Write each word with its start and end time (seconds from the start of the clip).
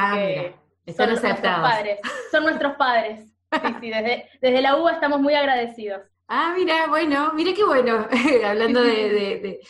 ah, 0.00 0.92
son 0.96 1.08
nuestros 1.10 1.40
padres. 1.40 1.98
Son 2.30 2.42
nuestros 2.42 2.74
padres. 2.76 3.20
Sí, 3.52 3.74
sí, 3.80 3.90
desde, 3.90 4.28
desde 4.40 4.62
la 4.62 4.76
UBA 4.76 4.92
estamos 4.92 5.20
muy 5.20 5.34
agradecidos. 5.34 6.02
Ah, 6.28 6.54
mira, 6.56 6.86
bueno, 6.86 7.32
mira 7.34 7.52
qué 7.52 7.64
bueno, 7.64 8.06
hablando 8.46 8.82
de, 8.82 9.60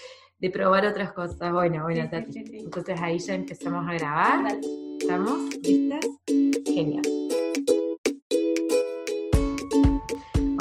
probar 0.53 0.87
otras 0.87 1.13
cosas. 1.13 1.51
Bueno, 1.53 1.85
bueno, 1.85 2.09
Entonces 2.13 3.01
ahí 3.01 3.19
ya 3.19 3.35
empezamos 3.35 3.89
a 3.89 3.95
grabar. 3.95 4.59
¿Estamos 5.01 5.57
listas? 5.63 6.07
Genial. 6.67 7.03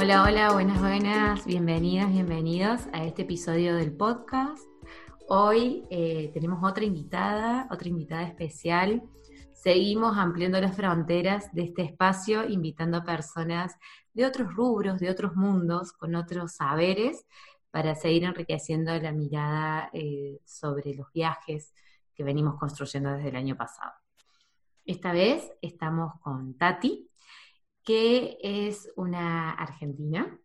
Hola, 0.01 0.23
hola, 0.23 0.53
buenas, 0.53 0.79
buenas, 0.79 1.45
bienvenidas, 1.45 2.09
bienvenidos 2.09 2.87
a 2.93 3.03
este 3.03 3.23
episodio 3.23 3.75
del 3.75 3.91
podcast. 3.91 4.63
Hoy 5.27 5.83
eh, 5.91 6.31
tenemos 6.33 6.63
otra 6.63 6.85
invitada, 6.85 7.67
otra 7.69 7.89
invitada 7.89 8.23
especial. 8.23 9.03
Seguimos 9.61 10.17
ampliando 10.17 10.61
las 10.61 10.73
fronteras 10.73 11.51
de 11.51 11.63
este 11.63 11.81
espacio, 11.81 12.47
invitando 12.47 12.95
a 12.95 13.03
personas 13.03 13.75
de 14.13 14.25
otros 14.25 14.55
rubros, 14.55 15.01
de 15.01 15.09
otros 15.09 15.35
mundos, 15.35 15.91
con 15.91 16.15
otros 16.15 16.53
saberes, 16.53 17.25
para 17.69 17.93
seguir 17.93 18.23
enriqueciendo 18.23 18.97
la 18.97 19.11
mirada 19.11 19.89
eh, 19.91 20.39
sobre 20.45 20.93
los 20.95 21.11
viajes 21.11 21.73
que 22.15 22.23
venimos 22.23 22.57
construyendo 22.57 23.11
desde 23.11 23.29
el 23.29 23.35
año 23.35 23.57
pasado. 23.57 23.91
Esta 24.85 25.11
vez 25.11 25.51
estamos 25.61 26.13
con 26.21 26.57
Tati, 26.57 27.09
que 27.83 28.37
es 28.41 28.89
una 28.95 29.51
argentina 29.51 30.39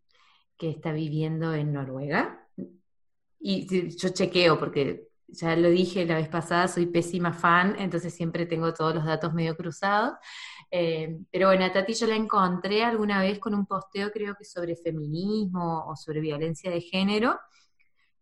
que 0.57 0.71
está 0.71 0.91
viviendo 0.91 1.55
en 1.55 1.73
Noruega. 1.73 2.49
Y 3.39 3.97
yo 3.97 4.09
chequeo 4.09 4.59
porque 4.59 5.07
ya 5.35 5.57
lo 5.57 5.69
dije 5.69 6.07
la 6.07 6.17
vez 6.17 6.29
pasada, 6.29 6.69
soy 6.69 6.87
pésima 6.87 7.33
fan, 7.33 7.77
entonces 7.79 8.15
siempre 8.15 8.47
tengo 8.47 8.73
todos 8.73 8.95
los 8.95 9.05
datos 9.05 9.35
medio 9.35 9.57
cruzados. 9.57 10.15
Eh, 10.71 11.19
pero 11.31 11.49
bueno, 11.49 11.65
a 11.65 11.73
Tati 11.73 11.95
yo 11.95 12.07
la 12.07 12.17
encontré 12.17 12.83
alguna 12.83 13.21
vez 13.21 13.39
con 13.39 13.55
un 13.55 13.67
posteo, 13.67 14.11
creo 14.11 14.35
que 14.35 14.45
sobre 14.45 14.77
feminismo 14.77 15.85
o 15.87 15.97
sobre 15.97 16.21
violencia 16.21 16.71
de 16.71 16.81
género, 16.81 17.39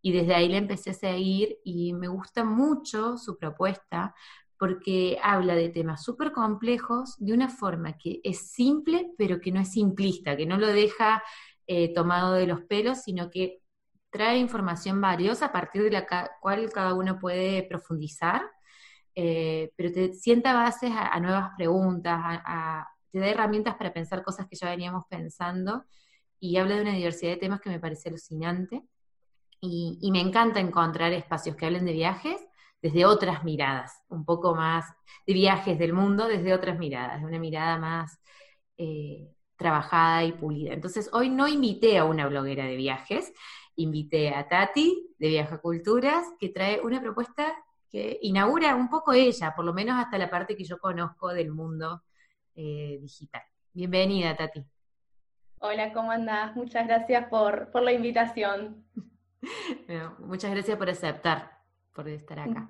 y 0.02 0.12
desde 0.12 0.34
ahí 0.34 0.48
la 0.48 0.58
empecé 0.58 0.90
a 0.90 0.94
seguir 0.94 1.58
y 1.64 1.94
me 1.94 2.08
gusta 2.08 2.44
mucho 2.44 3.16
su 3.16 3.38
propuesta 3.38 4.14
porque 4.58 5.18
habla 5.22 5.54
de 5.54 5.70
temas 5.70 6.04
súper 6.04 6.32
complejos 6.32 7.16
de 7.18 7.32
una 7.32 7.48
forma 7.48 7.96
que 7.96 8.20
es 8.22 8.52
simple, 8.52 9.10
pero 9.16 9.40
que 9.40 9.52
no 9.52 9.60
es 9.60 9.72
simplista, 9.72 10.36
que 10.36 10.46
no 10.46 10.56
lo 10.56 10.68
deja 10.68 11.22
eh, 11.66 11.94
tomado 11.94 12.34
de 12.34 12.46
los 12.46 12.62
pelos, 12.62 13.02
sino 13.02 13.30
que 13.30 13.61
trae 14.12 14.36
información 14.36 15.00
valiosa 15.00 15.46
a 15.46 15.52
partir 15.52 15.82
de 15.82 15.90
la 15.90 16.06
cual 16.40 16.70
cada 16.70 16.94
uno 16.94 17.18
puede 17.18 17.62
profundizar, 17.62 18.42
eh, 19.14 19.72
pero 19.74 19.90
te 19.90 20.12
sienta 20.12 20.52
bases 20.52 20.92
a, 20.94 21.18
nuevas 21.18 21.50
preguntas, 21.56 22.40
te 23.10 23.18
da 23.18 23.26
herramientas 23.26 23.74
para 23.76 23.92
pensar 23.92 24.22
cosas 24.22 24.46
que 24.48 24.56
ya 24.56 24.68
veníamos 24.68 25.04
pensando 25.08 25.84
y 26.38 26.58
habla 26.58 26.76
de 26.76 26.82
una 26.82 26.92
diversidad 26.92 27.32
de 27.32 27.38
temas 27.38 27.60
que 27.60 27.70
me 27.70 27.80
parece 27.80 28.10
alucinante. 28.10 28.82
Y, 29.60 30.10
me 30.10 30.20
encanta 30.20 30.60
encontrar 30.60 31.12
espacios 31.12 31.56
que 31.56 31.66
hablen 31.66 31.86
de 31.86 31.92
viajes 31.92 32.40
desde 32.82 33.06
otras 33.06 33.44
miradas, 33.44 34.02
un 34.08 34.24
poco 34.24 34.56
más 34.56 34.84
de 35.24 35.34
viajes 35.34 35.78
del 35.78 35.92
mundo 35.92 36.26
desde 36.26 36.52
otras 36.52 36.78
miradas, 36.78 37.20
de 37.20 37.26
una 37.26 37.38
mirada 37.38 37.78
más 37.78 38.18
eh, 38.76 39.32
trabajada 39.56 40.24
y 40.24 40.32
pulida. 40.32 40.74
Entonces, 40.74 41.08
hoy 41.12 41.30
no 41.30 41.46
invité 41.46 41.96
a 41.98 42.04
una 42.04 42.26
bloguera 42.26 42.64
de 42.66 42.74
viajes, 42.74 43.32
invité 43.76 44.34
a 44.34 44.48
Tati 44.48 45.14
de 45.18 45.28
Viaja 45.28 45.58
Culturas, 45.58 46.26
que 46.38 46.50
trae 46.50 46.80
una 46.80 47.00
propuesta 47.00 47.52
que 47.90 48.18
inaugura 48.22 48.74
un 48.74 48.88
poco 48.88 49.12
ella, 49.12 49.54
por 49.54 49.64
lo 49.64 49.74
menos 49.74 49.98
hasta 49.98 50.18
la 50.18 50.30
parte 50.30 50.56
que 50.56 50.64
yo 50.64 50.78
conozco 50.78 51.28
del 51.28 51.50
mundo 51.50 52.02
eh, 52.54 52.98
digital. 53.00 53.42
Bienvenida, 53.72 54.36
Tati. 54.36 54.64
Hola, 55.58 55.92
¿cómo 55.92 56.10
andás? 56.10 56.56
Muchas 56.56 56.86
gracias 56.86 57.28
por, 57.28 57.70
la 57.82 57.92
invitación. 57.92 58.84
muchas 60.18 60.50
gracias 60.50 60.76
por 60.76 60.90
aceptar, 60.90 61.58
por 61.94 62.08
estar 62.08 62.40
acá. 62.40 62.68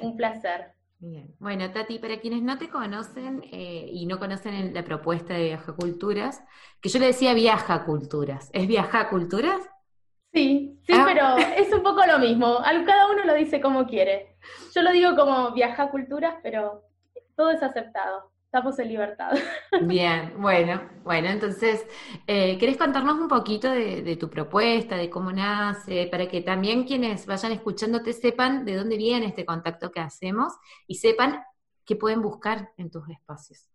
Un 0.00 0.16
placer. 0.16 0.72
Bien. 1.00 1.34
Bueno, 1.38 1.70
Tati, 1.70 1.98
para 1.98 2.18
quienes 2.18 2.42
no 2.42 2.58
te 2.58 2.68
conocen 2.68 3.42
eh, 3.52 3.88
y 3.90 4.06
no 4.06 4.18
conocen 4.18 4.74
la 4.74 4.84
propuesta 4.84 5.34
de 5.34 5.44
Viaja 5.44 5.72
Culturas, 5.74 6.42
que 6.80 6.88
yo 6.88 6.98
le 6.98 7.06
decía 7.06 7.34
Viaja 7.34 7.84
Culturas, 7.84 8.50
¿es 8.52 8.66
Viaja 8.66 9.08
Culturas? 9.08 9.60
Sí, 10.38 10.78
sí, 10.86 10.92
ah. 10.94 11.04
pero 11.04 11.36
es 11.56 11.72
un 11.72 11.82
poco 11.82 12.06
lo 12.06 12.20
mismo. 12.20 12.58
Cada 12.86 13.10
uno 13.10 13.24
lo 13.24 13.34
dice 13.34 13.60
como 13.60 13.86
quiere. 13.86 14.36
Yo 14.72 14.82
lo 14.82 14.92
digo 14.92 15.16
como 15.16 15.50
viaja 15.52 15.90
culturas, 15.90 16.36
pero 16.44 16.84
todo 17.36 17.50
es 17.50 17.60
aceptado. 17.60 18.30
Estamos 18.44 18.78
en 18.78 18.88
libertad. 18.88 19.32
Bien, 19.82 20.32
bueno, 20.38 20.80
bueno, 21.02 21.28
entonces, 21.28 21.84
eh, 22.28 22.56
¿querés 22.56 22.76
contarnos 22.76 23.18
un 23.18 23.26
poquito 23.26 23.68
de, 23.68 24.16
tu 24.16 24.30
propuesta, 24.30 24.96
de 24.96 25.10
cómo 25.10 25.32
nace, 25.32 26.06
para 26.06 26.28
que 26.28 26.40
también 26.40 26.84
quienes 26.84 27.26
vayan 27.26 27.50
escuchándote 27.50 28.12
sepan 28.12 28.64
de 28.64 28.76
dónde 28.76 28.96
viene 28.96 29.26
este 29.26 29.44
contacto 29.44 29.90
que 29.90 30.00
hacemos 30.00 30.52
y 30.86 30.94
sepan 30.94 31.42
qué 31.84 31.96
pueden 31.96 32.22
buscar 32.22 32.70
en 32.76 32.92
tus 32.92 33.08
espacios? 33.10 33.68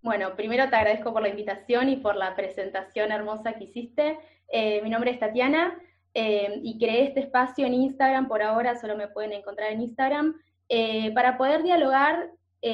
Bueno, 0.00 0.36
primero 0.36 0.70
te 0.70 0.76
agradezco 0.76 1.12
por 1.12 1.22
la 1.22 1.28
invitación 1.28 1.88
y 1.88 1.96
por 1.96 2.14
la 2.14 2.36
presentación 2.36 3.10
hermosa 3.10 3.54
que 3.54 3.64
hiciste. 3.64 4.16
Eh, 4.48 4.80
mi 4.82 4.90
nombre 4.90 5.10
es 5.10 5.18
Tatiana 5.18 5.78
eh, 6.14 6.60
y 6.62 6.78
creé 6.78 7.04
este 7.04 7.20
espacio 7.20 7.66
en 7.66 7.74
Instagram, 7.74 8.28
por 8.28 8.42
ahora 8.42 8.76
solo 8.76 8.96
me 8.96 9.08
pueden 9.08 9.32
encontrar 9.32 9.72
en 9.72 9.82
Instagram, 9.82 10.34
eh, 10.68 11.12
para 11.12 11.36
poder 11.36 11.62
dialogar 11.62 12.30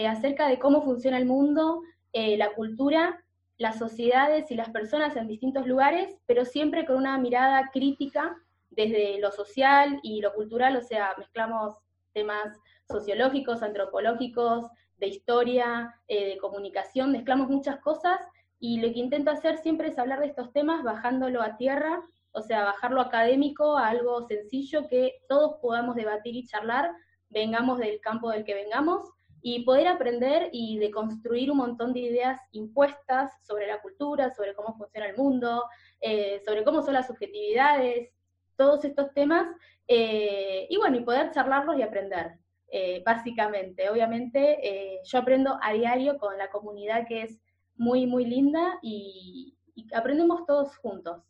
acerca 0.08 0.48
de 0.48 0.58
cómo 0.58 0.80
funciona 0.80 1.18
el 1.18 1.26
mundo, 1.26 1.82
la 2.14 2.54
cultura, 2.54 3.22
las 3.58 3.78
sociedades 3.78 4.50
y 4.50 4.54
las 4.54 4.70
personas 4.70 5.16
en 5.16 5.28
distintos 5.28 5.66
lugares, 5.66 6.16
pero 6.24 6.46
siempre 6.46 6.86
con 6.86 6.96
una 6.96 7.18
mirada 7.18 7.68
crítica 7.70 8.34
desde 8.70 9.20
lo 9.20 9.32
social 9.32 10.00
y 10.02 10.22
lo 10.22 10.32
cultural, 10.32 10.76
o 10.76 10.80
sea, 10.80 11.14
mezclamos 11.18 11.76
temas 12.14 12.58
sociológicos, 12.90 13.62
antropológicos, 13.62 14.64
de 14.96 15.08
historia, 15.08 15.94
de 16.08 16.38
comunicación, 16.40 17.12
mezclamos 17.12 17.50
muchas 17.50 17.78
cosas 17.80 18.18
y 18.62 18.80
lo 18.80 18.92
que 18.92 19.00
intento 19.00 19.32
hacer 19.32 19.58
siempre 19.58 19.88
es 19.88 19.98
hablar 19.98 20.20
de 20.20 20.26
estos 20.26 20.52
temas 20.52 20.84
bajándolo 20.84 21.42
a 21.42 21.56
tierra, 21.56 22.00
o 22.30 22.42
sea, 22.42 22.62
bajarlo 22.62 23.00
académico 23.00 23.76
a 23.76 23.88
algo 23.88 24.22
sencillo 24.28 24.86
que 24.86 25.16
todos 25.28 25.56
podamos 25.60 25.96
debatir 25.96 26.36
y 26.36 26.46
charlar, 26.46 26.92
vengamos 27.28 27.80
del 27.80 28.00
campo 28.00 28.30
del 28.30 28.44
que 28.44 28.54
vengamos, 28.54 29.10
y 29.42 29.64
poder 29.64 29.88
aprender 29.88 30.48
y 30.52 30.78
de 30.78 30.92
construir 30.92 31.50
un 31.50 31.56
montón 31.56 31.92
de 31.92 32.00
ideas 32.00 32.40
impuestas 32.52 33.32
sobre 33.42 33.66
la 33.66 33.82
cultura, 33.82 34.30
sobre 34.30 34.54
cómo 34.54 34.76
funciona 34.76 35.08
el 35.08 35.16
mundo, 35.16 35.64
eh, 36.00 36.40
sobre 36.44 36.62
cómo 36.62 36.82
son 36.82 36.94
las 36.94 37.08
subjetividades, 37.08 38.12
todos 38.56 38.84
estos 38.84 39.12
temas, 39.12 39.48
eh, 39.88 40.68
y 40.70 40.76
bueno, 40.76 40.98
y 40.98 41.00
poder 41.00 41.32
charlarlos 41.32 41.76
y 41.78 41.82
aprender. 41.82 42.38
Eh, 42.70 43.02
básicamente, 43.04 43.90
obviamente, 43.90 45.00
yo 45.04 45.18
aprendo 45.18 45.58
a 45.60 45.72
diario 45.72 46.16
con 46.16 46.38
la 46.38 46.48
comunidad 46.48 47.08
que 47.08 47.22
es 47.22 47.42
muy, 47.82 48.06
muy 48.06 48.24
linda 48.24 48.78
y, 48.80 49.54
aprendemos 49.94 50.46
todos 50.46 50.76
juntos. 50.76 51.20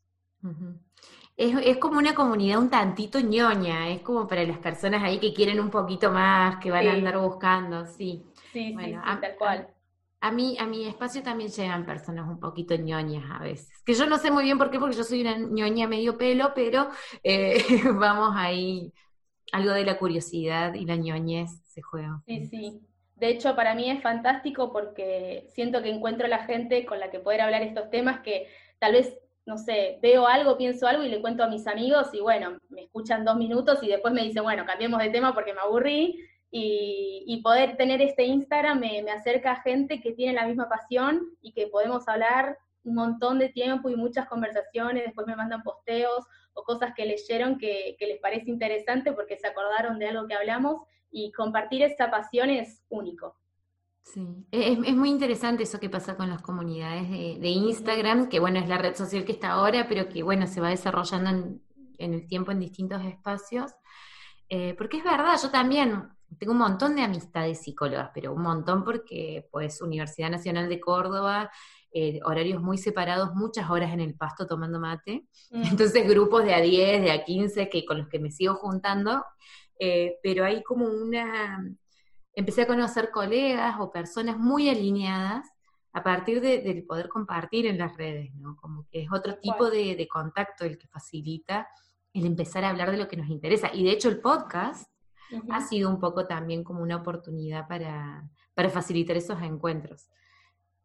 es, 1.37 1.79
como 1.79 1.99
una 1.99 2.15
comunidad 2.15 2.59
un 2.59 2.69
tantito 2.69 3.19
ñoña, 3.19 3.89
es 3.89 4.03
como 4.03 4.29
para 4.29 4.45
las 4.45 4.59
personas 4.59 5.03
ahí 5.03 5.19
que 5.19 5.33
quieren 5.33 5.59
un 5.59 5.71
poquito 5.71 6.13
más, 6.13 6.59
que 6.59 6.71
van 6.71 6.87
a 6.87 6.93
andar 6.93 7.19
buscando, 7.19 7.87
sí. 7.87 8.23
Sí, 8.53 8.77
sí, 8.79 8.95
tal 9.21 9.37
cual. 9.39 9.69
A, 10.21 10.31
mí, 10.31 10.57
a 10.61 10.67
mi 10.67 10.85
espacio 10.85 11.23
también 11.23 11.51
llegan 11.51 11.87
personas 11.87 12.29
un 12.29 12.39
poquito 12.39 12.77
ñoñas 12.77 13.25
a 13.31 13.39
veces. 13.43 13.83
Que 13.85 13.95
yo 13.95 14.07
no 14.07 14.19
sé 14.19 14.31
muy 14.31 14.45
bien 14.45 14.59
por 14.59 14.71
qué, 14.71 14.79
porque 14.79 14.97
yo 14.97 15.05
soy 15.05 15.23
una 15.23 15.37
ñoña 15.39 15.89
medio 15.89 16.19
pelo, 16.19 16.53
pero 16.55 16.91
eh, 17.25 17.57
vamos 17.95 18.35
ahí, 18.37 18.93
algo 19.53 19.73
de 19.73 19.85
la 19.85 19.99
curiosidad 19.99 20.75
y 20.75 20.85
la 20.85 20.97
ñoñez 20.97 21.51
se 21.65 21.81
juega. 21.81 22.23
Sí, 22.27 22.47
sí. 22.47 22.81
De 23.23 23.29
hecho, 23.29 23.55
para 23.55 23.77
mí 23.77 23.89
es 23.89 24.03
fantástico 24.03 24.73
porque 24.73 25.47
siento 25.51 25.81
que 25.81 25.91
encuentro 25.91 26.27
la 26.27 26.45
gente 26.45 26.85
con 26.85 26.99
la 26.99 27.09
que 27.09 27.21
poder 27.21 27.43
hablar 27.43 27.63
estos 27.63 27.89
temas 27.89 28.19
que 28.19 28.49
tal 28.81 28.95
vez, 28.95 29.17
no 29.47 29.59
sé, 29.59 30.01
veo 30.03 30.27
algo, 30.27 30.57
pienso 30.57 30.89
algo 30.89 31.05
y 31.05 31.09
le 31.09 31.21
cuento 31.21 31.45
a 31.45 31.47
mis 31.47 31.69
amigos 31.69 32.13
y 32.15 32.19
bueno, 32.19 32.59
me 32.69 32.83
escuchan 32.83 33.25
dos 33.25 33.37
minutos 33.37 33.81
y 33.85 33.87
después 33.87 34.13
me 34.13 34.25
dicen, 34.25 34.43
bueno, 34.43 34.67
cambiemos 34.67 35.01
de 35.01 35.11
tema 35.11 35.35
porque 35.35 35.55
me 35.55 35.61
aburrí. 35.61 36.19
Y, 36.51 37.41
poder 37.45 37.77
tener 37.77 38.03
este 38.03 38.25
Instagram 38.25 38.81
me, 38.81 39.09
acerca 39.13 39.53
a 39.53 39.63
gente 39.63 40.01
que 40.01 40.13
tiene 40.13 40.33
la 40.33 40.45
misma 40.45 40.69
pasión 40.69 41.21
y 41.41 41.53
que 41.53 41.69
podemos 41.69 42.09
hablar 42.09 42.59
un 42.83 42.97
montón 42.97 43.39
de 43.39 43.51
tiempo 43.51 43.89
y 43.89 43.95
muchas 43.95 44.27
conversaciones, 44.27 45.05
después 45.05 45.29
me 45.29 45.37
mandan 45.37 45.63
posteos 45.63 46.27
o 46.55 46.65
cosas 46.65 46.93
que 46.97 47.07
leyeron 47.07 47.57
que, 47.57 47.95
que 48.01 48.07
les 48.09 48.19
parece 48.19 48.51
interesante 48.51 49.13
porque 49.13 49.37
se 49.39 49.47
acordaron 49.47 50.01
de 50.01 50.09
algo 50.09 50.27
que 50.27 50.35
hablamos 50.35 50.83
y 51.13 51.31
compartir 51.33 51.83
esa 51.83 52.11
pasión 52.11 52.51
es 52.51 52.83
único. 52.89 53.37
Sí, 54.05 54.27
es, 54.51 54.79
es, 54.85 54.97
muy 54.97 55.11
interesante 55.11 55.63
eso 55.63 55.79
que 55.79 55.89
pasa 55.89 56.17
con 56.17 56.29
las 56.29 56.43
comunidades 56.43 57.09
de, 57.09 57.49
Instagram, 57.49 58.29
que 58.29 58.41
bueno, 58.41 58.59
es 58.59 58.69
la 58.69 58.79
red 58.79 58.97
social 58.97 59.25
que 59.25 59.33
está 59.33 59.53
ahora, 59.53 59.87
pero 59.89 60.09
que 60.09 60.25
bueno, 60.25 60.49
se 60.49 60.61
va 60.61 60.71
desarrollando 60.71 61.31
en, 61.31 61.63
el 62.15 62.27
tiempo 62.27 62.51
en 62.51 62.59
distintos 62.59 63.05
espacios. 63.05 63.73
Eh, 64.49 64.75
porque 64.77 64.97
es 64.97 65.05
verdad, 65.05 65.39
yo 65.41 65.51
también 65.51 66.09
tengo 66.39 66.53
un 66.53 66.59
montón 66.59 66.97
de 66.97 67.03
amistades 67.03 67.63
psicólogas, 67.63 68.11
pero 68.13 68.35
un 68.35 68.43
montón 68.43 68.85
porque 68.85 69.49
pues 69.53 69.81
Universidad 69.81 70.31
Nacional 70.31 70.69
de 70.69 70.81
Córdoba, 70.81 71.51
eh, 71.93 72.21
horarios 72.25 72.61
muy 72.61 72.79
separados, 72.79 73.35
muchas 73.35 73.71
horas 73.71 73.93
en 73.93 74.01
el 74.01 74.15
pasto 74.15 74.47
tomando 74.47 74.81
mate, 74.81 75.27
mm. 75.51 75.63
entonces 75.65 76.09
grupos 76.09 76.45
de 76.45 76.55
a 76.55 76.61
10, 76.61 77.03
de 77.03 77.13
a 77.13 77.25
15 77.25 77.69
que, 77.69 77.85
con 77.85 77.99
los 77.99 78.09
que 78.09 78.19
me 78.19 78.31
sigo 78.31 78.55
juntando, 78.55 79.25
eh, 79.85 80.21
pero 80.23 80.45
hay 80.45 80.63
como 80.63 80.87
una, 80.87 81.69
empecé 82.37 82.63
a 82.63 82.69
conocer 82.69 83.11
colegas 83.11 83.75
o 83.81 83.91
personas 83.91 84.39
muy 84.39 84.69
alineadas 84.69 85.51
a 85.93 86.05
partir 86.05 86.41
de, 86.41 86.85
poder 86.87 87.09
compartir 87.09 87.67
en 87.67 87.79
las 87.79 87.97
redes, 87.97 88.33
¿no? 88.37 88.55
Como 88.55 88.87
que 88.89 89.03
es 89.03 89.09
otro 89.11 89.39
tipo 89.39 89.69
de, 89.71 90.07
contacto 90.09 90.65
el 90.65 90.79
que 90.79 90.87
facilita 90.87 91.67
el 92.13 92.27
empezar 92.27 92.65
a 92.65 92.71
hablar 92.71 92.93
de 92.93 92.97
lo 92.97 93.09
que 93.09 93.17
nos 93.17 93.29
interesa. 93.29 93.71
Y 93.75 93.83
de 93.83 93.91
hecho 93.91 94.09
el 94.09 94.21
podcast 94.21 94.89
ha 95.51 95.61
sido 95.63 95.91
un 95.91 95.99
poco 95.99 96.29
también 96.29 96.63
como 96.63 96.81
una 96.81 96.99
oportunidad 96.99 97.67
para, 97.67 98.31
facilitar 98.71 99.17
esos 99.17 99.43
encuentros. 99.43 100.09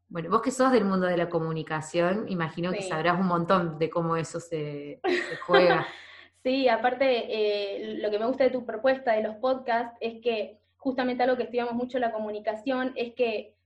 Bueno, 0.07 0.31
vos 0.31 0.41
que 0.41 0.49
sos 0.49 0.71
del 0.71 0.85
mundo 0.85 1.05
de 1.05 1.17
la 1.17 1.29
comunicación, 1.29 2.25
imagino 2.29 2.71
que 2.71 2.81
sabrás 2.81 3.19
un 3.19 3.27
montón 3.27 3.77
de 3.77 3.91
cómo 3.91 4.17
eso 4.17 4.39
se, 4.39 5.01
juega. 5.45 5.85
sí, 6.47 6.69
aparte, 6.69 7.25
eh, 7.27 7.97
lo 7.97 8.09
que 8.09 8.19
me 8.19 8.25
gusta 8.25 8.45
de 8.45 8.51
tu 8.51 8.65
propuesta 8.65 9.11
de 9.11 9.21
los 9.21 9.35
podcasts 9.35 9.97
es 9.99 10.21
que 10.21 10.61
justamente 10.77 11.23
algo 11.23 11.35
que 11.35 11.44
estudiamos 11.44 11.73
mucho 11.73 11.97
en 11.97 12.03
la 12.03 12.13
comunicación 12.13 12.94
es 12.95 13.13
que 13.15 13.57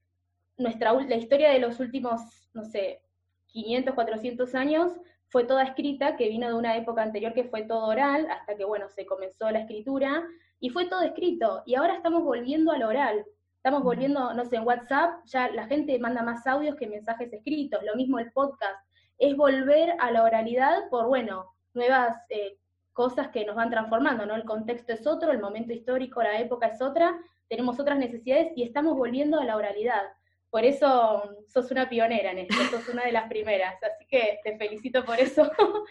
nuestra, 0.56 0.92
la 0.92 1.14
historia 1.14 1.50
de 1.50 1.60
los 1.60 1.78
últimos, 1.78 2.20
no 2.54 2.64
sé, 2.64 3.00
500, 3.46 3.94
400 3.94 4.54
años 4.56 4.92
fue 5.28 5.44
toda 5.44 5.62
escrita, 5.62 6.16
que 6.16 6.28
vino 6.28 6.48
de 6.48 6.54
una 6.54 6.76
época 6.76 7.02
anterior 7.04 7.32
que 7.34 7.44
fue 7.44 7.62
todo 7.62 7.86
oral, 7.86 8.26
hasta 8.28 8.56
que, 8.56 8.64
bueno, 8.64 8.88
se 8.88 9.06
comenzó 9.06 9.48
la 9.52 9.60
escritura, 9.60 10.24
y 10.58 10.70
fue 10.70 10.86
todo 10.86 11.02
escrito, 11.02 11.62
y 11.64 11.76
ahora 11.76 11.94
estamos 11.94 12.24
volviendo 12.24 12.72
al 12.72 12.82
oral. 12.82 13.24
Estamos 13.58 13.84
volviendo, 13.84 14.34
no 14.34 14.44
sé, 14.44 14.56
en 14.56 14.66
WhatsApp 14.66 15.24
ya 15.26 15.48
la 15.50 15.68
gente 15.68 15.96
manda 16.00 16.24
más 16.24 16.44
audios 16.48 16.74
que 16.74 16.88
mensajes 16.88 17.32
escritos, 17.32 17.80
lo 17.84 17.94
mismo 17.94 18.18
el 18.18 18.32
podcast. 18.32 18.84
Es 19.18 19.36
volver 19.36 19.94
a 20.00 20.10
la 20.10 20.24
oralidad 20.24 20.88
por, 20.90 21.06
bueno, 21.06 21.46
nuevas 21.74 22.16
eh, 22.28 22.58
cosas 22.92 23.28
que 23.28 23.44
nos 23.44 23.56
van 23.56 23.70
transformando, 23.70 24.26
¿no? 24.26 24.34
El 24.34 24.44
contexto 24.44 24.92
es 24.92 25.06
otro, 25.06 25.32
el 25.32 25.40
momento 25.40 25.72
histórico, 25.72 26.22
la 26.22 26.38
época 26.38 26.66
es 26.66 26.80
otra, 26.82 27.18
tenemos 27.48 27.78
otras 27.80 27.98
necesidades 27.98 28.52
y 28.56 28.62
estamos 28.62 28.96
volviendo 28.96 29.40
a 29.40 29.44
la 29.44 29.56
oralidad. 29.56 30.02
Por 30.50 30.64
eso 30.64 31.22
sos 31.46 31.70
una 31.70 31.88
pionera 31.88 32.32
en 32.32 32.38
esto, 32.38 32.56
sos 32.70 32.88
una 32.88 33.04
de 33.04 33.12
las 33.12 33.28
primeras, 33.28 33.74
así 33.82 34.06
que 34.06 34.38
te 34.44 34.56
felicito 34.58 35.04
por 35.04 35.18
eso. 35.18 35.50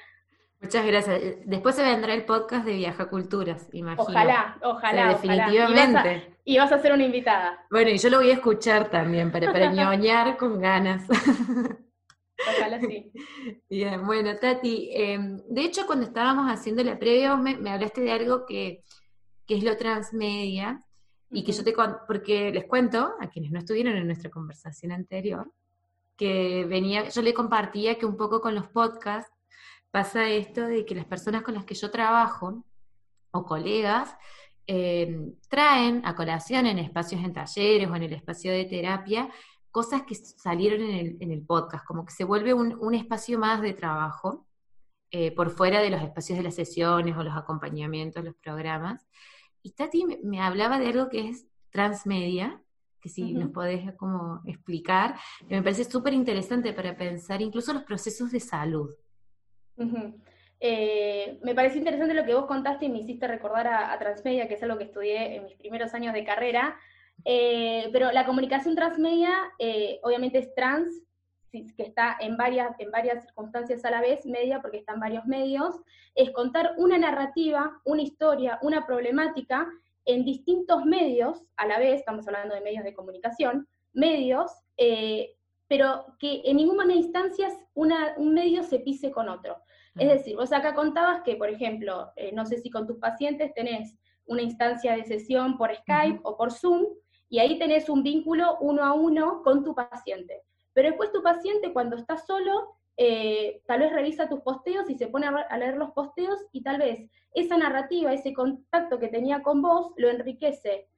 Muchas 0.61 0.85
gracias. 0.85 1.19
Después 1.45 1.73
se 1.75 1.81
vendrá 1.81 2.13
el 2.13 2.23
podcast 2.23 2.65
de 2.65 2.73
Viaja 2.73 3.09
Culturas, 3.09 3.67
imagino. 3.73 4.03
Ojalá, 4.03 4.57
ojalá. 4.61 5.09
definitivamente. 5.09 6.37
Y 6.45 6.59
vas, 6.59 6.71
a, 6.71 6.77
ser 6.77 6.93
una 6.93 7.03
invitada. 7.03 7.65
Bueno, 7.71 7.89
y 7.89 7.97
yo 7.97 8.09
lo 8.09 8.17
voy 8.17 8.29
a 8.29 8.33
escuchar 8.33 8.89
también 8.89 9.31
para, 9.31 9.51
para 9.51 9.71
ñoñar 9.73 10.37
con 10.37 10.61
ganas. 10.61 11.03
Ojalá 12.49 12.79
sí. 12.79 13.11
Bien, 13.69 14.05
bueno, 14.05 14.35
Tati, 14.37 14.89
em, 14.93 15.37
de 15.47 15.61
hecho 15.61 15.85
cuando 15.85 16.05
estábamos 16.05 16.51
haciendo 16.51 16.83
la 16.83 16.97
previa, 16.97 17.35
me, 17.35 17.57
me 17.57 17.71
hablaste 17.71 18.01
de 18.01 18.11
algo 18.11 18.45
que, 18.45 18.83
que 19.45 19.55
es 19.57 19.63
lo 19.63 19.77
transmedia, 19.77 20.79
y 21.31 21.43
que 21.43 21.53
yo 21.53 21.63
te 21.63 21.73
porque 22.07 22.51
les 22.51 22.65
cuento 22.65 23.13
a 23.19 23.27
quienes 23.29 23.51
no 23.51 23.59
estuvieron 23.59 23.95
en 23.95 24.05
nuestra 24.05 24.29
conversación 24.29 24.91
anterior, 24.91 25.51
que 26.17 26.65
venía, 26.65 27.07
yo 27.09 27.21
le 27.21 27.33
compartía 27.33 27.97
que 27.97 28.05
un 28.05 28.17
poco 28.17 28.41
con 28.41 28.53
los 28.53 28.67
podcasts 28.67 29.31
pasa 29.89 30.29
esto 30.29 30.67
de 30.67 30.85
que 30.85 30.93
las 30.93 31.05
personas 31.05 31.41
con 31.41 31.53
las 31.53 31.65
que 31.65 31.73
yo 31.73 31.89
trabajo 31.89 32.65
o 33.31 33.45
colegas 33.45 34.15
eh, 34.67 35.33
traen 35.47 36.01
a 36.05 36.15
colación 36.15 36.65
en 36.65 36.79
espacios 36.79 37.23
en 37.23 37.33
talleres 37.33 37.89
o 37.89 37.95
en 37.95 38.03
el 38.03 38.13
espacio 38.13 38.51
de 38.51 38.65
terapia 38.65 39.29
cosas 39.71 40.03
que 40.03 40.15
salieron 40.15 40.81
en 40.81 41.31
el, 41.31 41.41
podcast, 41.45 41.85
como 41.85 42.05
que 42.05 42.11
se 42.11 42.23
vuelve 42.23 42.53
un, 42.53 42.93
espacio 42.93 43.39
más 43.39 43.61
de 43.61 43.73
trabajo 43.73 44.45
eh, 45.09 45.31
por 45.31 45.49
fuera 45.49 45.81
de 45.81 45.89
los 45.89 46.01
espacios 46.01 46.37
de 46.37 46.43
las 46.43 46.55
sesiones 46.55 47.17
o 47.17 47.23
los 47.23 47.35
acompañamientos, 47.35 48.23
los 48.23 48.35
programas. 48.35 49.07
Y 49.63 49.71
Tati 49.71 50.05
me, 50.23 50.41
hablaba 50.41 50.79
de 50.79 50.87
algo 50.87 51.09
que 51.09 51.29
es 51.29 51.47
transmedia, 51.69 52.61
que 53.01 53.09
si 53.09 53.33
nos 53.33 53.49
podés 53.51 53.93
como 53.95 54.41
explicar, 54.45 55.15
que 55.47 55.55
me 55.55 55.63
parece 55.63 55.85
súper 55.85 56.13
interesante 56.13 56.73
para 56.73 56.95
pensar 56.95 57.41
incluso 57.41 57.73
los 57.73 57.83
procesos 57.83 58.31
de 58.31 58.39
salud. 58.39 58.93
Eh, 60.63 61.39
me 61.43 61.55
parece 61.55 61.79
interesante 61.79 62.13
lo 62.13 62.23
que 62.23 62.35
vos 62.35 62.45
contaste 62.45 62.85
y 62.85 62.89
me 62.89 62.99
hiciste 62.99 63.27
recordar 63.27 63.67
a, 63.67 63.97
Transmedia, 63.97 64.47
que 64.47 64.53
es 64.53 64.63
algo 64.63 64.77
que 64.77 64.83
estudié 64.83 65.35
en 65.35 65.45
mis 65.45 65.55
primeros 65.55 65.93
años 65.95 66.13
de 66.13 66.23
carrera, 66.23 66.77
eh, 67.25 67.89
pero 67.91 68.11
la 68.11 68.25
comunicación 68.25 68.75
transmedia 68.75 69.31
eh, 69.59 69.99
obviamente 70.03 70.39
es 70.39 70.53
trans, 70.55 71.03
que 71.51 71.83
está 71.83 72.17
en 72.19 72.37
varias, 72.37 72.79
en 72.79 72.91
varias 72.91 73.23
circunstancias 73.23 73.83
a 73.83 73.91
la 73.91 73.99
vez, 73.99 74.25
media 74.25 74.61
porque 74.61 74.77
está 74.77 74.93
en 74.93 75.01
varios 75.01 75.25
medios, 75.25 75.75
es 76.15 76.31
contar 76.31 76.73
una 76.77 76.97
narrativa, 76.97 77.81
una 77.83 78.01
historia, 78.01 78.57
una 78.61 78.85
problemática 78.85 79.69
en 80.05 80.25
distintos 80.25 80.85
medios 80.85 81.43
a 81.57 81.67
la 81.67 81.77
vez, 81.77 81.99
estamos 81.99 82.27
hablando 82.27 82.55
de 82.55 82.61
medios 82.61 82.83
de 82.83 82.93
comunicación, 82.93 83.67
medios, 83.93 84.51
eh, 84.77 85.35
pero 85.67 86.05
que 86.19 86.41
en 86.45 86.57
ninguna 86.57 86.93
instancia 86.93 87.49
un 87.73 88.33
medio 88.33 88.63
se 88.63 88.79
pise 88.79 89.11
con 89.11 89.29
otro. 89.29 89.57
Es 89.97 90.09
decir, 90.09 90.35
vos 90.35 90.51
acá 90.53 90.73
contabas 90.73 91.21
que, 91.23 91.35
por 91.35 91.49
ejemplo, 91.49 92.11
eh, 92.15 92.31
no 92.33 92.45
sé 92.45 92.57
si 92.59 92.69
con 92.69 92.87
tus 92.87 92.97
pacientes 92.97 93.53
tenés 93.53 93.97
una 94.25 94.41
instancia 94.41 94.95
de 94.95 95.03
sesión 95.03 95.57
por 95.57 95.75
Skype 95.75 96.21
o 96.23 96.37
por 96.37 96.51
Zoom, 96.51 96.85
y 97.31 97.39
ahí 97.39 97.57
tenés 97.57 97.87
un 97.87 98.03
vínculo 98.03 98.57
uno 98.59 98.83
a 98.83 98.93
uno 98.93 99.41
con 99.41 99.63
tu 99.63 99.73
paciente. 99.73 100.43
Pero 100.73 100.89
después 100.89 101.13
tu 101.13 101.23
paciente 101.23 101.71
cuando 101.71 101.95
está 101.95 102.17
solo, 102.17 102.75
eh, 102.97 103.61
tal 103.65 103.79
vez 103.79 103.93
revisa 103.93 104.27
tus 104.27 104.41
posteos 104.41 104.89
y 104.89 104.97
se 104.97 105.07
pone 105.07 105.27
a, 105.27 105.57
leer 105.57 105.77
los 105.77 105.91
posteos 105.91 106.37
y 106.51 106.61
tal 106.61 106.77
vez 106.77 107.09
esa 107.33 107.57
narrativa, 107.57 108.13
ese 108.13 108.33
contacto 108.33 108.99
que 108.99 109.07
tenía 109.07 109.41
con 109.43 109.61
vos, 109.61 109.93
lo 109.95 110.09
enriquece 110.09 110.89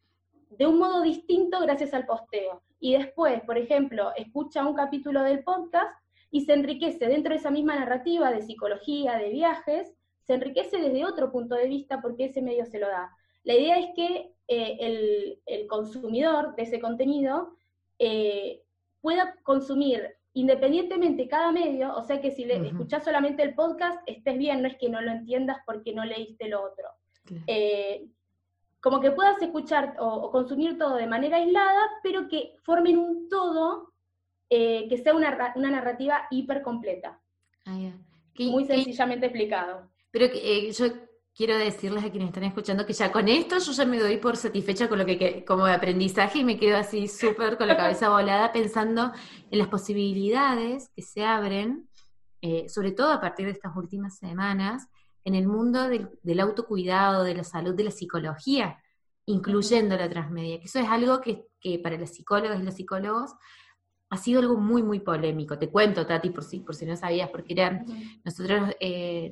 de 0.49 0.65
un 0.65 0.79
modo 0.79 1.03
distinto 1.03 1.59
gracias 1.59 1.93
al 1.93 2.07
posteo. 2.07 2.63
Y 2.79 2.93
después, 2.93 3.41
por 3.43 3.59
ejemplo, 3.59 4.11
escucha 4.15 4.65
un 4.65 4.73
capítulo 4.73 5.21
del 5.21 5.43
podcast 5.43 5.95
y 6.31 6.41
se 6.41 6.53
enriquece 6.53 7.07
dentro 7.07 7.33
de 7.33 7.39
esa 7.39 7.51
misma 7.51 7.75
narrativa 7.75 8.31
de 8.31 8.41
psicología, 8.41 9.19
de 9.19 9.29
viajes, 9.29 9.93
se 10.23 10.33
enriquece 10.33 10.79
desde 10.79 11.05
otro 11.05 11.31
punto 11.31 11.53
de 11.53 11.67
vista 11.67 12.01
porque 12.01 12.25
ese 12.25 12.41
medio 12.41 12.65
se 12.65 12.79
lo 12.79 12.87
da. 12.87 13.15
La 13.43 13.53
idea 13.53 13.77
es 13.77 13.89
que 13.95 14.32
eh, 14.47 15.37
el, 15.45 15.67
consumidor 15.67 16.55
de 16.55 16.63
ese 16.63 16.79
contenido 16.79 17.55
eh, 17.97 18.61
pueda 19.01 19.35
consumir 19.43 20.15
independientemente 20.33 21.27
cada 21.27 21.51
medio, 21.51 21.95
o 21.95 22.03
sea 22.03 22.19
que 22.19 22.31
si 22.31 22.43
le, 22.45 22.55
escuchás 22.67 23.03
solamente 23.03 23.43
el 23.43 23.53
podcast, 23.53 24.01
estés 24.07 24.37
bien, 24.37 24.61
no 24.61 24.67
es 24.67 24.77
que 24.77 24.89
no 24.89 25.01
lo 25.01 25.11
entiendas 25.11 25.57
porque 25.65 25.93
no 25.93 26.03
leíste 26.03 26.49
lo 26.49 26.63
otro. 26.63 26.89
Eh, 27.47 28.07
como 28.81 28.99
que 28.99 29.11
puedas 29.11 29.41
escuchar 29.41 29.95
o, 29.99 30.29
consumir 30.31 30.77
todo 30.77 30.95
de 30.95 31.07
manera 31.07 31.37
aislada, 31.37 31.81
pero 32.01 32.27
que 32.27 32.55
formen 32.63 32.97
un 32.97 33.29
todo 33.29 33.93
que 34.49 35.01
sea 35.03 35.15
una, 35.15 35.31
narrativa 35.55 36.27
hiper 36.29 36.61
completa. 36.61 37.19
Ah, 37.65 37.91
Muy 38.37 38.65
sencillamente 38.65 39.25
explicado. 39.25 39.89
Pero 40.11 40.29
que, 40.31 40.71
yo 40.71 40.85
quiero 41.35 41.57
decirles 41.57 42.03
a 42.03 42.11
quienes 42.11 42.29
están 42.29 42.43
escuchando 42.43 42.85
que 42.85 42.93
ya 42.93 43.11
con 43.11 43.27
esto 43.27 43.57
yo 43.57 43.71
ya 43.71 43.85
me 43.85 43.99
doy 43.99 44.17
por 44.17 44.37
satisfecha 44.37 44.87
con 44.87 44.99
lo 44.99 45.05
que 45.05 45.43
como 45.45 45.65
aprendizaje 45.65 46.39
y 46.39 46.43
me 46.43 46.59
quedo 46.59 46.77
así 46.77 47.07
súper 47.07 47.57
con 47.57 47.67
la 47.67 47.75
cabeza 47.75 48.09
volada 48.09 48.51
pensando 48.51 49.11
en 49.49 49.59
las 49.59 49.67
posibilidades 49.67 50.89
que 50.95 51.01
se 51.01 51.25
abren, 51.25 51.89
eh, 52.41 52.69
sobre 52.69 52.91
todo 52.91 53.11
a 53.11 53.19
partir 53.19 53.45
de 53.47 53.53
estas 53.53 53.75
últimas 53.75 54.17
semanas, 54.17 54.87
en 55.25 55.35
el 55.35 55.47
mundo 55.47 55.87
del, 55.87 56.39
autocuidado, 56.39 57.23
de 57.23 57.35
la 57.35 57.43
salud, 57.43 57.73
de 57.73 57.85
la 57.85 57.91
psicología, 57.91 58.77
incluyendo 59.25 59.95
la 59.95 60.09
transmedia, 60.09 60.59
que 60.59 60.65
eso 60.65 60.79
es 60.79 60.87
algo 60.89 61.21
que, 61.21 61.47
para 61.81 61.97
las 61.97 62.13
psicólogas 62.13 62.59
y 62.59 62.63
los 62.63 62.75
psicólogos 62.75 63.31
ha 64.09 64.17
sido 64.17 64.41
algo 64.41 64.57
muy, 64.57 64.83
muy 64.83 64.99
polémico. 64.99 65.57
Te 65.57 65.69
cuento, 65.69 66.05
Tati, 66.05 66.29
por 66.29 66.43
si, 66.43 66.59
por 66.59 66.75
si 66.75 66.85
no 66.85 66.97
sabías, 66.97 67.29
porque 67.29 67.53
eran, 67.53 67.85
nosotros 68.25 68.75
eh, 68.81 69.31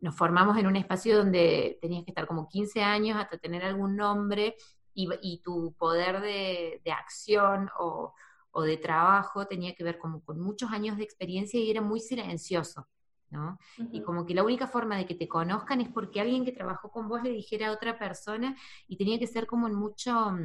nos 0.00 0.16
formamos 0.16 0.56
en 0.56 0.66
un 0.66 0.76
espacio 0.76 1.18
donde 1.18 1.78
tenías 1.80 2.04
que 2.04 2.10
estar 2.10 2.26
como 2.26 2.48
15 2.48 2.82
años 2.82 3.18
hasta 3.18 3.38
tener 3.38 3.64
algún 3.64 3.96
nombre 3.96 4.56
y, 4.94 5.40
tu 5.44 5.74
poder 5.78 6.20
de, 6.20 6.80
acción 6.90 7.70
o, 7.78 8.14
de 8.62 8.76
trabajo 8.76 9.46
tenía 9.46 9.74
que 9.74 9.84
ver 9.84 9.98
como 9.98 10.24
con 10.24 10.40
muchos 10.40 10.72
años 10.72 10.96
de 10.96 11.04
experiencia 11.04 11.60
y 11.60 11.70
era 11.70 11.80
muy 11.80 12.00
silencioso, 12.00 12.88
¿no? 13.30 13.56
Y 13.92 14.02
como 14.02 14.26
que 14.26 14.34
la 14.34 14.42
única 14.42 14.66
forma 14.66 14.96
de 14.96 15.06
que 15.06 15.14
te 15.14 15.28
conozcan 15.28 15.80
es 15.80 15.88
porque 15.88 16.20
alguien 16.20 16.44
que 16.44 16.50
trabajó 16.50 16.90
con 16.90 17.08
vos 17.08 17.22
le 17.22 17.30
dijera 17.30 17.68
a 17.68 17.72
otra 17.72 17.96
persona 17.96 18.56
y 18.88 18.96
tenía 18.96 19.18
que 19.20 19.28
ser 19.28 19.46
como 19.46 19.68
en 19.68 19.74
mucho 19.74 20.36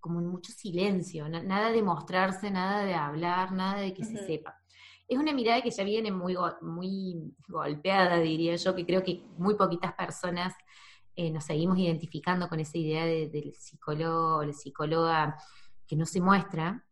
como 0.00 0.18
en 0.18 0.26
mucho 0.26 0.50
silencio, 0.50 1.28
nada 1.28 1.70
de 1.70 1.82
mostrarse, 1.82 2.50
nada 2.50 2.84
de 2.84 2.94
hablar, 2.94 3.52
nada 3.52 3.80
de 3.80 3.92
que 3.92 4.02
se 4.02 4.16
sepa 4.26 4.59
es 5.10 5.18
una 5.18 5.32
mirada 5.32 5.60
que 5.60 5.70
ya 5.70 5.82
viene 5.82 6.12
muy, 6.12 6.36
muy 6.60 7.34
golpeada, 7.48 8.18
diría 8.20 8.54
yo, 8.54 8.76
que 8.76 8.86
creo 8.86 9.02
que 9.02 9.24
muy 9.36 9.56
poquitas 9.56 9.92
personas 9.94 10.54
eh, 11.16 11.32
nos 11.32 11.44
seguimos 11.44 11.78
identificando 11.78 12.48
con 12.48 12.60
esa 12.60 12.78
idea 12.78 13.04
del 13.04 13.52
psicólogo 13.54 14.36
o 14.36 14.44
la 14.44 14.52
psicóloga 14.52 15.36
que 15.88 15.96
no 15.96 16.06
se 16.06 16.20
muestra, 16.20 16.86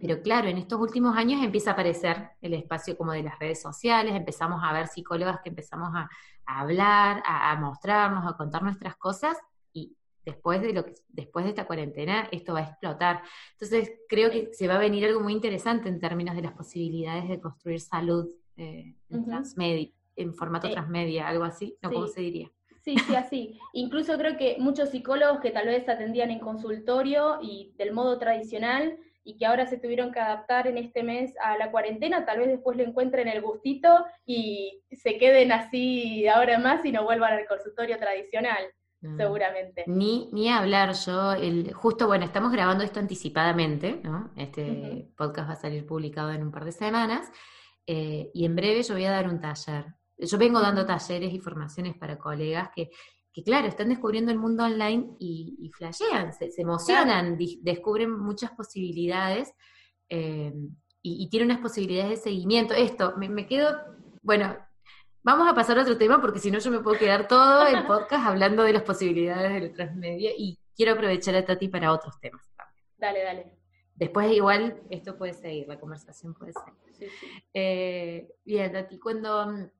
pero 0.00 0.22
claro, 0.22 0.46
en 0.46 0.58
estos 0.58 0.80
últimos 0.80 1.16
años 1.16 1.42
empieza 1.42 1.70
a 1.70 1.72
aparecer 1.72 2.30
el 2.40 2.54
espacio 2.54 2.96
como 2.96 3.10
de 3.10 3.24
las 3.24 3.36
redes 3.40 3.60
sociales, 3.60 4.14
empezamos 4.14 4.62
a 4.62 4.72
ver 4.72 4.86
psicólogas 4.86 5.40
que 5.42 5.48
empezamos 5.48 5.90
a, 5.92 6.08
hablar, 6.46 7.20
a, 7.26 7.56
mostrarnos, 7.56 8.24
a 8.26 8.36
contar 8.36 8.62
nuestras 8.62 8.96
cosas 8.96 9.36
y 9.72 9.96
después 10.24 10.60
de 10.60 10.72
lo 10.72 10.84
que 10.84 10.94
después 11.08 11.44
de 11.44 11.50
esta 11.50 11.66
cuarentena 11.66 12.28
esto 12.32 12.54
va 12.54 12.60
a 12.60 12.68
explotar. 12.68 13.22
Entonces 13.52 13.92
creo 14.08 14.30
que 14.30 14.50
se 14.52 14.68
va 14.68 14.76
a 14.76 14.78
venir 14.78 15.04
algo 15.04 15.20
muy 15.20 15.32
interesante 15.32 15.88
en 15.88 16.00
términos 16.00 16.36
de 16.36 16.42
las 16.42 16.52
posibilidades 16.52 17.28
de 17.28 17.40
construir 17.40 17.80
salud 17.80 18.28
eh, 18.56 18.94
en, 19.08 19.24
transmedia, 19.24 19.88
en 20.16 20.34
formato 20.34 20.66
eh, 20.68 20.72
transmedia, 20.72 21.28
algo 21.28 21.44
así, 21.44 21.76
¿no? 21.82 21.90
¿Cómo 21.90 22.06
se 22.06 22.20
diría? 22.20 22.50
Sí, 22.82 22.96
sí, 23.06 23.14
así. 23.14 23.58
Incluso 23.72 24.16
creo 24.16 24.36
que 24.36 24.56
muchos 24.58 24.90
psicólogos 24.90 25.40
que 25.40 25.50
tal 25.50 25.66
vez 25.66 25.88
atendían 25.88 26.30
en 26.30 26.40
consultorio 26.40 27.38
y 27.42 27.74
del 27.76 27.92
modo 27.92 28.18
tradicional 28.18 28.98
y 29.22 29.36
que 29.36 29.46
ahora 29.46 29.66
se 29.66 29.78
tuvieron 29.78 30.12
que 30.12 30.20
adaptar 30.20 30.66
en 30.66 30.78
este 30.78 31.02
mes 31.02 31.34
a 31.42 31.58
la 31.58 31.70
cuarentena, 31.70 32.24
tal 32.24 32.38
vez 32.38 32.48
después 32.48 32.76
le 32.76 32.84
encuentren 32.84 33.28
el 33.28 33.42
gustito 33.42 34.06
y 34.24 34.82
se 34.92 35.18
queden 35.18 35.52
así 35.52 36.26
ahora 36.26 36.58
más 36.58 36.84
y 36.84 36.92
no 36.92 37.04
vuelvan 37.04 37.34
al 37.34 37.46
consultorio 37.46 37.98
tradicional. 37.98 38.64
Mm. 39.00 39.16
Seguramente. 39.16 39.84
Ni, 39.86 40.28
ni 40.32 40.48
hablar 40.48 40.94
yo, 40.94 41.32
el, 41.32 41.72
justo 41.72 42.06
bueno, 42.06 42.24
estamos 42.24 42.52
grabando 42.52 42.84
esto 42.84 43.00
anticipadamente, 43.00 44.00
¿no? 44.02 44.30
Este 44.36 45.10
podcast 45.16 45.48
va 45.48 45.52
a 45.54 45.56
salir 45.56 45.86
publicado 45.86 46.30
en 46.32 46.42
un 46.42 46.50
par 46.50 46.64
de 46.64 46.72
semanas, 46.72 47.30
eh, 47.86 48.30
y 48.34 48.44
en 48.44 48.54
breve 48.54 48.82
yo 48.82 48.94
voy 48.94 49.04
a 49.04 49.10
dar 49.10 49.28
un 49.28 49.40
taller. 49.40 49.86
Yo 50.18 50.36
vengo 50.36 50.60
dando 50.60 50.84
talleres 50.84 51.32
y 51.32 51.40
formaciones 51.40 51.96
para 51.96 52.18
colegas 52.18 52.68
que 52.74 52.90
que 53.32 53.42
claro, 53.44 53.68
están 53.68 53.88
descubriendo 53.88 54.32
el 54.32 54.38
mundo 54.38 54.64
online 54.64 55.14
y, 55.18 55.56
y 55.60 55.70
flashean, 55.70 56.32
se, 56.32 56.50
emocionan, 56.58 57.38
descubren 57.60 58.10
muchas 58.10 58.50
posibilidades 58.52 59.52
eh, 60.08 60.52
y, 61.02 61.30
tienen 61.30 61.50
unas 61.50 61.62
posibilidades 61.62 62.10
de 62.10 62.16
seguimiento. 62.16 62.74
Esto, 62.74 63.14
me, 63.16 63.46
quedo, 63.46 63.78
bueno, 64.22 64.56
vamos 65.22 65.48
a 65.48 65.54
pasar 65.54 65.78
a 65.78 65.82
otro 65.82 65.96
tema 65.96 66.20
porque 66.20 66.38
si 66.38 66.50
no 66.50 66.58
yo 66.58 66.70
me 66.70 66.80
puedo 66.80 66.98
quedar 66.98 67.28
todo 67.28 67.66
el 67.66 67.84
podcast 67.86 68.26
hablando 68.26 68.62
de 68.62 68.72
las 68.72 68.82
posibilidades 68.82 69.52
de 69.52 69.68
la 69.68 69.72
transmedia 69.72 70.30
y 70.36 70.58
quiero 70.74 70.92
aprovechar 70.92 71.34
a 71.34 71.44
Tati 71.44 71.68
para 71.68 71.92
otros 71.92 72.18
temas. 72.20 72.42
Dale, 72.96 73.22
dale. 73.22 73.52
Después 73.94 74.32
igual 74.32 74.82
esto 74.88 75.16
puede 75.16 75.34
seguir, 75.34 75.68
la 75.68 75.78
conversación 75.78 76.34
puede 76.34 76.52
seguir. 76.52 77.12
Eh, 77.52 78.28
bien, 78.44 78.72
Tati, 78.72 78.98
cuando 78.98 79.46
mm, 79.46 79.70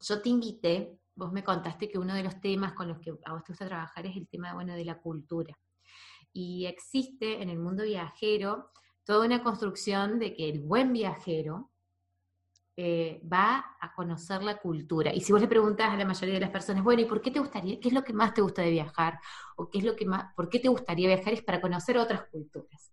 yo 0.00 0.22
te 0.22 0.28
invité, 0.28 0.98
vos 1.14 1.32
me 1.32 1.44
contaste 1.44 1.88
que 1.88 1.98
uno 1.98 2.14
de 2.14 2.22
los 2.22 2.40
temas 2.40 2.72
con 2.72 2.88
los 2.88 2.98
que 2.98 3.12
a 3.24 3.32
vos 3.32 3.44
te 3.44 3.52
gusta 3.52 3.66
trabajar 3.66 4.06
es 4.06 4.16
el 4.16 4.28
tema 4.28 4.54
bueno, 4.54 4.74
de 4.74 4.84
la 4.84 4.98
cultura. 4.98 5.58
Y 6.32 6.66
existe 6.66 7.42
en 7.42 7.48
el 7.48 7.58
mundo 7.58 7.84
viajero 7.84 8.70
toda 9.04 9.24
una 9.24 9.42
construcción 9.42 10.18
de 10.18 10.34
que 10.34 10.48
el 10.48 10.60
buen 10.60 10.92
viajero 10.92 11.70
eh, 12.78 13.20
va 13.32 13.76
a 13.80 13.94
conocer 13.94 14.42
la 14.42 14.58
cultura. 14.58 15.12
Y 15.14 15.20
si 15.20 15.32
vos 15.32 15.40
le 15.40 15.48
preguntás 15.48 15.90
a 15.90 15.96
la 15.96 16.04
mayoría 16.04 16.34
de 16.34 16.40
las 16.40 16.50
personas, 16.50 16.84
bueno, 16.84 17.00
¿y 17.00 17.06
por 17.06 17.22
qué 17.22 17.30
te 17.30 17.38
gustaría, 17.38 17.80
qué 17.80 17.88
es 17.88 17.94
lo 17.94 18.04
que 18.04 18.12
más 18.12 18.34
te 18.34 18.42
gusta 18.42 18.60
de 18.60 18.70
viajar? 18.70 19.18
¿O 19.56 19.70
qué 19.70 19.78
es 19.78 19.84
lo 19.84 19.96
que 19.96 20.04
más, 20.04 20.34
por 20.34 20.50
qué 20.50 20.58
te 20.58 20.68
gustaría 20.68 21.08
viajar? 21.08 21.32
Es 21.32 21.42
para 21.42 21.60
conocer 21.60 21.96
otras 21.96 22.24
culturas. 22.24 22.92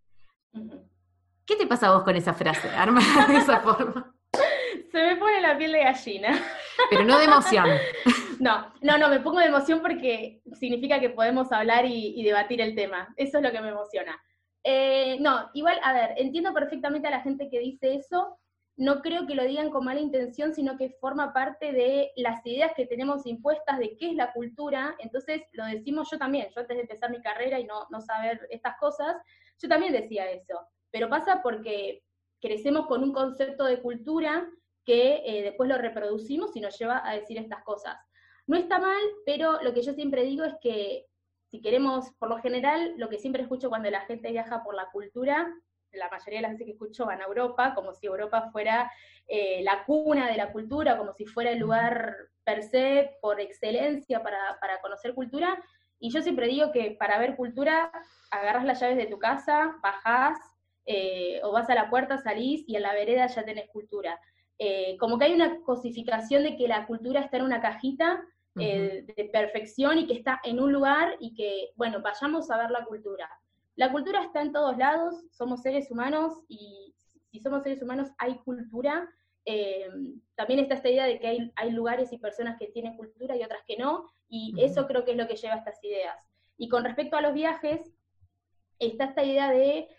¿Qué 1.46 1.56
te 1.58 1.68
pasa 1.68 1.88
a 1.88 1.96
vos 1.96 2.04
con 2.04 2.16
esa 2.16 2.34
frase, 2.34 2.70
armada 2.70 3.26
de 3.28 3.38
esa 3.38 3.60
forma? 3.60 4.16
Se 4.92 4.98
me 4.98 5.16
pone 5.18 5.42
la 5.42 5.58
piel 5.58 5.74
de 5.74 5.84
gallina. 5.84 6.42
Pero 6.90 7.04
no 7.04 7.18
de 7.18 7.26
emoción. 7.26 7.68
No, 8.40 8.74
no, 8.82 8.98
no, 8.98 9.08
me 9.08 9.22
pongo 9.22 9.40
de 9.40 9.46
emoción 9.46 9.80
porque 9.80 10.42
significa 10.60 11.00
que 11.00 11.12
podemos 11.12 11.50
hablar 11.54 11.86
y, 11.86 12.22
debatir 12.24 12.60
el 12.60 12.76
tema. 12.76 13.14
Eso 13.16 13.38
es 13.38 13.44
lo 13.44 13.52
que 13.52 13.62
me 13.62 13.70
emociona. 13.70 14.22
Eh, 14.64 15.18
no, 15.22 15.50
igual, 15.54 15.80
a 15.82 15.94
ver, 15.94 16.14
entiendo 16.18 16.54
perfectamente 16.54 17.08
a 17.08 17.12
la 17.12 17.22
gente 17.22 17.48
que 17.50 17.60
dice 17.60 17.96
eso. 17.96 18.38
No 18.76 19.02
creo 19.02 19.28
que 19.28 19.36
lo 19.36 19.44
digan 19.44 19.70
con 19.70 19.86
mala 19.86 20.00
intención, 20.00 20.54
sino 20.56 20.78
que 20.78 20.98
forma 21.00 21.32
parte 21.32 21.72
de 21.72 22.12
las 22.16 22.44
ideas 22.46 22.72
que 22.76 22.88
tenemos 22.88 23.26
impuestas 23.28 23.78
de 23.78 23.96
qué 23.98 24.10
es 24.10 24.16
la 24.16 24.34
cultura. 24.34 24.96
Entonces, 25.00 25.44
lo 25.52 25.66
decimos 25.66 26.10
yo 26.10 26.18
también. 26.18 26.48
Yo 26.54 26.62
antes 26.62 26.76
de 26.76 26.82
empezar 26.82 27.12
mi 27.12 27.22
carrera 27.22 27.60
y 27.60 27.66
no, 27.66 27.86
no 27.92 28.02
saber 28.02 28.48
estas 28.50 28.76
cosas, 28.80 29.16
yo 29.62 29.70
también 29.70 29.94
decía 29.94 30.30
eso. 30.32 30.60
Pero 30.90 31.10
pasa 31.10 31.42
porque 31.44 32.04
crecemos 32.42 32.88
con 32.88 33.04
un 33.04 33.14
concepto 33.14 33.66
de 33.66 33.82
cultura 33.82 34.50
que 34.86 35.22
eh, 35.26 35.44
después 35.44 35.70
lo 35.70 35.78
reproducimos 35.78 36.56
y 36.56 36.62
nos 36.62 36.78
lleva 36.78 37.08
a 37.08 37.16
decir 37.16 37.38
estas 37.38 37.64
cosas. 37.64 37.98
No 38.48 38.58
está 38.58 38.80
mal, 38.80 39.02
pero 39.26 39.62
lo 39.62 39.74
que 39.74 39.82
yo 39.82 39.94
siempre 39.94 40.24
digo 40.24 40.44
es 40.44 40.56
que 40.62 41.06
si 41.46 41.62
queremos, 41.62 42.12
por 42.18 42.30
lo 42.30 42.40
general, 42.40 42.96
lo 42.98 43.10
que 43.10 43.20
siempre 43.20 43.44
escucho 43.44 43.70
cuando 43.70 43.90
la 43.90 44.02
gente 44.02 44.32
viaja 44.32 44.64
por 44.64 44.76
la 44.76 44.90
cultura, 44.92 45.54
la 45.94 46.10
mayoría 46.10 46.40
de 46.40 46.42
las 46.44 46.52
veces 46.52 46.66
que 46.66 46.72
escucho 46.74 47.06
van 47.06 47.22
a 47.22 47.26
Europa, 47.26 47.74
como 47.76 47.94
si 47.94 48.08
Europa 48.08 48.50
fuera 48.52 48.92
eh, 49.28 49.62
la 49.64 49.84
cuna 49.86 50.30
de 50.30 50.38
la 50.38 50.52
cultura, 50.52 50.98
como 50.98 51.14
si 51.14 51.26
fuera 51.26 51.52
el 51.52 51.60
lugar 51.60 52.16
per 52.44 52.64
se, 52.64 53.18
por 53.22 53.40
excelencia, 53.40 54.22
para, 54.22 54.82
conocer 54.82 55.14
cultura. 55.14 55.58
Y 56.00 56.12
yo 56.12 56.22
siempre 56.22 56.48
digo 56.48 56.72
que 56.72 56.92
para 56.92 57.18
ver 57.20 57.36
cultura, 57.36 57.92
agarras 58.32 58.66
las 58.66 58.80
llaves 58.82 58.98
de 58.98 59.06
tu 59.06 59.20
casa, 59.20 59.76
bajás, 59.82 60.38
eh, 60.86 61.40
o 61.44 61.52
vas 61.52 61.70
a 61.70 61.76
la 61.76 61.90
puerta, 61.90 62.18
salís 62.18 62.68
y 62.68 62.76
en 62.76 62.82
la 62.82 62.94
vereda 62.94 63.28
ya 63.28 63.46
tenés 63.46 63.70
cultura. 63.70 64.20
Eh, 64.60 64.98
como 65.00 65.18
que 65.18 65.26
hay 65.26 65.34
una 65.34 65.62
cosificación 65.62 66.44
de 66.44 66.56
que 66.56 66.68
la 66.68 66.86
cultura 66.86 67.22
está 67.22 67.38
en 67.38 67.44
una 67.44 67.62
cajita 67.62 68.24
eh, 68.60 69.04
de 69.16 69.26
perfección 69.26 69.98
y 69.98 70.06
que 70.06 70.14
está 70.14 70.40
en 70.44 70.60
un 70.60 70.72
lugar 70.72 71.16
y 71.20 71.34
que, 71.34 71.72
bueno, 71.76 72.02
vayamos 72.02 72.52
a 72.52 72.58
ver 72.58 72.70
la 72.70 72.86
cultura. 72.86 73.30
La 73.76 73.92
cultura 73.92 74.24
está 74.24 74.42
en 74.42 74.52
todos 74.52 74.78
lados, 74.78 75.16
somos 75.32 75.62
seres 75.62 75.90
humanos 75.90 76.34
y 76.48 76.96
si 77.32 77.40
somos 77.40 77.64
seres 77.64 77.82
humanos 77.82 78.10
hay 78.18 78.36
cultura. 78.40 79.10
Eh, 79.46 79.90
también 80.36 80.60
está 80.60 80.76
esta 80.76 80.90
idea 80.90 81.06
de 81.06 81.20
que 81.20 81.28
hay, 81.28 81.52
hay, 81.56 81.72
lugares 81.72 82.14
y 82.14 82.18
personas 82.18 82.58
que 82.58 82.68
tienen 82.68 82.96
cultura 82.96 83.36
y 83.36 83.44
otras 83.44 83.62
que 83.68 83.76
no, 83.76 84.10
y 84.30 84.54
eso 84.64 84.88
creo 84.88 85.04
que 85.04 85.12
es 85.12 85.18
lo 85.18 85.28
que 85.28 85.36
lleva 85.36 85.56
a 85.56 85.58
estas 85.58 85.84
ideas. 85.84 86.18
Y 86.58 86.70
con 86.70 86.86
respecto 86.86 87.18
a 87.18 87.22
los 87.22 87.34
viajes, 87.34 87.82
está 88.80 89.06
esta 89.06 89.24
idea 89.24 89.52
de 89.52 89.90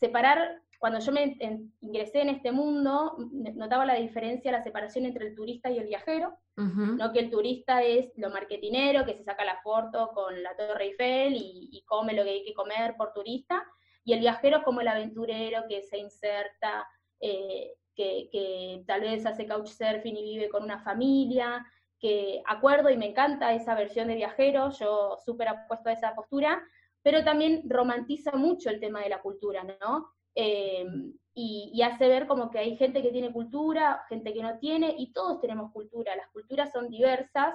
separar 0.00 0.62
cuando 0.80 0.98
yo 0.98 1.12
me 1.12 1.36
ingresé 1.82 2.22
en 2.22 2.30
este 2.30 2.52
mundo, 2.52 3.14
notaba 3.54 3.84
la 3.84 3.96
diferencia, 3.96 4.50
la 4.50 4.62
separación 4.62 5.04
entre 5.04 5.28
el 5.28 5.34
turista 5.34 5.70
y 5.70 5.76
el 5.76 5.86
viajero, 5.86 6.38
¿no? 6.56 7.12
que 7.12 7.18
el 7.18 7.30
turista 7.30 7.82
es 7.82 8.10
lo 8.16 8.30
marketinero, 8.30 9.04
que 9.04 9.14
se 9.14 9.22
saca 9.22 9.44
la 9.44 9.60
foto 9.62 10.10
con 10.14 10.42
la 10.42 10.56
Torre 10.56 10.84
Eiffel 10.86 11.34
y, 11.36 11.84
come 11.86 12.14
lo 12.14 12.24
que 12.24 12.30
hay 12.30 12.44
que 12.44 12.54
comer 12.54 12.94
por 12.96 13.12
turista, 13.12 13.62
y 14.04 14.14
el 14.14 14.20
viajero 14.20 14.58
es 14.58 14.64
como 14.64 14.80
el 14.80 14.88
aventurero 14.88 15.64
que 15.68 15.82
se 15.82 15.98
inserta, 15.98 16.88
eh, 17.20 17.74
que, 17.94 18.30
que, 18.32 18.82
tal 18.86 19.02
vez 19.02 19.26
hace 19.26 19.46
couchsurfing 19.46 20.16
y 20.16 20.22
vive 20.22 20.48
con 20.48 20.62
una 20.62 20.82
familia, 20.82 21.62
que 21.98 22.40
acuerdo 22.46 22.88
y 22.88 22.96
me 22.96 23.10
encanta 23.10 23.52
esa 23.52 23.74
versión 23.74 24.08
de 24.08 24.14
viajero, 24.14 24.70
yo 24.70 25.18
súper 25.26 25.48
apuesto 25.48 25.90
a 25.90 25.92
esa 25.92 26.14
postura, 26.14 26.62
pero 27.02 27.22
también 27.22 27.64
romantiza 27.68 28.32
mucho 28.32 28.70
el 28.70 28.80
tema 28.80 29.00
de 29.02 29.10
la 29.10 29.20
cultura, 29.20 29.62
¿no? 29.62 30.10
Eh, 30.34 30.86
y, 31.34 31.80
hace 31.82 32.08
ver 32.08 32.26
como 32.26 32.50
que 32.50 32.58
hay 32.58 32.76
gente 32.76 33.02
que 33.02 33.12
tiene 33.12 33.32
cultura, 33.32 34.04
gente 34.08 34.32
que 34.34 34.42
no 34.42 34.58
tiene, 34.58 34.94
y 34.98 35.12
todos 35.12 35.40
tenemos 35.40 35.72
cultura, 35.72 36.16
las 36.16 36.28
culturas 36.28 36.70
son 36.72 36.90
diversas, 36.90 37.54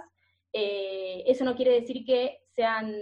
eh, 0.53 1.23
eso 1.27 1.43
no 1.43 1.55
quiere 1.55 1.73
decir 1.73 2.05
que 2.05 2.39
sean 2.55 2.95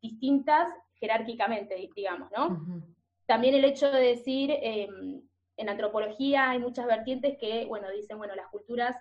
distintas 0.00 0.68
jerárquicamente, 0.94 1.90
digamos, 1.96 2.30
¿no? 2.36 2.64
También 3.26 3.54
el 3.54 3.64
hecho 3.64 3.90
de 3.90 4.00
decir, 4.02 4.50
em, 4.60 5.22
en 5.56 5.68
antropología 5.68 6.50
hay 6.50 6.58
muchas 6.58 6.86
vertientes 6.86 7.38
que, 7.38 7.64
bueno, 7.66 7.90
dicen, 7.90 8.18
bueno, 8.18 8.34
las 8.34 8.48
culturas 8.48 8.96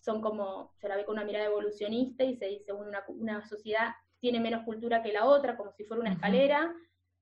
son 0.00 0.20
como, 0.20 0.72
se 0.78 0.88
la 0.88 0.96
ve 0.96 1.04
con 1.04 1.16
una 1.16 1.24
mirada 1.24 1.46
evolucionista 1.46 2.24
y 2.24 2.36
se 2.36 2.46
dice, 2.46 2.72
una, 2.72 3.04
una 3.08 3.46
sociedad 3.46 3.94
tiene 4.20 4.40
menos 4.40 4.64
cultura 4.64 5.02
que 5.02 5.12
la 5.12 5.26
otra, 5.26 5.56
como 5.56 5.72
si 5.72 5.84
fuera 5.84 6.00
una 6.00 6.12
escalera, 6.12 6.74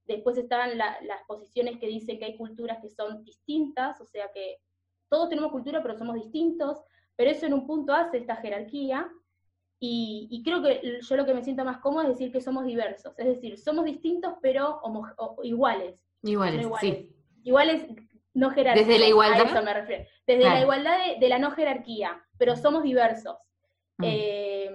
Después 0.04 0.36
están 0.36 0.76
las 0.78 1.22
posiciones 1.26 1.78
que 1.78 1.86
dicen 1.86 2.18
que 2.18 2.24
hay 2.24 2.36
culturas 2.36 2.78
que 2.82 2.90
son 2.90 3.24
distintas, 3.24 4.00
o 4.00 4.04
sea 4.04 4.30
que 4.32 4.58
todos 5.08 5.28
tenemos 5.28 5.52
cultura, 5.52 5.82
pero 5.82 5.96
somos 5.96 6.14
distintos, 6.14 6.82
pero 7.16 7.30
eso 7.30 7.46
en 7.46 7.52
un 7.52 7.66
punto 7.66 7.92
hace 7.92 8.18
esta 8.18 8.36
jerarquía. 8.36 9.10
Y, 9.84 10.42
creo 10.44 10.62
que 10.62 11.00
yo 11.00 11.16
lo 11.16 11.26
que 11.26 11.34
me 11.34 11.42
siento 11.42 11.64
más 11.64 11.78
cómodo 11.78 12.04
es 12.04 12.10
decir 12.10 12.30
que 12.30 12.40
somos 12.40 12.64
diversos, 12.64 13.14
es 13.18 13.26
decir, 13.26 13.58
somos 13.58 13.84
distintos, 13.84 14.34
pero 14.40 14.80
iguales. 15.42 16.00
Iguales, 16.22 16.66
sí. 16.80 17.12
Iguales, 17.42 17.84
no 18.32 18.50
jerarquía. 18.50 18.86
Desde 18.86 19.00
la 19.00 19.08
igualdad. 19.08 19.46
eso 19.46 19.62
me 19.62 19.74
refiero. 19.74 20.04
Desde 20.24 20.44
la 20.44 20.60
igualdad 20.60 20.98
de, 21.18 21.28
la 21.28 21.40
no 21.40 21.50
jerarquía, 21.50 22.24
pero 22.38 22.56
somos 22.56 22.84
diversos. 22.84 23.36
Mm. 23.98 24.04
Eh, 24.06 24.70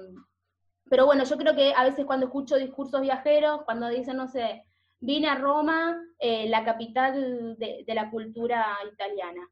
pero 0.89 1.05
bueno, 1.05 1.23
yo 1.23 1.37
creo 1.37 1.55
que 1.55 1.73
a 1.73 1.83
veces 1.83 2.05
cuando 2.05 2.27
escucho 2.27 2.57
discursos 2.57 3.01
viajeros, 3.01 3.63
cuando 3.63 3.89
dicen, 3.89 4.17
no 4.17 4.27
sé, 4.27 4.66
vine 4.99 5.27
a 5.27 5.35
Roma, 5.35 6.01
eh, 6.19 6.47
la 6.49 6.63
capital 6.63 7.55
de, 7.57 7.83
la 7.87 8.09
cultura 8.09 8.77
italiana. 8.91 9.47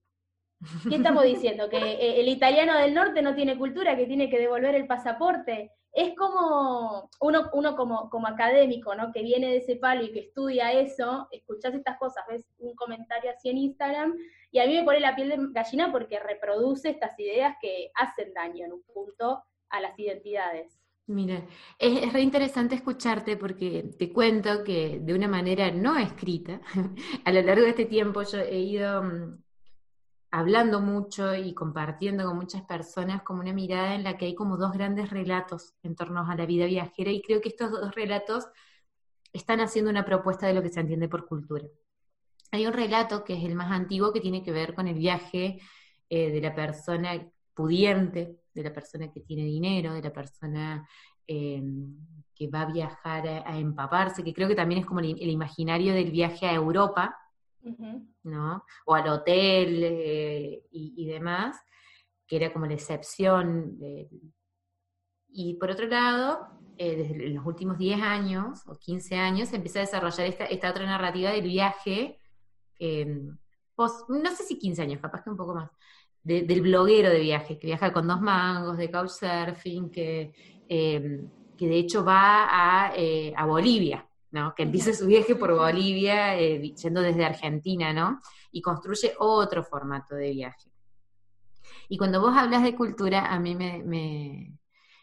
¿Qué 0.90 0.96
estamos 0.96 1.24
diciendo? 1.24 1.70
¿Que 1.70 1.78
eh, 1.78 2.20
el 2.22 2.30
italiano 2.30 2.78
del 2.78 2.94
norte 2.94 3.22
no 3.22 3.36
tiene 3.36 3.58
cultura, 3.58 3.96
que 3.96 4.08
tiene 4.08 4.30
que 4.30 4.40
devolver 4.40 4.76
el 4.76 4.88
pasaporte? 4.88 5.72
es 5.96 6.14
como 6.14 7.10
uno, 7.22 7.50
uno 7.54 7.76
como, 7.78 8.10
como 8.10 8.28
académico, 8.28 8.94
¿no? 8.96 9.14
Que 9.14 9.24
viene 9.24 9.48
de 9.48 9.58
ese 9.58 9.78
palo 9.78 10.04
y 10.04 10.12
que 10.12 10.20
estudia 10.20 10.74
eso, 10.74 11.30
escuchás 11.32 11.74
estas 11.74 11.98
cosas, 11.98 12.26
ves 12.30 12.44
un 12.58 12.76
comentario 12.76 13.32
así 13.32 13.50
en 13.50 13.60
Instagram, 13.60 14.14
y 14.52 14.60
a 14.60 14.68
mí 14.68 14.76
me 14.76 14.84
pone 14.84 15.00
la 15.00 15.16
piel 15.16 15.30
de 15.30 15.38
gallina 15.52 15.94
porque 15.94 16.20
reproduce 16.20 16.90
estas 16.90 17.18
ideas 17.18 17.56
que 17.62 17.92
hacen 17.96 18.34
daño 18.34 18.66
en 18.66 18.74
un 18.74 18.84
punto 18.84 19.42
a 19.70 19.80
las 19.80 19.98
identidades. 19.98 20.78
Mira, 21.08 21.46
es, 21.78 22.04
es 22.04 22.14
re 22.14 22.22
interesante 22.22 22.74
escucharte 22.76 23.38
porque 23.38 23.94
te 23.98 24.12
cuento 24.12 24.64
que 24.64 25.00
de 25.00 25.14
una 25.14 25.28
manera 25.28 25.70
no 25.72 25.98
escrita, 25.98 26.62
a 27.26 27.32
lo 27.32 27.42
largo 27.44 27.64
de 27.64 27.70
este 27.70 27.86
tiempo 27.86 28.24
yo 28.24 28.40
he 28.40 28.60
ido 28.60 29.04
mm, 29.04 29.38
hablando 30.32 30.82
mucho 30.82 31.36
y 31.36 31.54
compartiendo 31.54 32.26
con 32.26 32.38
muchas 32.38 32.64
personas 32.64 33.22
como 33.24 33.42
una 33.42 33.54
mirada 33.54 33.96
en 33.96 34.04
la 34.04 34.18
que 34.18 34.26
hay 34.26 34.36
como 34.36 34.58
dos 34.58 34.74
grandes 34.74 35.10
relatos 35.12 35.74
en 35.84 35.96
torno 35.96 36.30
a 36.30 36.36
la 36.36 36.46
vida 36.46 36.66
viajera 36.66 37.12
y 37.12 37.22
creo 37.22 37.40
que 37.40 37.50
estos 37.50 37.72
dos 37.72 37.94
relatos 37.96 38.48
están 39.32 39.60
haciendo 39.62 39.92
una 39.92 40.06
propuesta 40.06 40.48
de 40.48 40.54
lo 40.54 40.64
que 40.64 40.70
se 40.70 40.80
entiende 40.80 41.08
por 41.08 41.28
cultura. 41.28 41.66
Hay 42.52 42.66
un 42.68 42.74
relato 42.74 43.24
que 43.24 43.36
es 43.38 43.44
el 43.44 43.56
más 43.56 43.72
antiguo 43.72 44.12
que 44.12 44.22
tiene 44.22 44.44
que 44.44 44.52
ver 44.52 44.74
con 44.74 44.88
el 44.88 44.96
viaje 44.96 45.60
eh, 46.10 46.32
de 46.32 46.42
la 46.42 46.56
persona 46.56 47.30
pudiente, 47.54 48.40
de 48.56 48.64
la 48.64 48.74
persona 48.74 49.12
que 49.12 49.22
tiene 49.22 49.44
dinero, 49.44 49.94
de 49.94 50.02
la 50.02 50.14
persona 50.14 50.88
eh, 51.28 51.62
que 52.34 52.48
va 52.48 52.62
a 52.62 52.72
viajar 52.72 53.28
a, 53.28 53.58
empaparse, 53.58 54.24
que 54.24 54.34
creo 54.34 54.48
que 54.48 54.56
también 54.56 54.82
es 54.82 54.86
como 54.86 55.02
el 55.02 55.30
imaginario 55.30 55.94
del 55.94 56.12
viaje 56.12 56.46
a 56.48 56.54
Europa, 56.54 57.18
¿no? 58.24 58.64
O 58.86 58.94
al 58.96 59.08
hotel 59.08 59.82
eh, 59.84 60.64
y, 60.72 61.06
demás, 61.06 61.58
que 62.28 62.36
era 62.36 62.52
como 62.52 62.66
la 62.66 62.74
excepción. 62.74 63.78
Y 65.30 65.54
por 65.56 65.72
otro 65.72 65.88
lado, 65.88 66.48
eh, 66.78 66.96
desde 66.98 67.30
los 67.30 67.46
últimos 67.46 67.78
10 67.78 68.02
años 68.02 68.64
o 68.68 68.76
15 68.76 69.16
años 69.16 69.50
se 69.50 69.56
empieza 69.56 69.80
a 69.80 69.84
desarrollar 69.84 70.28
esta, 70.28 70.46
esta 70.46 70.70
otra 70.70 70.86
narrativa 70.86 71.32
del 71.32 71.44
viaje, 71.44 72.20
em, 72.80 73.38
no 73.78 74.36
sé 74.36 74.44
si 74.44 74.58
15 74.58 74.82
años, 74.82 75.02
capaz 75.02 75.24
que 75.24 75.30
un 75.30 75.38
poco 75.38 75.56
más, 75.56 75.72
del 76.26 76.62
bloguero 76.62 77.10
de 77.12 77.20
viaje, 77.20 77.60
que 77.60 77.68
viaja 77.68 77.94
con 77.94 78.08
dos 78.08 78.20
mangos, 78.20 78.78
de 78.78 78.90
couchsurfing, 78.90 79.92
que, 79.92 80.34
em, 80.68 81.30
que 81.56 81.68
de 81.68 81.78
hecho 81.78 82.04
va 82.04 82.48
a, 82.50 82.94
eh, 82.96 83.32
a 83.38 83.46
Bolivia, 83.46 84.08
que 84.56 84.64
empiece 84.64 84.94
su 84.94 85.06
viaje 85.06 85.36
por 85.36 85.56
Bolivia, 85.56 86.38
eh, 86.38 86.74
yendo 86.76 87.02
desde 87.02 87.24
Argentina, 87.24 87.94
¿no? 87.94 88.20
Y 88.52 88.62
construye 88.62 89.14
otro 89.20 89.64
formato 89.64 90.16
de 90.16 90.32
viaje. 90.32 90.70
Y 91.88 91.98
cuando 91.98 92.20
vos 92.20 92.36
hablas 92.36 92.64
de 92.64 92.76
cultura, 92.76 93.28
a 93.28 93.40
mí 93.40 93.56
me, 93.56 93.84
me, 93.84 94.58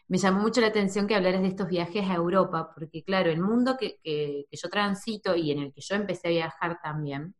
llamó 0.09 0.41
mucho 0.41 0.61
la 0.61 0.67
atención 0.67 1.07
que 1.07 1.15
hablaras 1.15 1.41
de 1.41 1.47
estos 1.47 1.67
viajes 1.67 2.07
a 2.07 2.15
Europa, 2.15 2.71
porque 2.75 3.03
claro, 3.03 3.31
el 3.31 3.41
mundo 3.41 3.75
que, 3.79 3.97
que, 4.03 4.45
yo 4.51 4.69
transito 4.69 5.35
y 5.35 5.51
en 5.51 5.59
el 5.59 5.73
que 5.73 5.81
yo 5.81 5.95
empecé 5.95 6.27
a 6.27 6.31
viajar 6.31 6.79
también, 6.83 7.33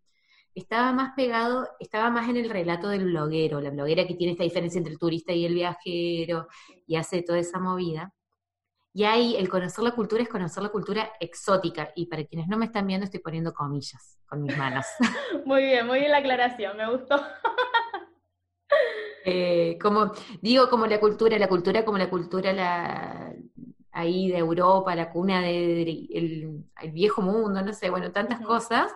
estaba 0.55 0.91
más 0.93 1.13
pegado, 1.15 1.67
estaba 1.79 2.09
más 2.09 2.29
en 2.29 2.37
el 2.37 2.49
relato 2.49 2.89
del 2.89 3.05
bloguero, 3.05 3.61
la 3.61 3.71
bloguera 3.71 4.05
que 4.05 4.15
tiene 4.15 4.33
esta 4.33 4.43
diferencia 4.43 4.77
entre 4.77 4.93
el 4.93 4.99
turista 4.99 5.33
y 5.33 5.45
el 5.45 5.53
viajero 5.53 6.47
y 6.87 6.95
hace 6.95 7.21
toda 7.23 7.39
esa 7.39 7.59
movida. 7.59 8.13
Y 8.95 9.05
ahí 9.05 9.35
el 9.37 9.49
conocer 9.49 9.83
la 9.83 9.95
cultura 9.95 10.21
es 10.21 10.29
conocer 10.29 10.61
la 10.61 10.69
cultura 10.69 11.13
exótica. 11.19 11.91
Y 11.95 12.05
para 12.05 12.23
quienes 12.25 12.47
no 12.47 12.57
me 12.57 12.65
están 12.65 12.85
viendo, 12.85 13.05
estoy 13.05 13.21
poniendo 13.21 13.51
comillas 13.51 14.19
con 14.27 14.43
mis 14.43 14.55
manos. 14.55 14.85
muy 15.45 15.63
bien, 15.63 15.87
muy 15.87 15.99
bien 15.99 16.11
la 16.11 16.17
aclaración, 16.17 16.77
me 16.77 16.89
gustó. 16.89 17.15
Eh, 19.25 19.77
como, 19.81 20.11
digo, 20.41 20.69
como 20.69 20.85
la 20.85 20.99
cultura, 20.99 21.37
la 21.37 21.47
cultura 21.47 21.85
como 21.85 21.97
la 21.97 22.09
cultura 22.09 22.51
la, 22.51 23.33
ahí 23.93 24.29
de 24.29 24.37
Europa, 24.37 24.93
la 24.95 25.11
cuna 25.11 25.41
del 25.41 26.65
el 26.81 26.91
viejo 26.91 27.21
mundo, 27.21 27.61
no 27.61 27.71
sé, 27.71 27.89
bueno, 27.89 28.11
tantas 28.11 28.41
cosas. 28.41 28.91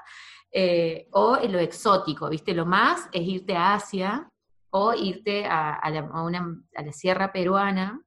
Eh, 0.59 1.07
o 1.11 1.37
en 1.37 1.51
lo 1.51 1.59
exótico, 1.59 2.29
¿viste? 2.29 2.51
Lo 2.55 2.65
más 2.65 3.09
es 3.11 3.21
irte 3.21 3.55
a 3.55 3.75
Asia 3.75 4.27
o 4.71 4.91
irte 4.95 5.45
a, 5.45 5.87
la, 5.91 6.01
una, 6.01 6.59
a 6.75 6.81
la, 6.81 6.91
sierra 6.91 7.31
peruana 7.31 8.01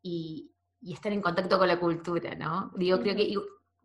y, 0.00 0.50
estar 0.80 1.12
en 1.12 1.20
contacto 1.20 1.58
con 1.58 1.68
la 1.68 1.78
cultura, 1.78 2.34
¿no? 2.34 2.70
Digo, 2.76 3.00
creo 3.00 3.14
que, 3.14 3.34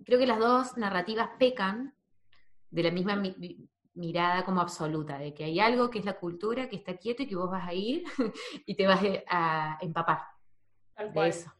creo 0.05 0.17
que 0.17 0.27
las 0.27 0.39
dos 0.39 0.77
narrativas 0.77 1.31
pecan 1.37 1.93
de 2.69 2.83
la 2.83 2.91
misma 2.91 3.21
mirada 3.95 4.45
como 4.45 4.61
absoluta, 4.61 5.17
de 5.17 5.33
que 5.33 5.43
hay 5.43 5.59
algo 5.59 5.89
que 5.89 5.99
es 5.99 6.05
la 6.05 6.17
cultura, 6.17 6.69
que 6.69 6.77
está 6.77 6.95
quieto 6.95 7.23
y 7.23 7.27
que 7.27 7.35
vos 7.35 7.51
vas 7.51 7.67
a 7.67 7.73
ir 7.73 8.05
y 8.65 8.75
te 8.75 8.87
vas 8.87 9.01
a 9.27 9.77
empapar 9.81 10.19
de 11.13 11.27
eso. 11.27 11.51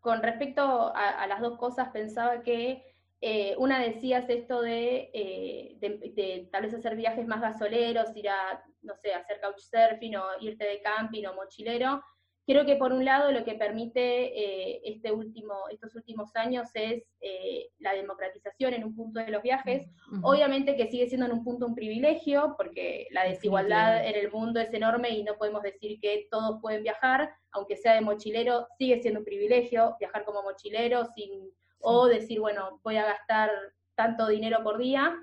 Con 0.00 0.20
respecto 0.22 0.92
a, 0.94 1.26
las 1.28 1.40
dos 1.40 1.58
cosas, 1.58 1.90
pensaba 1.90 2.42
que 2.42 2.95
eh, 3.20 3.54
una 3.58 3.80
decías 3.80 4.28
esto 4.28 4.60
de, 4.60 5.10
eh, 5.12 5.76
de, 5.80 6.12
de, 6.14 6.48
tal 6.52 6.62
vez 6.62 6.74
hacer 6.74 6.96
viajes 6.96 7.26
más 7.26 7.40
gasoleros, 7.40 8.14
ir 8.16 8.28
a, 8.28 8.62
no 8.82 8.94
sé, 8.96 9.14
hacer 9.14 9.40
couchsurfing 9.40 10.16
o 10.16 10.24
irte 10.40 10.64
de 10.64 10.82
camping 10.82 11.24
o 11.26 11.34
mochilero, 11.34 12.02
Creo 12.46 12.64
que 12.64 12.76
por 12.76 12.92
un 12.92 13.04
lado 13.04 13.32
lo 13.32 13.44
que 13.44 13.54
permite 13.54 14.00
eh, 14.00 14.80
este 14.84 15.10
último, 15.10 15.68
estos 15.68 15.96
últimos 15.96 16.30
años 16.36 16.68
es 16.74 17.02
eh, 17.20 17.70
la 17.80 17.92
democratización 17.92 18.72
en 18.72 18.84
un 18.84 18.94
punto 18.94 19.18
de 19.18 19.32
los 19.32 19.42
viajes. 19.42 19.90
Obviamente 20.22 20.76
que 20.76 20.86
sigue 20.86 21.08
siendo 21.08 21.26
en 21.26 21.32
un 21.32 21.42
punto 21.42 21.66
un 21.66 21.74
privilegio, 21.74 22.54
porque 22.56 23.08
la 23.10 23.24
desigualdad 23.24 24.06
en 24.06 24.14
el 24.14 24.30
mundo 24.30 24.60
es 24.60 24.72
enorme 24.72 25.10
y 25.10 25.24
no 25.24 25.36
podemos 25.36 25.60
decir 25.60 25.98
que 26.00 26.28
todos 26.30 26.60
pueden 26.62 26.84
viajar, 26.84 27.30
aunque 27.50 27.76
sea 27.76 27.94
de 27.94 28.00
mochilero, 28.00 28.68
sigue 28.78 29.02
siendo 29.02 29.20
un 29.20 29.26
privilegio 29.26 29.96
viajar 29.98 30.24
como 30.24 30.44
mochilero 30.44 31.04
sin, 31.16 31.50
o 31.88 32.06
decir, 32.06 32.40
bueno, 32.40 32.80
voy 32.82 32.96
a 32.96 33.06
gastar 33.06 33.50
tanto 33.94 34.26
dinero 34.26 34.62
por 34.62 34.78
día 34.78 35.16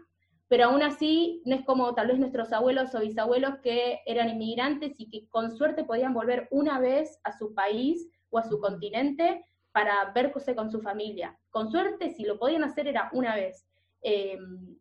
pero 0.53 0.65
aún 0.65 0.83
así 0.83 1.41
no 1.45 1.55
es 1.55 1.65
como 1.65 1.95
tal 1.95 2.09
vez 2.09 2.19
nuestros 2.19 2.53
abuelos 2.53 2.93
o 2.93 2.99
bisabuelos 2.99 3.55
que 3.63 4.01
eran 4.05 4.29
inmigrantes 4.29 4.93
y 4.99 5.09
que 5.09 5.27
con 5.29 5.57
suerte 5.57 5.83
podían 5.83 6.13
volver 6.13 6.47
una 6.51 6.79
vez 6.79 7.19
a 7.23 7.35
su 7.35 7.55
país 7.55 8.07
o 8.29 8.37
a 8.37 8.43
su 8.43 8.59
continente 8.59 9.47
para 9.71 10.11
verse 10.13 10.55
con 10.55 10.69
su 10.69 10.79
familia. 10.79 11.35
Con 11.49 11.71
suerte, 11.71 12.11
si 12.11 12.23
lo 12.23 12.37
podían 12.37 12.63
hacer, 12.63 12.87
era 12.87 13.09
una 13.13 13.33
vez. 13.33 13.65
Em, 14.01 14.77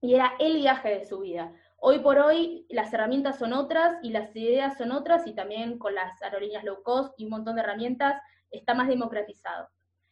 y 0.00 0.14
era 0.16 0.32
el 0.40 0.56
viaje 0.56 0.88
de 0.98 1.04
su 1.04 1.20
vida. 1.20 1.52
Hoy 1.76 2.00
por 2.00 2.18
hoy 2.18 2.66
las 2.68 2.92
herramientas 2.92 3.38
son 3.38 3.52
otras 3.52 3.98
y 4.02 4.10
las 4.10 4.34
ideas 4.34 4.76
son 4.76 4.90
otras 4.90 5.24
y 5.28 5.36
también 5.36 5.78
con 5.78 5.94
las 5.94 6.20
aerolíneas 6.20 6.64
low 6.64 6.82
cost 6.82 7.14
y 7.16 7.26
un 7.26 7.30
montón 7.30 7.54
de 7.54 7.62
herramientas 7.62 8.20
está 8.50 8.74
más 8.74 8.88
democratizado. 8.88 9.68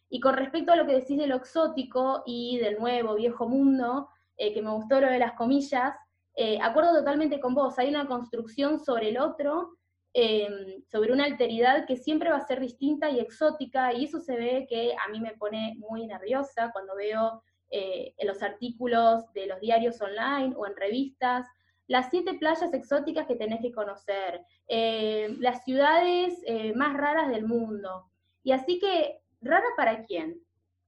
Y 0.08 0.20
con 0.20 0.34
respecto 0.34 0.72
a 0.72 0.76
lo 0.76 0.86
que 0.86 0.94
decís 0.94 1.18
de 1.18 1.26
lo 1.26 1.36
exótico 1.36 2.22
y 2.26 2.58
del 2.58 2.78
nuevo, 2.78 3.14
viejo 3.14 3.48
mundo, 3.48 4.08
eh, 4.36 4.52
que 4.52 4.62
me 4.62 4.70
gustó 4.70 5.00
lo 5.00 5.08
de 5.08 5.18
las 5.18 5.32
comillas, 5.34 5.94
eh, 6.34 6.58
acuerdo 6.60 6.92
totalmente 6.92 7.38
con 7.40 7.54
vos, 7.54 7.78
hay 7.78 7.88
una 7.88 8.06
construcción 8.06 8.80
sobre 8.80 9.10
el 9.10 9.18
otro, 9.18 9.76
em, 10.12 10.82
sobre 10.90 11.12
una 11.12 11.24
alteridad 11.24 11.86
que 11.86 11.96
siempre 11.96 12.30
va 12.30 12.38
a 12.38 12.46
ser 12.46 12.60
distinta 12.60 13.10
y 13.10 13.20
exótica, 13.20 13.92
y 13.92 14.04
eso 14.04 14.20
se 14.20 14.36
ve 14.36 14.66
que 14.68 14.94
a 14.94 15.08
mí 15.10 15.20
me 15.20 15.34
pone 15.34 15.74
muy 15.78 16.06
nerviosa 16.06 16.70
cuando 16.72 16.96
veo 16.96 17.42
eh, 17.70 18.14
en 18.18 18.28
los 18.28 18.42
artículos 18.42 19.32
de 19.32 19.46
los 19.46 19.60
diarios 19.60 20.00
online 20.00 20.54
o 20.56 20.66
en 20.66 20.76
revistas, 20.76 21.46
las 21.86 22.10
siete 22.10 22.34
playas 22.34 22.72
exóticas 22.72 23.26
que 23.26 23.36
tenés 23.36 23.60
que 23.60 23.72
conocer, 23.72 24.40
las 24.68 25.64
ciudades 25.64 26.38
más 26.74 26.96
raras 26.96 27.28
del 27.28 27.46
mundo. 27.46 28.10
Y 28.42 28.52
así 28.52 28.78
que, 28.78 29.20
¿rara 29.44 29.66
para 29.76 30.04
quién? 30.04 30.40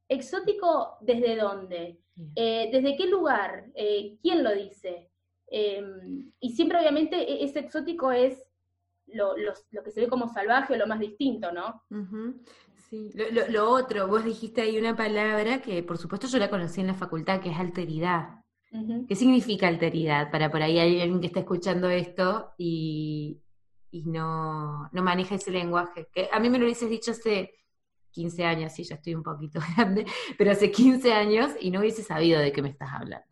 ¿Exótico 0.09 0.97
desde 1.01 1.37
dónde? 1.37 1.99
Eh, 2.35 2.71
¿Desde 2.73 2.97
qué 2.97 3.07
lugar? 3.07 3.67
Eh, 3.75 4.17
¿Quién 4.23 4.43
lo 4.43 4.55
dice? 4.55 5.11
Em, 5.49 6.33
y 6.41 6.51
siempre 6.51 6.79
obviamente 6.79 7.17
e-, 7.17 7.45
ese 7.45 7.61
exótico 7.61 8.11
es 8.11 8.43
lo, 9.07 9.35
que 9.85 9.91
se 9.91 10.01
ve 10.01 10.09
como 10.09 10.29
salvaje 10.29 10.75
o 10.75 10.77
lo 10.77 10.87
más 10.87 10.99
distinto, 10.99 11.53
¿no? 11.53 11.83
Sí, 12.89 13.13
lo, 13.49 13.71
otro, 13.71 14.07
vos 14.09 14.25
dijiste 14.25 14.63
ahí 14.63 14.79
una 14.79 14.97
palabra 14.97 15.61
que 15.61 15.83
por 15.83 15.99
supuesto 15.99 16.27
yo 16.27 16.39
la 16.39 16.51
conocí 16.51 16.81
en 16.81 16.89
la 16.89 16.95
facultad, 16.95 17.41
que 17.41 17.51
es 17.51 17.59
alteridad. 17.59 18.41
¿Qué 19.09 19.15
significa 19.15 19.69
alteridad? 19.69 20.31
Para 20.31 20.51
por 20.51 20.61
ahí 20.61 20.79
hay 20.79 21.01
alguien 21.01 21.21
que 21.21 21.29
está 21.29 21.41
escuchando 21.41 21.89
esto 21.89 22.53
y, 22.59 23.41
no, 24.05 24.89
no 24.93 25.03
maneja 25.03 25.37
ese 25.37 25.51
lenguaje. 25.51 26.09
Que 26.13 26.29
a 26.31 26.39
mí 26.41 26.51
me 26.51 26.59
lo 26.59 26.65
hubieses 26.65 26.91
dicho 26.91 27.13
hace 27.13 27.55
15 28.17 28.45
años, 28.45 28.73
sí, 28.73 28.83
ya 28.83 28.95
estoy 28.95 29.15
un 29.15 29.23
poquito 29.23 29.61
grande, 29.77 30.07
pero 30.39 30.51
hace 30.51 30.71
15 30.71 31.13
años 31.13 31.53
y 31.61 31.71
no 31.71 31.81
hubiese 31.81 32.03
sabido 32.03 32.41
de 32.41 32.51
qué 32.51 32.63
me 32.63 32.71
estás 32.71 32.89
hablando. 32.93 33.27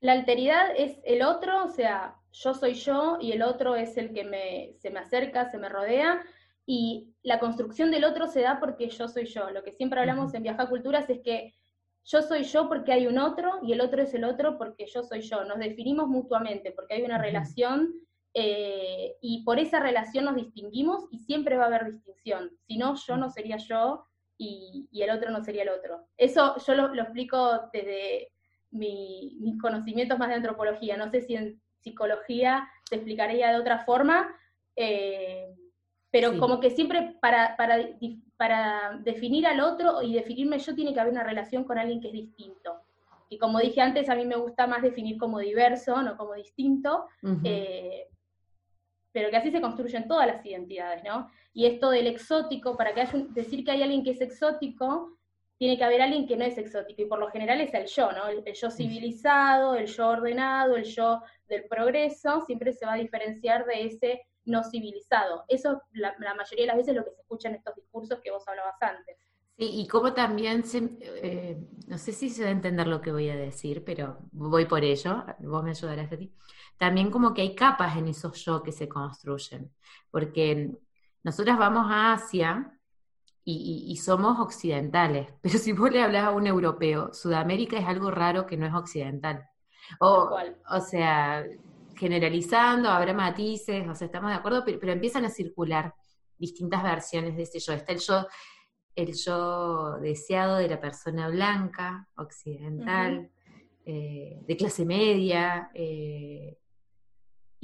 La 0.00 0.12
alteridad 0.12 0.74
es 0.76 0.98
el 1.04 1.22
otro, 1.22 1.64
o 1.64 1.70
sea, 1.70 2.16
yo 2.32 2.52
soy 2.52 2.74
yo 2.74 3.18
y 3.20 3.32
el 3.32 3.42
otro 3.42 3.76
es 3.76 3.96
el 3.96 4.12
que 4.12 4.24
me, 4.24 4.74
se 4.78 4.90
me 4.90 4.98
acerca, 4.98 5.48
se 5.50 5.58
me 5.58 5.68
rodea, 5.68 6.22
y 6.66 7.14
la 7.22 7.38
construcción 7.38 7.92
del 7.92 8.04
otro 8.04 8.26
se 8.26 8.40
da 8.40 8.58
porque 8.58 8.88
yo 8.88 9.06
soy 9.06 9.26
yo. 9.26 9.50
Lo 9.50 9.62
que 9.62 9.72
siempre 9.72 10.00
hablamos 10.00 10.34
en 10.34 10.42
Viaja 10.42 10.68
Culturas 10.68 11.08
es 11.08 11.20
que 11.20 11.54
yo 12.04 12.22
soy 12.22 12.42
yo 12.42 12.68
porque 12.68 12.92
hay 12.92 13.06
un 13.06 13.18
otro 13.18 13.60
y 13.62 13.72
el 13.72 13.80
otro 13.80 14.02
es 14.02 14.12
el 14.14 14.24
otro 14.24 14.58
porque 14.58 14.86
yo 14.86 15.04
soy 15.04 15.20
yo. 15.20 15.44
Nos 15.44 15.58
definimos 15.58 16.08
mutuamente 16.08 16.72
porque 16.72 16.94
hay 16.94 17.02
una 17.02 17.18
relación 17.18 17.94
eh, 18.34 19.16
y 19.22 19.44
por 19.44 19.58
esa 19.60 19.80
relación 19.80 20.24
nos 20.24 20.34
distinguimos 20.34 21.06
y 21.10 21.20
siempre 21.20 21.56
va 21.56 21.64
a 21.64 21.66
haber 21.68 21.86
distinción. 21.86 22.50
Si 22.66 22.76
no, 22.76 22.96
yo 22.96 23.16
no 23.16 23.30
sería 23.30 23.56
yo 23.56 24.04
y, 24.38 24.88
el 24.92 25.10
otro 25.10 25.30
no 25.30 25.42
sería 25.42 25.62
el 25.62 25.70
otro. 25.70 26.06
Eso 26.16 26.56
yo 26.66 26.74
lo, 26.74 26.94
explico 26.94 27.68
desde 27.72 28.30
mis 28.70 29.60
conocimientos 29.60 30.18
más 30.18 30.28
de 30.28 30.34
antropología. 30.34 30.96
No 30.96 31.10
sé 31.10 31.22
si 31.22 31.34
en 31.34 31.60
psicología 31.80 32.68
se 32.88 32.96
explicaría 32.96 33.50
de 33.50 33.60
otra 33.60 33.84
forma, 33.84 34.34
eh, 34.74 35.54
pero 36.10 36.38
como 36.38 36.60
que 36.60 36.70
siempre 36.70 37.16
para, 37.20 37.56
para, 37.56 37.78
para 38.36 38.98
definir 39.02 39.46
al 39.46 39.60
otro 39.60 40.02
y 40.02 40.14
definirme 40.14 40.58
yo 40.58 40.74
tiene 40.74 40.94
que 40.94 41.00
haber 41.00 41.12
una 41.12 41.24
relación 41.24 41.64
con 41.64 41.78
alguien 41.78 42.00
que 42.00 42.08
es 42.08 42.12
distinto. 42.12 42.82
Y 43.28 43.38
como 43.38 43.58
dije 43.58 43.80
antes, 43.80 44.08
a 44.08 44.14
mí 44.14 44.24
me 44.24 44.36
gusta 44.36 44.66
más 44.66 44.82
definir 44.82 45.18
como 45.18 45.40
diverso, 45.40 46.00
no 46.02 46.16
como 46.16 46.34
distinto, 46.34 47.06
eh, 47.44 48.08
pero 49.16 49.30
que 49.30 49.36
así 49.38 49.50
se 49.50 49.62
construyen 49.62 50.06
todas 50.06 50.26
las 50.26 50.44
identidades, 50.44 51.02
¿no? 51.02 51.30
Y 51.54 51.64
esto 51.64 51.88
del 51.88 52.06
exótico, 52.06 52.76
para 52.76 52.92
que 52.92 53.00
haya 53.00 53.24
decir 53.30 53.64
que 53.64 53.70
hay 53.70 53.82
alguien 53.82 54.04
que 54.04 54.10
es 54.10 54.20
exótico, 54.20 55.16
tiene 55.56 55.78
que 55.78 55.84
haber 55.84 56.02
alguien 56.02 56.26
que 56.26 56.36
no 56.36 56.44
es 56.44 56.58
exótico, 56.58 57.00
y 57.00 57.06
por 57.06 57.18
lo 57.18 57.30
general 57.30 57.62
es 57.62 57.72
el 57.72 57.86
yo, 57.86 58.12
¿no? 58.12 58.28
El, 58.28 58.44
yo 58.52 58.70
civilizado, 58.70 59.74
el 59.74 59.86
yo 59.86 60.08
ordenado, 60.08 60.76
el 60.76 60.84
yo 60.84 61.22
del 61.48 61.64
progreso, 61.64 62.42
siempre 62.42 62.74
se 62.74 62.84
va 62.84 62.92
a 62.92 62.96
diferenciar 62.98 63.64
de 63.64 63.86
ese 63.86 64.20
no 64.44 64.62
civilizado. 64.62 65.44
Eso 65.48 65.80
la, 65.92 66.14
la 66.18 66.34
mayoría 66.34 66.64
de 66.64 66.66
las 66.66 66.76
veces 66.76 66.90
es 66.90 66.96
lo 66.96 67.04
que 67.06 67.12
se 67.12 67.22
escucha 67.22 67.48
en 67.48 67.54
estos 67.54 67.74
discursos 67.74 68.20
que 68.22 68.30
vos 68.30 68.46
hablabas 68.46 68.76
antes. 68.82 69.16
Sí, 69.56 69.70
y 69.80 69.88
como 69.88 70.12
también, 70.12 70.62
se, 70.62 70.90
eh, 71.00 71.56
no 71.86 71.96
sé 71.96 72.12
si 72.12 72.28
se 72.28 72.42
va 72.42 72.50
a 72.50 72.52
entender 72.52 72.86
lo 72.86 73.00
que 73.00 73.12
voy 73.12 73.30
a 73.30 73.36
decir, 73.36 73.82
pero 73.82 74.18
voy 74.32 74.66
por 74.66 74.84
ello, 74.84 75.24
vos 75.38 75.64
me 75.64 75.70
ayudarás 75.70 76.12
a 76.12 76.18
ti. 76.18 76.30
También 76.78 77.10
como 77.10 77.32
que 77.32 77.42
hay 77.42 77.54
capas 77.54 77.96
en 77.96 78.08
esos 78.08 78.44
yo 78.44 78.62
que 78.62 78.72
se 78.72 78.88
construyen, 78.88 79.72
porque 80.10 80.72
nosotras 81.22 81.58
vamos 81.58 81.86
a 81.88 82.12
Asia 82.12 82.72
y, 83.44 83.96
somos 83.96 84.40
occidentales, 84.40 85.32
pero 85.42 85.58
si 85.58 85.72
vos 85.72 85.90
le 85.90 86.02
hablas 86.02 86.24
a 86.24 86.30
un 86.32 86.46
europeo, 86.46 87.12
Sudamérica 87.14 87.78
es 87.78 87.86
algo 87.86 88.10
raro 88.10 88.46
que 88.46 88.56
no 88.56 88.66
es 88.66 88.74
occidental. 88.74 89.48
O, 90.00 90.36
o 90.68 90.80
sea, 90.80 91.44
generalizando, 91.94 92.90
habrá 92.90 93.14
matices, 93.14 93.88
o 93.88 93.94
sea, 93.94 94.06
estamos 94.06 94.30
de 94.30 94.36
acuerdo, 94.36 94.64
pero, 94.64 94.80
pero 94.80 94.92
empiezan 94.92 95.24
a 95.24 95.30
circular 95.30 95.94
distintas 96.36 96.82
versiones 96.82 97.36
de 97.36 97.44
ese 97.44 97.60
yo. 97.60 97.72
Está 97.72 97.92
el 97.92 98.00
yo 98.00 98.26
el 98.96 99.12
yo 99.12 99.98
deseado 100.00 100.56
de 100.56 100.68
la 100.68 100.80
persona 100.80 101.28
blanca, 101.28 102.08
occidental, 102.16 103.30
eh, 103.84 104.40
de 104.40 104.56
clase 104.56 104.86
media, 104.86 105.70
eh, 105.74 106.58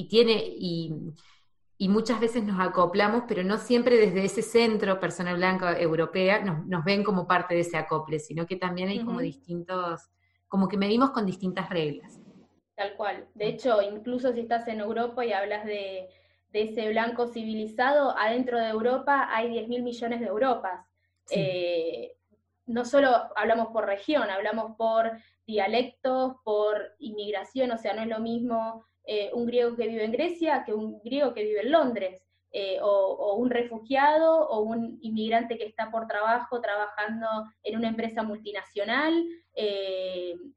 y 0.03 0.09
tiene, 0.09 0.33
y, 0.45 1.89
muchas 1.89 2.21
veces 2.21 2.45
nos 2.45 2.61
acoplamos, 2.61 3.25
pero 3.27 3.43
no 3.43 3.59
siempre 3.59 3.97
desde 3.97 4.25
ese 4.25 4.43
centro, 4.43 5.01
persona 5.01 5.35
blanca 5.35 5.79
europea, 5.79 6.41
nos, 6.41 6.85
ven 6.85 7.03
como 7.03 7.27
parte 7.27 7.55
de 7.55 7.61
ese 7.61 7.77
acople, 7.77 8.19
sino 8.19 8.47
que 8.47 8.57
también 8.57 8.89
hay 8.89 9.05
como 9.05 9.21
distintos, 9.21 10.09
como 10.49 10.69
que 10.69 10.77
medimos 10.77 11.11
con 11.11 11.27
distintas 11.27 11.69
reglas. 11.71 12.21
Tal 12.77 12.95
cual. 12.97 13.27
De 13.35 13.49
hecho, 13.49 13.83
incluso 13.83 14.33
si 14.33 14.41
estás 14.41 14.67
en 14.69 14.81
Europa 14.81 15.25
y 15.25 15.33
hablas 15.33 15.65
de, 15.65 16.09
de 16.53 16.63
ese 16.63 16.89
blanco 16.89 17.27
civilizado, 17.27 18.17
adentro 18.17 18.59
de 18.59 18.69
Europa 18.69 19.29
hay 19.31 19.49
10 19.49 19.69
mil 19.69 19.83
millones 19.83 20.21
de 20.21 20.27
Europas. 20.27 20.87
Eh, 21.31 22.13
no 22.67 22.85
solo 22.85 23.09
hablamos 23.35 23.69
por 23.69 23.87
región, 23.87 24.31
hablamos 24.31 24.77
por 24.77 25.11
dialectos, 25.47 26.35
por 26.45 26.95
inmigración, 26.99 27.73
o 27.73 27.79
sea, 27.79 27.95
no 27.95 28.03
es 28.03 28.09
lo 28.09 28.21
mismo 28.21 28.85
eh, 29.05 29.31
un 29.33 29.47
griego 29.47 29.77
que 29.77 29.89
vive 29.89 30.05
en 30.05 30.13
Grecia 30.13 30.63
que 30.65 30.73
un 30.73 31.01
griego 31.03 31.35
que 31.35 31.45
vive 31.45 31.61
en 31.61 31.73
Londres, 31.73 32.23
eh, 32.55 32.79
o, 32.83 33.37
un 33.37 33.49
refugiado 33.49 34.47
o 34.49 34.61
un 34.61 34.99
inmigrante 35.01 35.57
que 35.57 35.65
está 35.65 35.91
por 35.91 36.07
trabajo 36.07 36.61
trabajando 36.61 37.27
en 37.63 37.77
una 37.77 37.89
empresa 37.89 38.23
multinacional. 38.23 39.25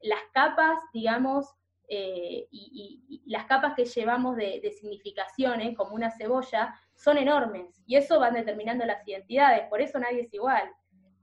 las 0.02 0.20
capas, 0.32 0.78
digamos, 0.92 1.46
y, 1.88 3.22
las 3.26 3.46
capas 3.46 3.74
que 3.74 3.86
llevamos 3.86 4.36
de, 4.36 4.60
de 4.60 4.70
significaciones, 4.72 5.76
como 5.76 5.94
una 5.94 6.10
cebolla, 6.10 6.74
son 6.94 7.18
enormes 7.18 7.82
y 7.86 7.96
eso 7.96 8.18
van 8.20 8.34
determinando 8.34 8.84
las 8.84 9.06
identidades, 9.06 9.68
por 9.68 9.80
eso 9.80 9.98
nadie 9.98 10.22
es 10.22 10.34
igual. 10.34 10.70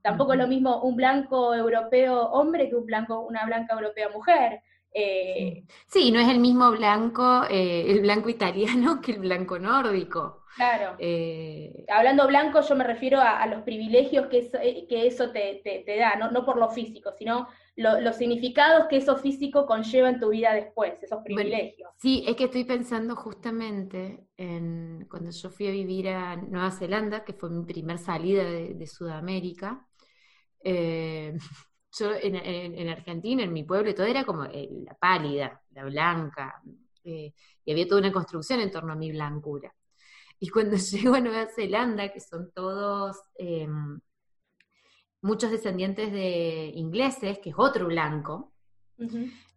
Tampoco 0.04 0.34
es 0.34 0.38
lo 0.38 0.46
mismo 0.46 0.82
un 0.82 0.96
blanco 0.96 1.54
europeo 1.54 2.26
hombre 2.32 2.68
que 2.68 2.76
un 2.76 2.84
blanco, 2.84 3.20
una 3.20 3.46
blanca 3.46 3.72
europea 3.74 4.10
mujer. 4.10 4.60
Eh, 4.96 5.64
sí. 5.88 6.12
no 6.12 6.20
es 6.20 6.28
el 6.28 6.38
mismo 6.38 6.70
blanco, 6.70 7.42
eh, 7.50 7.90
el 7.90 8.02
blanco 8.02 8.28
italiano 8.28 9.00
que 9.02 9.12
el 9.12 9.18
blanco 9.18 9.58
nórdico. 9.58 10.44
Claro. 10.54 10.94
Eh, 11.00 11.84
Hablando 11.88 12.28
blanco, 12.28 12.60
yo 12.60 12.76
me 12.76 12.84
refiero 12.84 13.20
a, 13.20 13.44
los 13.48 13.62
privilegios 13.62 14.28
que 14.28 14.38
eso, 14.38 14.56
que 14.88 15.06
eso 15.08 15.32
te, 15.32 15.60
te, 15.64 15.96
da, 15.96 16.14
no, 16.14 16.30
no, 16.30 16.44
por 16.44 16.58
lo 16.58 16.68
físico, 16.68 17.10
sino 17.18 17.48
los 17.74 18.14
significados 18.14 18.86
que 18.88 18.98
eso 18.98 19.16
físico 19.16 19.66
conlleva 19.66 20.08
en 20.10 20.20
tu 20.20 20.28
vida 20.28 20.54
después, 20.54 20.92
esos 21.02 21.24
privilegios. 21.24 21.90
sí, 21.96 22.24
es 22.24 22.36
que 22.36 22.44
estoy 22.44 22.62
pensando 22.62 23.16
justamente 23.16 24.28
en 24.36 25.08
cuando 25.10 25.32
yo 25.32 25.50
fui 25.50 25.66
a 25.66 25.72
vivir 25.72 26.08
a 26.10 26.36
Nueva 26.36 26.70
Zelanda, 26.70 27.24
que 27.24 27.32
fue 27.32 27.50
mi 27.50 27.64
primer 27.64 27.98
salida 27.98 28.44
de, 28.44 28.86
Sudamérica. 28.86 29.88
Eh, 32.00 32.72
yo 32.72 32.80
en, 32.80 32.88
Argentina, 32.88 33.42
en 33.42 33.52
mi 33.52 33.64
pueblo, 33.64 33.94
todo 33.94 34.06
era 34.06 34.24
como 34.24 34.44
eh, 34.44 34.68
la 34.84 34.94
pálida, 34.94 35.60
la 35.70 35.84
blanca, 35.84 36.60
eh, 37.04 37.32
y 37.64 37.72
había 37.72 37.86
toda 37.86 38.00
una 38.00 38.12
construcción 38.12 38.60
en 38.60 38.70
torno 38.70 38.92
a 38.92 38.96
mi 38.96 39.10
blancura. 39.12 39.74
Y 40.40 40.48
cuando 40.48 40.76
llego 40.76 41.14
a 41.14 41.20
Nueva 41.20 41.48
Zelanda, 41.54 42.12
que 42.12 42.20
son 42.20 42.50
todos 42.52 43.16
em, 43.36 44.00
muchos 45.22 45.50
descendientes 45.50 46.12
de 46.12 46.72
ingleses, 46.74 47.38
que 47.38 47.50
es 47.50 47.56
otro 47.58 47.86
blanco, 47.86 48.52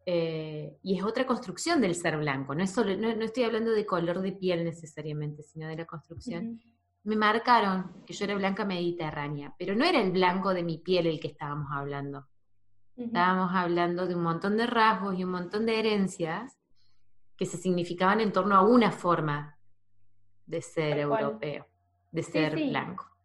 eh, 0.05 0.77
y 0.81 0.97
es 0.97 1.03
otra 1.03 1.27
construcción 1.27 1.81
del 1.81 1.93
ser 1.93 2.17
blanco, 2.17 2.55
no, 2.55 2.63
es 2.63 2.71
solo, 2.71 2.95
no, 2.95 3.09
estoy 3.09 3.43
hablando 3.43 3.71
de 3.71 3.85
color 3.85 4.21
de 4.21 4.31
piel 4.31 4.63
necesariamente, 4.63 5.43
sino 5.43 5.67
de 5.67 5.75
la 5.75 5.85
construcción. 5.85 6.61
Me 7.07 7.15
marcaron 7.15 8.03
que 8.05 8.13
yo 8.13 8.25
era 8.25 8.35
blanca 8.35 8.65
mediterránea, 8.65 9.53
pero 9.57 9.75
no 9.75 9.85
era 9.85 10.01
el 10.01 10.11
blanco 10.11 10.53
de 10.53 10.63
mi 10.63 10.77
piel 10.77 11.07
el 11.07 11.19
que 11.19 11.29
estábamos 11.29 11.69
hablando. 11.71 12.27
Estábamos 12.95 13.51
hablando 13.53 14.07
de 14.07 14.15
un 14.15 14.23
montón 14.23 14.57
de 14.57 14.65
rasgos 14.65 15.17
y 15.17 15.23
un 15.23 15.31
montón 15.31 15.65
de 15.65 15.79
herencias 15.79 16.57
que 17.37 17.45
se 17.45 17.57
significaban 17.57 18.21
en 18.21 18.31
torno 18.31 18.55
a 18.55 18.61
una 18.61 18.91
forma 18.91 19.57
de 20.45 20.61
ser 20.61 20.97
europeo, 20.97 21.67
de 22.11 22.23
ser 22.23 22.55
blanco 22.55 23.17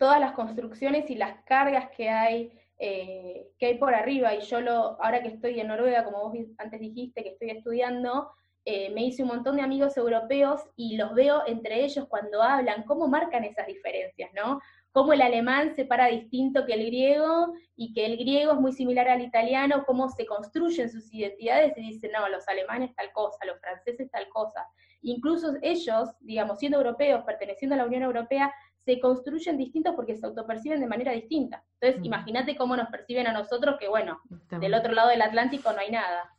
todas 0.00 0.18
las 0.18 0.32
construcciones 0.32 1.10
y 1.10 1.14
las 1.14 1.44
cargas 1.44 1.90
que 1.94 2.08
hay, 2.08 2.58
eh, 2.78 3.50
que 3.58 3.66
hay 3.66 3.78
por 3.78 3.94
arriba. 3.94 4.34
Y 4.34 4.40
yo 4.40 4.62
lo, 4.62 5.00
ahora 5.02 5.22
que 5.22 5.28
estoy 5.28 5.60
en 5.60 5.68
Noruega, 5.68 6.04
como 6.04 6.22
vos 6.22 6.38
antes 6.56 6.80
dijiste, 6.80 7.22
que 7.22 7.28
estoy 7.28 7.50
estudiando, 7.50 8.30
eh, 8.72 8.88
me 8.94 9.02
hice 9.02 9.24
un 9.24 9.30
montón 9.30 9.56
de 9.56 9.62
amigos 9.62 9.96
europeos 9.96 10.60
y 10.76 10.96
los 10.96 11.12
veo 11.12 11.42
entre 11.48 11.84
ellos 11.84 12.06
cuando 12.08 12.40
hablan, 12.40 12.84
cómo 12.84 13.08
marcan 13.08 13.42
esas 13.42 13.66
diferencias, 13.66 14.30
¿no? 14.32 14.60
Cómo 14.92 15.12
el 15.12 15.22
alemán 15.22 15.74
se 15.74 15.84
para 15.84 16.06
distinto 16.06 16.64
que 16.64 16.74
el 16.74 16.86
griego 16.86 17.52
y 17.74 17.92
que 17.92 18.06
el 18.06 18.16
griego 18.16 18.52
es 18.52 18.60
muy 18.60 18.72
similar 18.72 19.08
al 19.08 19.22
italiano, 19.22 19.82
cómo 19.84 20.08
se 20.08 20.24
construyen 20.24 20.88
sus 20.88 21.12
identidades 21.12 21.76
y 21.76 21.80
dicen, 21.80 22.12
no, 22.12 22.28
los 22.28 22.46
alemanes 22.46 22.94
tal 22.94 23.10
cosa, 23.10 23.44
los 23.44 23.58
franceses 23.58 24.08
tal 24.12 24.28
cosa. 24.28 24.64
Incluso 25.02 25.54
ellos, 25.62 26.10
digamos, 26.20 26.60
siendo 26.60 26.78
europeos, 26.78 27.24
perteneciendo 27.24 27.74
a 27.74 27.78
la 27.78 27.86
Unión 27.86 28.04
Europea, 28.04 28.54
se 28.76 29.00
construyen 29.00 29.56
distintos 29.56 29.96
porque 29.96 30.14
se 30.14 30.26
autoperciben 30.26 30.78
de 30.78 30.86
manera 30.86 31.10
distinta. 31.10 31.64
Entonces, 31.80 32.02
mm. 32.02 32.04
imagínate 32.04 32.56
cómo 32.56 32.76
nos 32.76 32.88
perciben 32.88 33.26
a 33.26 33.32
nosotros, 33.32 33.78
que 33.80 33.88
bueno, 33.88 34.20
del 34.48 34.74
otro 34.74 34.92
lado 34.92 35.08
del 35.08 35.22
Atlántico 35.22 35.72
no 35.72 35.80
hay 35.80 35.90
nada. 35.90 36.36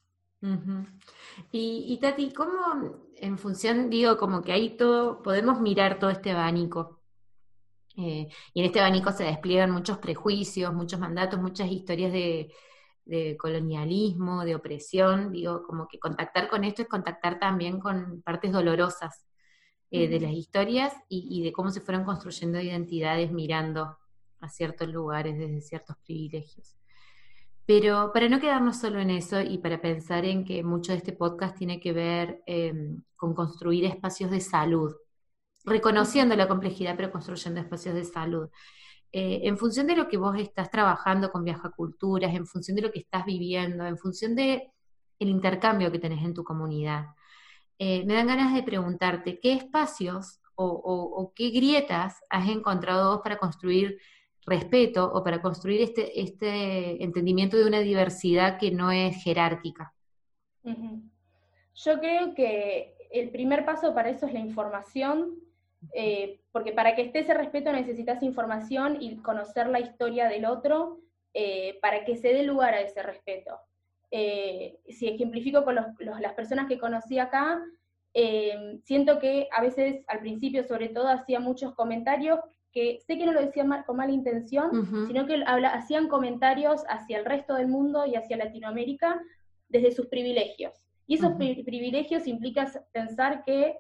Y, 1.52 1.98
Tati, 2.02 2.32
¿cómo 2.34 3.10
en 3.16 3.38
función, 3.38 3.90
digo, 3.90 4.18
como 4.18 4.42
que 4.42 4.52
ahí 4.52 4.76
todo, 4.78 5.22
podemos 5.22 5.62
mirar 5.62 6.00
todo 6.00 6.10
este 6.10 6.32
abanico? 6.32 7.02
Eh, 7.98 8.30
y 8.54 8.60
en 8.60 8.66
este 8.66 8.80
abanico 8.80 9.12
se 9.12 9.24
despliegan 9.24 9.72
muchos 9.72 9.98
prejuicios, 9.98 10.74
muchos 10.74 11.00
mandatos, 11.00 11.40
muchas 11.40 11.70
historias 11.70 12.12
de, 12.12 12.54
colonialismo, 13.38 14.46
de 14.46 14.56
opresión. 14.56 15.32
Digo, 15.32 15.64
como 15.64 15.88
que 15.88 16.00
contactar 16.00 16.50
con 16.50 16.64
esto 16.64 16.82
es 16.84 16.88
contactar 16.88 17.40
también 17.40 17.80
con 17.80 18.22
partes 18.22 18.52
dolorosas 18.52 19.26
eh, 19.90 20.08
de 20.08 20.20
las 20.20 20.32
historias 20.32 20.94
y, 21.10 21.44
de 21.44 21.52
cómo 21.52 21.72
se 21.72 21.82
fueron 21.82 22.06
construyendo 22.06 22.60
identidades 22.60 23.32
mirando 23.32 23.98
a 24.40 24.50
ciertos 24.50 24.88
lugares 24.88 25.38
desde 25.38 25.62
ciertos 25.62 25.98
privilegios. 26.06 26.81
Pero 27.66 28.12
para 28.14 28.28
no 28.28 28.40
quedarnos 28.40 28.80
solo 28.80 29.00
en 29.00 29.10
eso 29.10 29.42
y 29.42 29.58
para 29.60 29.82
pensar 29.82 30.26
en 30.26 30.44
que 30.44 30.64
mucho 30.64 30.92
de 30.92 30.98
este 30.98 31.14
podcast 31.14 31.58
tiene 31.58 31.80
que 31.80 31.94
ver 31.94 32.42
em, 32.46 33.04
con 33.16 33.34
construir 33.34 33.86
espacios 33.86 34.32
de 34.32 34.42
salud, 34.42 34.94
reconociendo 35.66 36.36
la 36.36 36.48
complejidad, 36.48 36.96
pero 36.96 37.12
construyendo 37.12 37.62
espacios 37.62 37.96
de 37.96 38.04
salud. 38.04 38.50
Eh, 39.12 39.42
en 39.44 39.58
función 39.58 39.88
de 39.88 39.96
lo 39.96 40.08
que 40.08 40.18
vos 40.18 40.38
estás 40.40 40.72
trabajando 40.72 41.32
con 41.32 41.44
Viaja 41.44 41.70
Culturas, 41.72 42.34
en 42.34 42.48
función 42.48 42.76
de 42.76 42.84
lo 42.84 42.92
que 42.92 43.00
estás 43.00 43.26
viviendo, 43.26 43.86
en 43.86 43.98
función 43.98 44.36
de 44.36 44.72
intercambio 45.20 45.92
que 45.92 46.00
tenés 46.00 46.24
en 46.24 46.34
tu 46.34 46.44
comunidad, 46.44 47.08
eh, 47.78 48.06
me 48.06 48.14
dan 48.14 48.28
ganas 48.28 48.54
de 48.54 48.64
preguntarte, 48.64 49.40
¿qué 49.40 49.54
espacios 49.54 50.40
o, 50.56 51.34
qué 51.36 51.50
grietas 51.50 52.22
has 52.30 52.48
encontrado 52.50 53.14
vos 53.14 53.22
para 53.24 53.38
construir 53.38 53.98
respeto 54.46 55.12
o 55.14 55.24
para 55.24 55.42
construir 55.42 55.82
este, 55.82 56.20
este 56.20 57.04
entendimiento 57.04 57.58
de 57.58 57.66
una 57.66 57.80
diversidad 57.80 58.58
que 58.58 58.72
no 58.72 58.92
es 58.92 59.24
jerárquica? 59.24 59.94
Yo 60.64 62.00
creo 62.00 62.34
que 62.34 62.96
el 63.12 63.30
primer 63.30 63.66
paso 63.66 63.94
para 63.94 64.10
eso 64.10 64.26
es 64.26 64.34
la 64.34 64.40
información, 64.40 65.40
eh, 65.94 66.40
porque 66.52 66.72
para 66.72 66.96
que 66.96 67.04
esté 67.04 67.20
ese 67.20 67.34
respeto 67.34 67.72
necesitas 67.72 68.22
información 68.24 68.98
y 69.00 69.18
conocer 69.18 69.68
la 69.68 69.80
historia 69.80 70.28
del 70.28 70.46
otro 70.46 71.00
eh, 71.34 71.80
para 71.82 72.06
que 72.06 72.18
se 72.18 72.34
dé 72.34 72.44
lugar 72.44 72.74
a 72.74 72.82
ese 72.82 73.02
respeto. 73.02 73.58
Eh, 74.12 74.80
si 74.90 75.08
ejemplifico 75.08 75.64
con 75.64 75.76
las 75.76 76.34
personas 76.34 76.68
que 76.68 76.78
conocí 76.78 77.18
acá, 77.18 77.62
siento 78.84 79.20
que 79.20 79.48
a 79.56 79.62
veces 79.62 80.04
al 80.08 80.20
principio 80.20 80.66
sobre 80.66 80.90
todo 80.90 81.08
hacía 81.08 81.40
muchos 81.40 81.74
comentarios 81.76 82.42
que 82.72 83.00
sé 83.06 83.18
que 83.18 83.26
no 83.26 83.34
lo 83.34 83.42
decían 83.42 83.84
con 83.86 83.98
mala 83.98 84.12
intención, 84.12 85.06
sino 85.08 85.26
que 85.26 85.44
hacían 85.46 86.08
comentarios 86.08 86.84
hacia 86.90 87.18
el 87.18 87.26
resto 87.26 87.56
del 87.56 87.68
mundo 87.68 88.06
y 88.06 88.16
hacia 88.16 88.38
Latinoamérica 88.38 89.22
desde 89.68 89.92
sus 89.92 90.08
privilegios. 90.08 90.74
Y 91.08 91.16
esos 91.16 91.34
privilegios 91.34 92.28
implican 92.28 92.70
pensar 92.94 93.44
que 93.44 93.76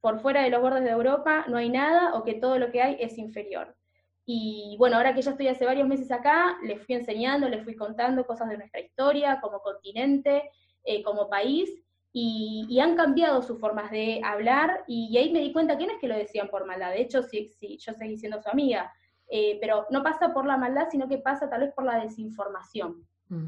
por 0.00 0.20
fuera 0.20 0.42
de 0.42 0.50
los 0.50 0.62
bordes 0.62 0.84
de 0.84 0.90
Europa 0.90 1.44
no 1.48 1.56
hay 1.56 1.68
nada 1.68 2.14
o 2.14 2.24
que 2.24 2.34
todo 2.34 2.58
lo 2.58 2.70
que 2.70 2.82
hay 2.82 2.96
es 2.98 3.18
inferior. 3.18 3.76
Y 4.24 4.76
bueno, 4.78 4.96
ahora 4.96 5.14
que 5.14 5.22
ya 5.22 5.32
estoy 5.32 5.48
hace 5.48 5.64
varios 5.64 5.88
meses 5.88 6.10
acá, 6.10 6.56
les 6.62 6.80
fui 6.84 6.94
enseñando, 6.94 7.48
les 7.48 7.64
fui 7.64 7.74
contando 7.76 8.26
cosas 8.26 8.48
de 8.48 8.56
nuestra 8.56 8.80
historia 8.80 9.40
como 9.40 9.60
continente, 9.60 10.50
eh, 10.84 11.02
como 11.02 11.28
país, 11.28 11.70
y, 12.12 12.78
han 12.80 12.94
cambiado 12.94 13.42
sus 13.42 13.58
formas 13.58 13.90
de 13.90 14.20
hablar, 14.24 14.84
y, 14.86 15.16
ahí 15.16 15.32
me 15.32 15.40
di 15.40 15.52
cuenta 15.52 15.78
que 15.78 15.86
no 15.86 15.92
es 15.92 15.98
que 15.98 16.08
lo 16.08 16.16
decían 16.16 16.48
por 16.48 16.66
maldad, 16.66 16.90
de 16.90 17.00
hecho, 17.00 17.22
sí, 17.22 17.50
sí 17.58 17.78
yo 17.78 17.94
seguí 17.94 18.16
siendo 18.16 18.40
su 18.40 18.48
amiga, 18.50 18.92
eh, 19.28 19.58
pero 19.60 19.86
no 19.90 20.02
pasa 20.02 20.34
por 20.34 20.44
la 20.44 20.58
maldad, 20.58 20.88
sino 20.90 21.08
que 21.08 21.18
pasa 21.18 21.48
tal 21.48 21.62
vez 21.62 21.72
por 21.72 21.84
la 21.84 22.02
desinformación. 22.02 23.06
Mm. 23.28 23.46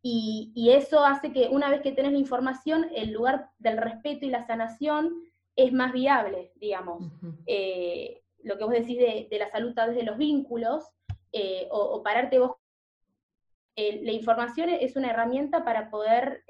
Y, 0.00 0.70
eso 0.70 1.04
hace 1.04 1.32
que 1.32 1.48
una 1.48 1.70
vez 1.70 1.82
que 1.82 1.92
tenés 1.92 2.12
la 2.12 2.18
información, 2.18 2.86
el 2.94 3.12
lugar 3.12 3.50
del 3.58 3.78
respeto 3.78 4.26
y 4.26 4.30
la 4.30 4.46
sanación 4.46 5.12
es 5.56 5.72
más 5.72 5.92
viable, 5.92 6.52
digamos. 6.54 7.04
Eh, 7.46 8.22
lo 8.44 8.56
que 8.56 8.64
vos 8.64 8.72
decís 8.72 8.96
de, 8.96 9.38
la 9.38 9.50
salud 9.50 9.74
tal 9.74 9.88
vez 9.90 9.98
de 9.98 10.04
los 10.04 10.16
vínculos, 10.16 10.84
eh, 11.32 11.66
o, 11.70 12.02
pararte 12.02 12.38
vos. 12.38 12.52
Eh, 13.74 14.00
la 14.04 14.12
información 14.12 14.70
es 14.70 14.96
una 14.96 15.10
herramienta 15.10 15.64
para 15.64 15.90
poder 15.90 16.44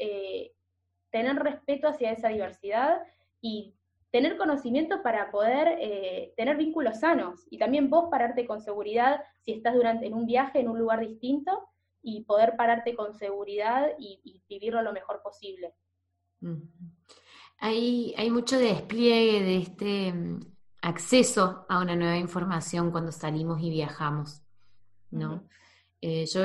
tener 1.11 1.37
respeto 1.37 1.89
hacia 1.89 2.13
esa 2.13 2.29
diversidad 2.29 3.01
y 3.41 3.75
tener 4.11 4.37
conocimiento 4.37 5.03
para 5.03 5.31
poder 5.31 5.79
tener 6.37 6.57
vínculos 6.57 7.01
sanos. 7.01 7.47
Y 7.51 7.59
también 7.59 7.91
vos 7.91 8.09
pararte 8.11 8.47
con 8.47 8.61
seguridad 8.61 9.21
si 9.41 9.53
estás 9.53 9.75
durante 9.75 10.07
en 10.07 10.15
un 10.15 10.27
viaje 10.27 10.61
en 10.61 10.69
un 10.69 10.79
lugar 10.79 11.01
distinto 11.01 11.69
y 12.03 12.25
poder 12.25 12.57
pararte 12.57 12.95
con 12.95 13.15
seguridad 13.15 13.89
y, 13.99 14.43
vivirlo 14.49 14.83
lo 14.83 14.93
mejor 14.93 15.21
posible. 15.23 15.75
Hay, 17.59 18.15
hay 18.17 18.31
mucho 18.31 18.59
despliegue 18.59 19.43
de 19.43 19.57
este 19.59 20.13
mm, 20.13 20.41
acceso 20.83 21.67
a 21.69 21.81
una 21.81 21.97
nueva 21.97 22.17
información 22.17 22.91
cuando 22.91 23.13
salimos 23.13 23.61
y 23.61 23.71
viajamos, 23.71 24.43
¿no? 25.11 25.49
Eh, 26.01 26.27
yo 26.27 26.45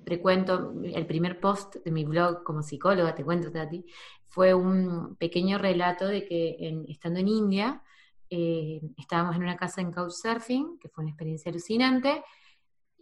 siempre 0.00 0.20
cuento, 0.20 0.72
el 0.82 1.06
primer 1.06 1.40
post 1.40 1.76
de 1.76 1.90
mi 1.90 2.04
blog 2.04 2.42
como 2.42 2.62
psicóloga, 2.62 3.14
te 3.14 3.22
cuento, 3.22 3.52
Tati, 3.52 3.84
fue 4.24 4.54
un 4.54 5.16
pequeño 5.16 5.58
relato 5.58 6.06
de 6.06 6.24
que 6.24 6.84
estando 6.88 7.20
en 7.20 7.28
India, 7.28 7.82
eh, 8.30 8.80
estábamos 8.96 9.36
en 9.36 9.42
una 9.42 9.56
casa 9.56 9.82
en 9.82 9.92
Couchsurfing, 9.92 10.78
que 10.78 10.88
fue 10.88 11.04
una 11.04 11.10
experiencia 11.10 11.50
alucinante, 11.50 12.24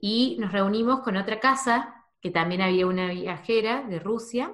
y 0.00 0.36
nos 0.40 0.50
reunimos 0.50 1.00
con 1.00 1.16
otra 1.16 1.38
casa, 1.38 1.94
que 2.20 2.30
también 2.30 2.62
había 2.62 2.86
una 2.86 3.10
viajera 3.10 3.82
de 3.82 4.00
Rusia, 4.00 4.52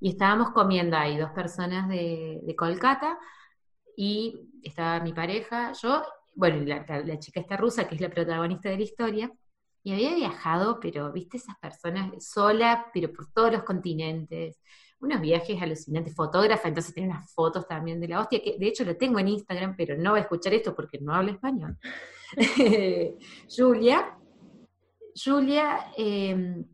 y 0.00 0.10
estábamos 0.10 0.50
comiendo 0.50 0.96
ahí, 0.96 1.18
dos 1.18 1.30
personas 1.30 1.88
de, 1.88 2.40
de 2.42 2.56
Kolkata, 2.56 3.16
y 3.96 4.48
estaba 4.62 4.98
mi 5.00 5.12
pareja, 5.12 5.72
yo, 5.80 6.02
bueno, 6.34 6.64
la, 6.64 6.84
la, 7.04 7.18
chica 7.20 7.40
esta 7.40 7.56
rusa, 7.56 7.86
que 7.86 7.94
es 7.94 8.00
la 8.00 8.10
protagonista 8.10 8.70
de 8.70 8.76
la 8.76 8.82
historia, 8.82 9.32
y 9.82 9.92
había 9.92 10.14
viajado, 10.14 10.78
pero, 10.80 11.12
viste, 11.12 11.36
esas 11.38 11.56
personas 11.58 12.12
sola, 12.24 12.86
pero 12.92 13.12
por 13.12 13.30
todos 13.32 13.52
los 13.52 13.62
continentes, 13.62 14.60
unos 15.00 15.20
viajes 15.20 15.60
alucinantes, 15.60 16.14
fotógrafa, 16.14 16.68
entonces 16.68 16.92
tiene 16.92 17.10
unas 17.10 17.32
fotos 17.32 17.66
también 17.66 18.00
de 18.00 18.08
la 18.08 18.20
hostia, 18.20 18.42
que 18.42 18.56
de 18.58 18.66
hecho 18.66 18.84
lo 18.84 18.96
tengo 18.96 19.18
en 19.18 19.28
Instagram, 19.28 19.74
pero 19.76 19.96
no 19.96 20.12
va 20.12 20.18
a 20.18 20.22
escuchar 20.22 20.52
esto 20.52 20.74
porque 20.74 20.98
no 21.00 21.14
habla 21.14 21.32
español. 21.32 21.78
Julia, 23.48 24.18
Julia 25.14 25.92
em, 25.96 26.64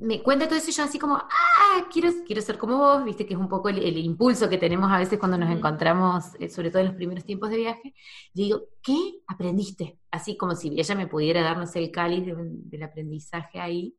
me 0.00 0.22
cuenta 0.22 0.46
todo 0.46 0.58
eso 0.58 0.70
y 0.70 0.72
yo 0.72 0.84
así 0.84 0.98
como, 0.98 1.16
ah, 1.16 1.88
quiero, 1.92 2.10
quiero 2.26 2.40
ser 2.40 2.58
como 2.58 2.78
vos, 2.78 3.04
viste 3.04 3.26
que 3.26 3.34
es 3.34 3.40
un 3.40 3.48
poco 3.48 3.68
el, 3.68 3.96
impulso 3.96 4.48
que 4.48 4.58
tenemos 4.58 4.90
a 4.90 4.98
veces 4.98 5.18
cuando 5.18 5.36
nos 5.38 5.50
encontramos, 5.50 6.34
eh, 6.38 6.48
sobre 6.48 6.70
todo 6.70 6.80
en 6.80 6.88
los 6.88 6.96
primeros 6.96 7.24
tiempos 7.24 7.50
de 7.50 7.56
viaje. 7.56 7.94
Le 8.34 8.44
digo, 8.44 8.60
¿qué 8.82 9.20
aprendiste? 9.26 9.98
Así 10.10 10.36
como 10.36 10.54
si 10.54 10.78
ella 10.78 10.94
me 10.94 11.06
pudiera 11.06 11.42
darnos 11.42 11.74
el 11.76 11.90
cáliz 11.90 12.24
del 12.26 12.82
aprendizaje 12.82 13.60
ahí. 13.60 13.96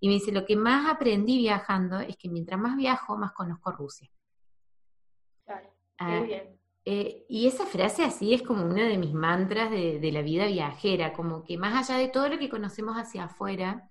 Y 0.00 0.08
me 0.08 0.14
dice, 0.14 0.32
lo 0.32 0.44
que 0.44 0.56
más 0.56 0.90
aprendí 0.90 1.38
viajando 1.38 2.00
es 2.00 2.16
que 2.16 2.28
mientras 2.28 2.60
más 2.60 2.76
viajo, 2.76 3.16
más 3.16 3.32
conozco 3.32 3.72
Rusia. 3.72 4.10
Claro, 5.44 5.68
muy 6.00 6.12
ah, 6.12 6.20
bien. 6.20 6.56
Eh, 6.88 7.26
y 7.28 7.48
esa 7.48 7.66
frase 7.66 8.04
así 8.04 8.32
es 8.32 8.42
como 8.42 8.64
una 8.64 8.86
de 8.86 8.96
mis 8.96 9.12
mantras 9.12 9.72
de, 9.72 10.10
la 10.12 10.22
vida 10.22 10.46
viajera, 10.46 11.12
como 11.12 11.42
que 11.42 11.58
más 11.58 11.90
allá 11.90 11.98
de 11.98 12.06
todo 12.06 12.28
lo 12.28 12.38
que 12.38 12.48
conocemos 12.48 12.94
hacia 12.96 13.24
afuera, 13.24 13.90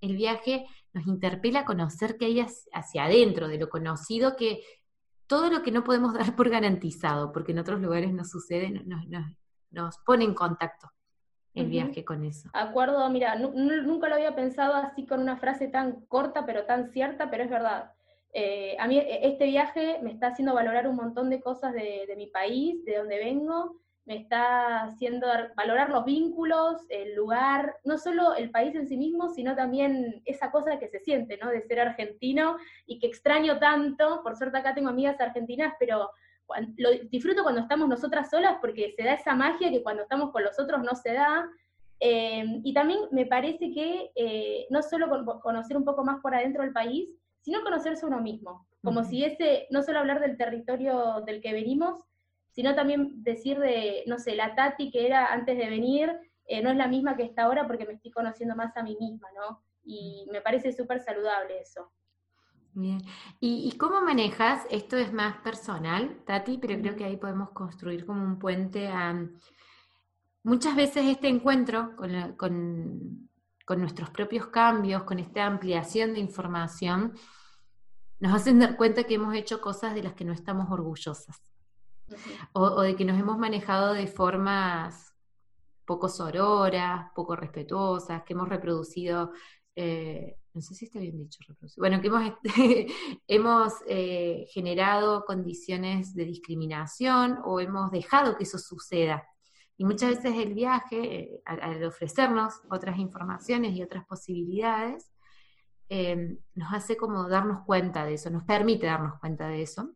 el 0.00 0.14
viaje 0.14 0.64
nos 0.92 1.06
interpela 1.06 1.60
a 1.60 1.64
conocer 1.64 2.16
que 2.16 2.26
hay 2.26 2.40
hacia 2.40 3.04
adentro, 3.04 3.48
de 3.48 3.58
lo 3.58 3.68
conocido, 3.68 4.36
que 4.36 4.62
todo 5.26 5.50
lo 5.50 5.62
que 5.62 5.70
no 5.70 5.84
podemos 5.84 6.14
dar 6.14 6.34
por 6.34 6.48
garantizado, 6.50 7.32
porque 7.32 7.52
en 7.52 7.58
otros 7.58 7.80
lugares 7.80 8.12
no 8.12 8.24
sucede, 8.24 8.70
nos, 8.70 9.06
nos, 9.70 9.98
pone 10.04 10.24
en 10.24 10.34
contacto 10.34 10.90
el 11.54 11.66
viaje 11.66 12.04
con 12.04 12.24
eso. 12.24 12.48
Acuerdo, 12.52 13.08
mira, 13.10 13.34
nunca 13.36 14.08
lo 14.08 14.14
había 14.14 14.36
pensado 14.36 14.74
así 14.74 15.06
con 15.06 15.20
una 15.20 15.38
frase 15.38 15.66
tan 15.66 16.04
corta, 16.06 16.46
pero 16.46 16.66
tan 16.66 16.90
cierta, 16.92 17.30
pero 17.30 17.42
es 17.42 17.50
verdad. 17.50 17.92
Eh, 18.32 18.76
a 18.78 18.86
mí 18.86 18.98
e, 18.98 19.26
este 19.26 19.46
viaje 19.46 19.98
me 20.02 20.12
está 20.12 20.28
haciendo 20.28 20.54
valorar 20.54 20.86
un 20.86 20.96
montón 20.96 21.30
de 21.30 21.40
cosas 21.40 21.72
de, 21.72 22.14
mi 22.16 22.26
país, 22.26 22.84
de 22.84 22.98
donde 22.98 23.18
vengo, 23.18 23.80
me 24.08 24.16
está 24.16 24.84
haciendo 24.84 25.26
valorar 25.54 25.90
los 25.90 26.06
vínculos, 26.06 26.80
el 26.88 27.14
lugar, 27.14 27.76
no 27.84 27.98
solo 27.98 28.34
el 28.34 28.50
país 28.50 28.74
en 28.74 28.88
sí 28.88 28.96
mismo, 28.96 29.28
sino 29.28 29.54
también 29.54 30.22
esa 30.24 30.50
cosa 30.50 30.78
que 30.78 30.88
se 30.88 30.98
siente, 30.98 31.36
¿no? 31.36 31.50
De 31.50 31.60
ser 31.60 31.78
argentino 31.78 32.56
y 32.86 32.98
que 32.98 33.06
extraño 33.06 33.58
tanto, 33.58 34.22
por 34.22 34.34
suerte 34.34 34.56
acá 34.56 34.74
tengo 34.74 34.88
amigas 34.88 35.20
argentinas, 35.20 35.74
pero 35.78 36.10
lo 36.78 36.90
disfruto 37.10 37.42
cuando 37.42 37.60
estamos 37.60 37.86
nosotras 37.86 38.30
solas 38.30 38.56
porque 38.62 38.94
se 38.96 39.04
da 39.04 39.12
esa 39.12 39.34
magia 39.34 39.70
que 39.70 39.82
cuando 39.82 40.04
estamos 40.04 40.32
con 40.32 40.42
los 40.42 40.58
otros 40.58 40.82
no 40.82 40.94
se 40.94 41.12
da. 41.12 41.46
Eh, 42.00 42.60
y 42.64 42.72
también 42.72 43.00
me 43.10 43.26
parece 43.26 43.70
que 43.74 44.10
eh, 44.14 44.66
no 44.70 44.80
solo 44.80 45.40
conocer 45.42 45.76
un 45.76 45.84
poco 45.84 46.02
más 46.02 46.18
por 46.22 46.34
adentro 46.34 46.62
del 46.62 46.72
país, 46.72 47.10
sino 47.42 47.62
conocerse 47.62 48.06
uno 48.06 48.22
mismo, 48.22 48.66
como 48.82 49.04
si 49.04 49.22
ese, 49.22 49.66
no 49.68 49.82
solo 49.82 49.98
hablar 49.98 50.20
del 50.20 50.38
territorio 50.38 51.20
del 51.26 51.42
que 51.42 51.52
venimos, 51.52 52.08
sino 52.52 52.74
también 52.74 53.22
decir 53.22 53.58
de, 53.58 54.04
no 54.06 54.18
sé, 54.18 54.34
la 54.34 54.54
Tati 54.54 54.90
que 54.90 55.06
era 55.06 55.32
antes 55.32 55.56
de 55.56 55.68
venir, 55.68 56.10
eh, 56.46 56.62
no 56.62 56.70
es 56.70 56.76
la 56.76 56.88
misma 56.88 57.16
que 57.16 57.22
está 57.22 57.44
ahora 57.44 57.66
porque 57.66 57.86
me 57.86 57.92
estoy 57.92 58.10
conociendo 58.10 58.56
más 58.56 58.76
a 58.76 58.82
mí 58.82 58.96
misma, 58.98 59.28
¿no? 59.36 59.62
Y 59.84 60.26
me 60.32 60.40
parece 60.40 60.72
súper 60.72 61.00
saludable 61.00 61.60
eso. 61.60 61.92
Bien. 62.72 63.00
¿Y, 63.40 63.72
cómo 63.76 64.00
manejas? 64.00 64.64
Esto 64.70 64.96
es 64.96 65.12
más 65.12 65.38
personal, 65.38 66.22
Tati, 66.24 66.58
pero 66.58 66.80
creo 66.80 66.96
que 66.96 67.04
ahí 67.04 67.16
podemos 67.16 67.50
construir 67.50 68.06
como 68.06 68.22
un 68.22 68.38
puente 68.38 68.88
a... 68.88 69.14
Muchas 70.44 70.76
veces 70.76 71.04
este 71.06 71.28
encuentro 71.28 71.96
con, 71.96 72.36
con, 72.36 73.28
con 73.64 73.80
nuestros 73.80 74.10
propios 74.10 74.46
cambios, 74.46 75.02
con 75.02 75.18
esta 75.18 75.44
ampliación 75.44 76.14
de 76.14 76.20
información, 76.20 77.14
nos 78.20 78.32
hacen 78.32 78.58
dar 78.58 78.76
cuenta 78.76 79.04
que 79.04 79.14
hemos 79.14 79.34
hecho 79.34 79.60
cosas 79.60 79.94
de 79.94 80.02
las 80.02 80.14
que 80.14 80.24
no 80.24 80.32
estamos 80.32 80.70
orgullosas. 80.70 81.42
O, 82.52 82.82
de 82.82 82.96
que 82.96 83.04
nos 83.04 83.18
hemos 83.18 83.38
manejado 83.38 83.94
de 83.94 84.06
formas 84.06 85.14
poco 85.84 86.08
sororas, 86.08 87.10
poco 87.14 87.34
respetuosas, 87.34 88.22
que 88.24 88.34
hemos 88.34 88.48
reproducido, 88.48 89.32
eh, 89.74 90.36
no 90.52 90.60
sé 90.60 90.74
si 90.74 90.84
está 90.84 90.98
bien 90.98 91.16
dicho, 91.16 91.38
bueno, 91.78 92.00
que 92.00 92.08
hemos, 93.28 93.72
eh, 93.86 94.46
generado 94.52 95.24
condiciones 95.24 96.14
de 96.14 96.24
discriminación 96.24 97.38
o 97.44 97.60
hemos 97.60 97.90
dejado 97.90 98.36
que 98.36 98.44
eso 98.44 98.58
suceda. 98.58 99.24
Y 99.76 99.84
muchas 99.84 100.16
veces 100.16 100.36
el 100.36 100.52
viaje, 100.52 101.14
eh, 101.14 101.42
al 101.46 101.82
ofrecernos 101.84 102.54
otras 102.70 102.98
informaciones 102.98 103.74
y 103.74 103.82
otras 103.82 104.04
posibilidades, 104.04 105.10
nos 106.54 106.72
hace 106.74 106.98
como 106.98 107.28
darnos 107.30 107.64
cuenta 107.64 108.04
de 108.04 108.14
eso, 108.14 108.28
nos 108.28 108.44
permite 108.44 108.86
darnos 108.86 109.18
cuenta 109.20 109.48
de 109.48 109.62
eso. 109.62 109.94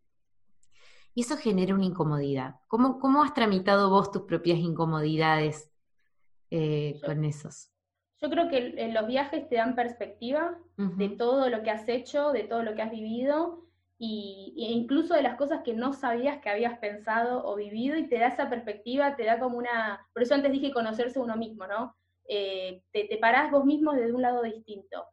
Y 1.15 1.23
eso 1.23 1.37
genera 1.37 1.75
una 1.75 1.85
incomodidad. 1.85 2.57
¿Cómo, 2.69 2.99
cómo 2.99 3.23
has 3.23 3.35
tramitado 3.35 3.91
vos 3.91 4.11
tus 4.11 4.23
propias 4.23 4.59
incomodidades 4.59 5.71
eh, 6.51 7.01
con 7.05 7.25
esos? 7.25 7.71
Yo 8.21 8.31
creo 8.31 8.49
que 8.49 8.91
los 8.93 9.07
viajes 9.07 9.49
te 9.49 9.57
dan 9.57 9.75
perspectiva 9.75 10.57
de 10.77 11.09
todo 11.09 11.51
lo 11.51 11.63
que 11.63 11.71
has 11.71 11.89
hecho, 11.89 12.31
de 12.31 12.45
todo 12.45 12.63
lo 12.63 12.75
que 12.75 12.83
has 12.83 12.91
vivido, 12.91 13.65
y, 13.99 14.55
e 14.57 14.73
incluso 14.73 15.15
de 15.15 15.23
las 15.23 15.37
cosas 15.37 15.63
que 15.65 15.75
no 15.75 15.93
sabías 15.93 16.41
que 16.41 16.49
habías 16.49 16.79
pensado 16.79 17.45
o 17.45 17.57
vivido, 17.57 17.97
y 17.97 18.09
te 18.09 18.19
da 18.19 18.29
esa 18.29 18.49
perspectiva, 18.49 19.17
te 19.17 19.25
da 19.25 19.41
como 19.41 19.59
una... 19.59 20.07
Por 20.13 20.23
eso 20.23 20.35
antes 20.35 20.53
dije 20.53 20.73
conocerse 20.73 21.19
uno 21.19 21.37
mismo, 21.37 21.67
¿no? 21.67 21.97
Eh, 22.29 22.83
te, 22.93 23.05
te, 23.05 23.17
parás 23.19 23.51
vos 23.51 23.65
mismo 23.65 23.93
desde 23.93 24.13
un 24.13 24.23
lado 24.23 24.43
distinto. 24.43 25.05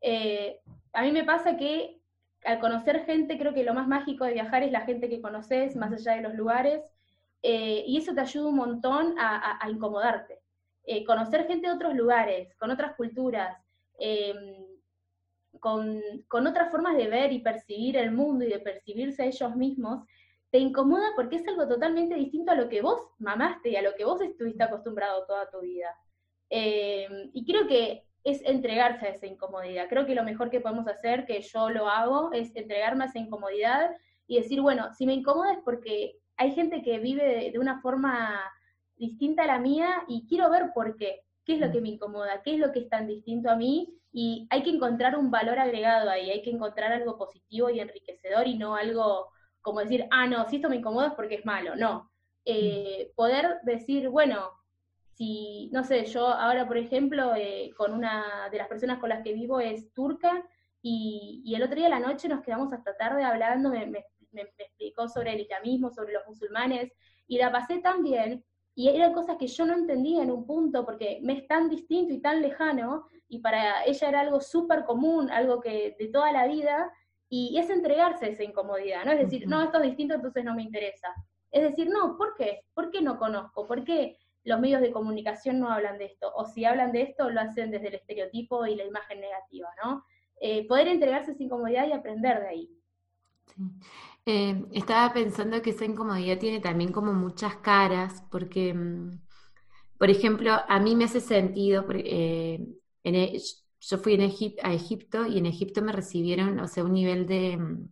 Eh, 0.00 0.60
a 0.92 1.02
mí 1.02 1.10
me 1.10 1.24
pasa 1.24 1.56
que 1.56 2.01
al 2.44 2.58
conocer 2.60 3.04
gente, 3.04 3.38
creo 3.38 3.54
que 3.54 3.64
lo 3.64 3.74
más 3.74 3.88
mágico 3.88 4.24
de 4.24 4.34
viajar 4.34 4.62
es 4.62 4.72
la 4.72 4.82
gente 4.82 5.08
que 5.08 5.20
conoces, 5.20 5.76
más 5.76 5.92
allá 5.92 6.16
de 6.16 6.22
los 6.22 6.34
lugares, 6.34 6.82
eh, 7.42 7.84
y 7.86 7.96
eso 7.98 8.14
te 8.14 8.20
ayuda 8.20 8.48
un 8.48 8.56
montón 8.56 9.14
a, 9.18 9.58
incomodarte. 9.68 10.40
Eh, 10.84 11.04
conocer 11.04 11.46
gente 11.46 11.68
de 11.68 11.74
otros 11.74 11.94
lugares, 11.94 12.54
con 12.56 12.70
otras 12.70 12.96
culturas, 12.96 13.56
em, 13.98 14.66
con, 15.60 16.00
otras 16.46 16.70
formas 16.70 16.96
de 16.96 17.08
ver 17.08 17.32
y 17.32 17.40
percibir 17.40 17.96
el 17.96 18.10
mundo 18.10 18.44
y 18.44 18.48
de 18.48 18.58
percibirse 18.58 19.22
a 19.22 19.26
ellos 19.26 19.56
mismos, 19.56 20.06
te 20.50 20.58
incomoda 20.58 21.10
porque 21.14 21.36
es 21.36 21.48
algo 21.48 21.66
totalmente 21.68 22.14
distinto 22.14 22.52
a 22.52 22.56
lo 22.56 22.68
que 22.68 22.82
vos 22.82 23.00
mamaste 23.18 23.70
y 23.70 23.76
a 23.76 23.82
lo 23.82 23.94
que 23.94 24.04
vos 24.04 24.20
estuviste 24.20 24.62
acostumbrado 24.62 25.24
toda 25.26 25.50
tu 25.50 25.60
vida. 25.60 25.88
Em, 26.50 27.30
y 27.32 27.44
creo 27.46 27.66
que 27.66 28.04
es 28.24 28.42
entregarse 28.44 29.06
a 29.06 29.10
esa 29.10 29.26
incomodidad. 29.26 29.88
Creo 29.88 30.06
que 30.06 30.14
lo 30.14 30.24
mejor 30.24 30.50
que 30.50 30.60
podemos 30.60 30.86
hacer, 30.86 31.26
que 31.26 31.40
yo 31.40 31.70
lo 31.70 31.88
hago, 31.88 32.32
es 32.32 32.54
entregarme 32.54 33.04
a 33.04 33.06
esa 33.08 33.18
incomodidad 33.18 33.90
y 34.26 34.38
decir, 34.38 34.60
bueno, 34.60 34.92
si 34.94 35.06
me 35.06 35.14
incomoda 35.14 35.52
es 35.52 35.58
porque 35.64 36.16
hay 36.36 36.52
gente 36.52 36.82
que 36.82 36.98
vive 36.98 37.50
de, 37.50 37.58
una 37.58 37.80
forma 37.80 38.40
distinta 38.96 39.44
a 39.44 39.46
la 39.46 39.58
mía 39.58 40.04
y 40.08 40.26
quiero 40.28 40.50
ver 40.50 40.70
por 40.74 40.96
qué, 40.96 41.20
qué 41.44 41.54
es 41.54 41.60
lo 41.60 41.70
que 41.70 41.80
me 41.80 41.90
incomoda, 41.90 42.42
qué 42.42 42.54
es 42.54 42.60
lo 42.60 42.72
que 42.72 42.80
es 42.80 42.88
tan 42.88 43.06
distinto 43.06 43.50
a 43.50 43.56
mí 43.56 43.92
y 44.12 44.46
hay 44.50 44.62
que 44.62 44.70
encontrar 44.70 45.16
un 45.16 45.30
valor 45.30 45.58
agregado 45.58 46.10
ahí, 46.10 46.30
hay 46.30 46.42
que 46.42 46.50
encontrar 46.50 46.92
algo 46.92 47.18
positivo 47.18 47.70
y 47.70 47.80
enriquecedor 47.80 48.46
y 48.46 48.56
no 48.56 48.76
algo 48.76 49.28
como 49.60 49.80
decir, 49.80 50.06
ah, 50.10 50.26
no, 50.26 50.48
si 50.48 50.56
esto 50.56 50.68
me 50.68 50.76
incomoda 50.76 51.08
es 51.08 51.14
porque 51.14 51.36
es 51.36 51.46
malo, 51.46 51.76
no. 51.76 52.10
Eh, 52.44 53.12
poder 53.14 53.58
decir, 53.62 54.08
bueno, 54.08 54.50
si, 55.22 55.70
no 55.72 55.84
sé, 55.84 56.04
yo 56.06 56.26
ahora, 56.26 56.66
por 56.66 56.76
ejemplo, 56.76 57.36
eh, 57.36 57.70
con 57.76 57.92
una 57.92 58.48
de 58.50 58.58
las 58.58 58.66
personas 58.66 58.98
con 58.98 59.08
las 59.08 59.22
que 59.22 59.32
vivo 59.32 59.60
es 59.60 59.92
turca 59.92 60.44
y, 60.82 61.44
el 61.54 61.62
otro 61.62 61.76
día 61.76 61.86
a 61.86 61.90
la 61.90 62.00
noche 62.00 62.28
nos 62.28 62.42
quedamos 62.42 62.72
hasta 62.72 62.96
tarde 62.96 63.22
hablando, 63.22 63.70
me, 63.70 63.86
me, 63.86 64.04
explicó 64.58 65.08
sobre 65.08 65.34
el 65.34 65.42
islamismo, 65.42 65.90
sobre 65.90 66.14
los 66.14 66.26
musulmanes 66.26 66.90
y 67.28 67.38
la 67.38 67.52
pasé 67.52 67.78
tan 67.78 68.02
bien 68.02 68.44
y 68.74 68.88
eran 68.88 69.12
cosas 69.12 69.36
que 69.38 69.46
yo 69.46 69.64
no 69.64 69.74
entendía 69.74 70.24
en 70.24 70.32
un 70.32 70.44
punto 70.44 70.84
porque 70.84 71.20
me 71.22 71.34
es 71.34 71.46
tan 71.46 71.68
distinto 71.68 72.12
y 72.12 72.20
tan 72.20 72.42
lejano 72.42 73.06
y 73.28 73.38
para 73.38 73.84
ella 73.84 74.08
era 74.08 74.20
algo 74.22 74.40
súper 74.40 74.84
común, 74.84 75.30
algo 75.30 75.60
que 75.60 75.94
de 76.00 76.08
toda 76.08 76.32
la 76.32 76.48
vida 76.48 76.90
y 77.28 77.56
es 77.58 77.70
entregarse 77.70 78.26
a 78.26 78.28
esa 78.30 78.42
incomodidad, 78.42 79.04
¿no? 79.04 79.12
Es 79.12 79.20
decir, 79.20 79.46
no, 79.46 79.62
esto 79.62 79.78
es 79.78 79.84
distinto, 79.84 80.14
entonces 80.14 80.44
no 80.44 80.56
me 80.56 80.64
interesa. 80.64 81.14
Es 81.52 81.62
decir, 81.62 81.88
no, 81.88 82.16
¿por 82.16 82.34
qué? 82.34 82.64
¿Por 82.74 82.90
qué 82.90 83.02
no 83.02 83.18
conozco? 83.18 83.68
¿Por 83.68 83.84
qué 83.84 84.16
los 84.44 84.60
medios 84.60 84.80
de 84.80 84.92
comunicación 84.92 85.60
no 85.60 85.70
hablan 85.70 85.98
de 85.98 86.06
esto, 86.06 86.32
o 86.34 86.46
si 86.46 86.64
hablan 86.64 86.92
de 86.92 87.02
esto, 87.02 87.30
lo 87.30 87.40
hacen 87.40 87.70
desde 87.70 87.88
el 87.88 87.94
estereotipo 87.94 88.66
y 88.66 88.74
la 88.74 88.84
imagen 88.84 89.20
negativa, 89.20 89.68
¿no? 89.84 90.04
Eh, 90.40 90.66
poder 90.66 90.88
entregarse 90.88 91.34
sin 91.34 91.46
incomodidad 91.46 91.86
y 91.86 91.92
aprender 91.92 92.40
de 92.40 92.48
ahí. 92.48 92.70
Eh, 94.26 94.64
estaba 94.72 95.12
pensando 95.12 95.62
que 95.62 95.70
esa 95.70 95.84
incomodidad 95.84 96.38
tiene 96.38 96.60
también 96.60 96.92
como 96.92 97.12
muchas 97.12 97.56
caras, 97.56 98.24
porque, 98.30 98.74
mm, 98.74 99.20
por 99.98 100.10
ejemplo, 100.10 100.52
a 100.68 100.80
mí 100.80 100.96
me 100.96 101.04
hace 101.04 101.20
sentido, 101.20 101.84
eh, 101.90 102.60
e, 103.04 103.38
yo 103.80 103.98
fui 103.98 104.14
a 104.62 104.72
Egipto 104.72 105.26
y 105.26 105.38
en 105.38 105.46
Egipto 105.46 105.82
me 105.82 105.92
recibieron, 105.92 106.60
o 106.60 106.68
sea, 106.68 106.84
un 106.84 106.92
nivel 106.92 107.26
de 107.26 107.56
mm, 107.56 107.88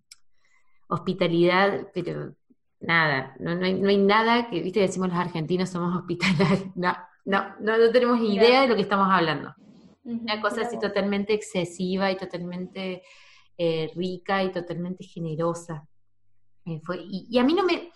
hospitalidad, 0.88 1.88
pero 1.94 2.34
nada, 2.80 3.34
no, 3.38 3.54
no, 3.54 3.64
hay, 3.64 3.74
no 3.74 3.88
hay 3.88 3.98
nada 3.98 4.48
que, 4.48 4.60
viste, 4.62 4.80
decimos 4.80 5.08
los 5.08 5.18
argentinos 5.18 5.70
somos 5.70 5.96
hospitalarios, 5.96 6.64
no, 6.74 6.96
no, 7.24 7.54
no, 7.60 7.90
tenemos 7.92 8.20
idea 8.20 8.62
de 8.62 8.68
lo 8.68 8.74
que 8.74 8.82
estamos 8.82 9.08
hablando. 9.10 9.54
Una 10.02 10.40
cosa 10.40 10.62
así 10.62 10.78
totalmente 10.78 11.34
excesiva 11.34 12.10
y 12.10 12.16
totalmente 12.16 13.02
eh, 13.58 13.90
rica 13.94 14.42
y 14.42 14.50
totalmente 14.50 15.04
generosa. 15.04 15.86
Eh, 16.64 16.80
fue, 16.82 17.00
y, 17.02 17.38
a 17.38 17.44
mí 17.44 17.54
no 17.54 17.62
me... 17.64 17.92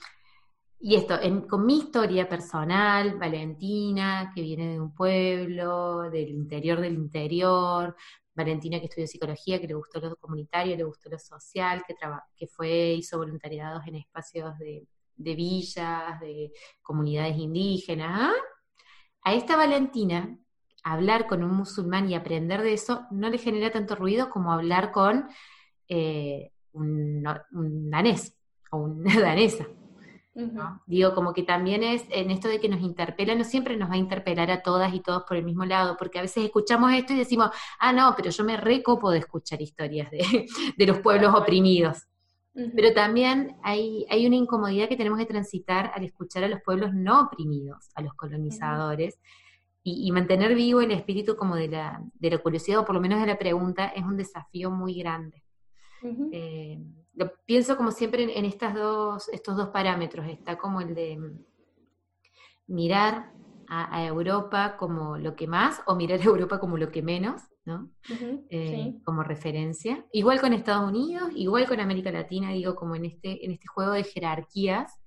Y 0.80 0.96
esto, 0.96 1.18
con 1.48 1.64
mi 1.64 1.78
historia 1.78 2.28
personal, 2.28 3.16
Valentina, 3.18 4.32
que 4.34 4.42
viene 4.42 4.72
de 4.72 4.80
un 4.80 4.94
pueblo, 4.94 6.10
del 6.10 6.28
interior 6.28 6.80
del 6.80 6.94
interior, 6.94 7.96
Valentina 8.34 8.78
que 8.80 8.87
estudió 8.87 9.06
psicología, 9.06 9.60
que 9.60 9.68
le 9.68 9.74
gustó 9.74 10.00
lo 10.00 10.16
comunitario, 10.16 10.76
le 10.76 10.84
gustó 10.84 11.08
lo 11.08 11.18
social, 11.18 11.82
que, 11.87 11.94
que 12.37 12.46
fue, 12.46 12.94
hizo 12.94 13.18
voluntariados 13.18 13.87
en 13.87 13.96
espacios 13.96 14.58
de, 14.58 14.87
villas, 15.16 16.20
de 16.20 16.52
comunidades 16.82 17.38
indígenas. 17.38 18.32
A 19.22 19.34
esta 19.34 19.56
Valentina, 19.56 20.37
hablar 20.82 21.26
con 21.26 21.44
un 21.44 21.56
musulmán 21.56 22.10
y 22.10 22.14
aprender 22.14 22.62
de 22.62 22.74
eso 22.74 23.06
no 23.10 23.30
le 23.30 23.38
genera 23.38 23.70
tanto 23.70 23.94
ruido 23.94 24.28
como 24.30 24.52
hablar 24.52 24.92
con 24.92 25.28
eh, 25.88 26.50
un, 26.72 27.24
un 27.52 27.90
danés 27.90 28.37
o 28.70 28.78
una 28.78 29.14
danesa. 29.20 29.66
Digo, 30.86 31.14
como 31.14 31.32
que 31.32 31.44
también 31.44 31.84
es 31.84 32.04
en 32.10 32.30
esto 32.30 32.48
de 32.48 32.58
que 32.58 32.68
nos 32.68 32.80
interpela, 32.80 33.36
no 33.36 33.44
siempre 33.44 33.76
nos 33.76 33.88
va 33.88 33.94
a 33.94 33.98
interpelar 33.98 34.50
a 34.50 34.62
todas 34.62 34.92
y 34.92 35.00
todos 35.00 35.22
por 35.24 35.36
el 35.36 35.44
mismo 35.44 35.64
lado, 35.64 35.96
porque 35.96 36.18
a 36.18 36.22
veces 36.22 36.44
escuchamos 36.44 36.92
esto 36.92 37.12
y 37.12 37.16
decimos, 37.16 37.50
ah, 37.78 37.92
no, 37.92 38.14
pero 38.16 38.30
yo 38.30 38.44
me 38.44 38.56
recopo 38.56 39.10
de 39.10 39.18
escuchar 39.18 39.62
historias 39.62 40.10
de, 40.10 40.46
los 40.86 40.98
pueblos 40.98 41.34
oprimidos. 41.34 42.06
Pero 42.76 42.92
también 42.92 43.56
hay, 43.64 44.06
hay 44.08 44.26
una 44.26 44.36
incomodidad 44.36 44.88
que 44.88 44.96
tenemos 44.96 45.18
que 45.18 45.26
transitar 45.26 45.90
al 45.92 46.04
escuchar 46.04 46.44
a 46.44 46.48
los 46.48 46.62
pueblos 46.62 46.94
no 46.94 47.22
oprimidos, 47.22 47.90
a 47.94 48.02
los 48.02 48.14
colonizadores, 48.14 49.18
y, 49.86 50.10
mantener 50.12 50.54
vivo 50.54 50.80
el 50.80 50.92
espíritu 50.92 51.36
como 51.36 51.56
de 51.56 51.68
la, 51.68 52.00
de 52.14 52.30
la 52.30 52.38
curiosidad, 52.38 52.78
o 52.78 52.84
por 52.86 52.94
lo 52.94 53.02
menos 53.02 53.20
de 53.20 53.26
la 53.26 53.38
pregunta, 53.38 53.88
es 53.88 54.02
un 54.02 54.16
desafío 54.16 54.70
muy 54.70 54.94
grande 54.94 55.42
lo 57.16 57.33
pienso 57.46 57.77
como 57.77 57.90
siempre 57.90 58.38
en, 58.38 58.44
estas 58.44 58.74
dos, 58.74 59.29
estos 59.29 59.57
dos 59.57 59.68
parámetros. 59.68 60.27
Está 60.27 60.57
como 60.59 60.81
el 60.81 60.94
de 60.94 61.18
mirar 62.66 63.33
a, 63.68 64.05
Europa 64.05 64.77
como 64.77 65.16
lo 65.16 65.35
que 65.35 65.46
más 65.46 65.81
o 65.87 65.94
mirar 65.94 66.20
a 66.20 66.24
Europa 66.24 66.61
como 66.61 66.77
lo 66.77 66.90
que 66.90 67.03
menos, 67.03 67.42
¿no? 67.64 67.90
Eh, 68.50 68.94
como 69.05 69.22
referencia. 69.22 70.05
Igual 70.12 70.40
con 70.40 70.53
Estados 70.53 70.88
Unidos, 70.88 71.31
igual 71.35 71.66
con 71.66 71.81
América 71.81 72.11
Latina, 72.11 72.50
digo, 72.50 72.74
como 72.74 72.94
en 72.94 73.07
este, 73.07 73.44
en 73.44 73.53
este 73.53 73.66
juego 73.66 73.92
de 73.92 74.05
jerarquías, 74.05 75.00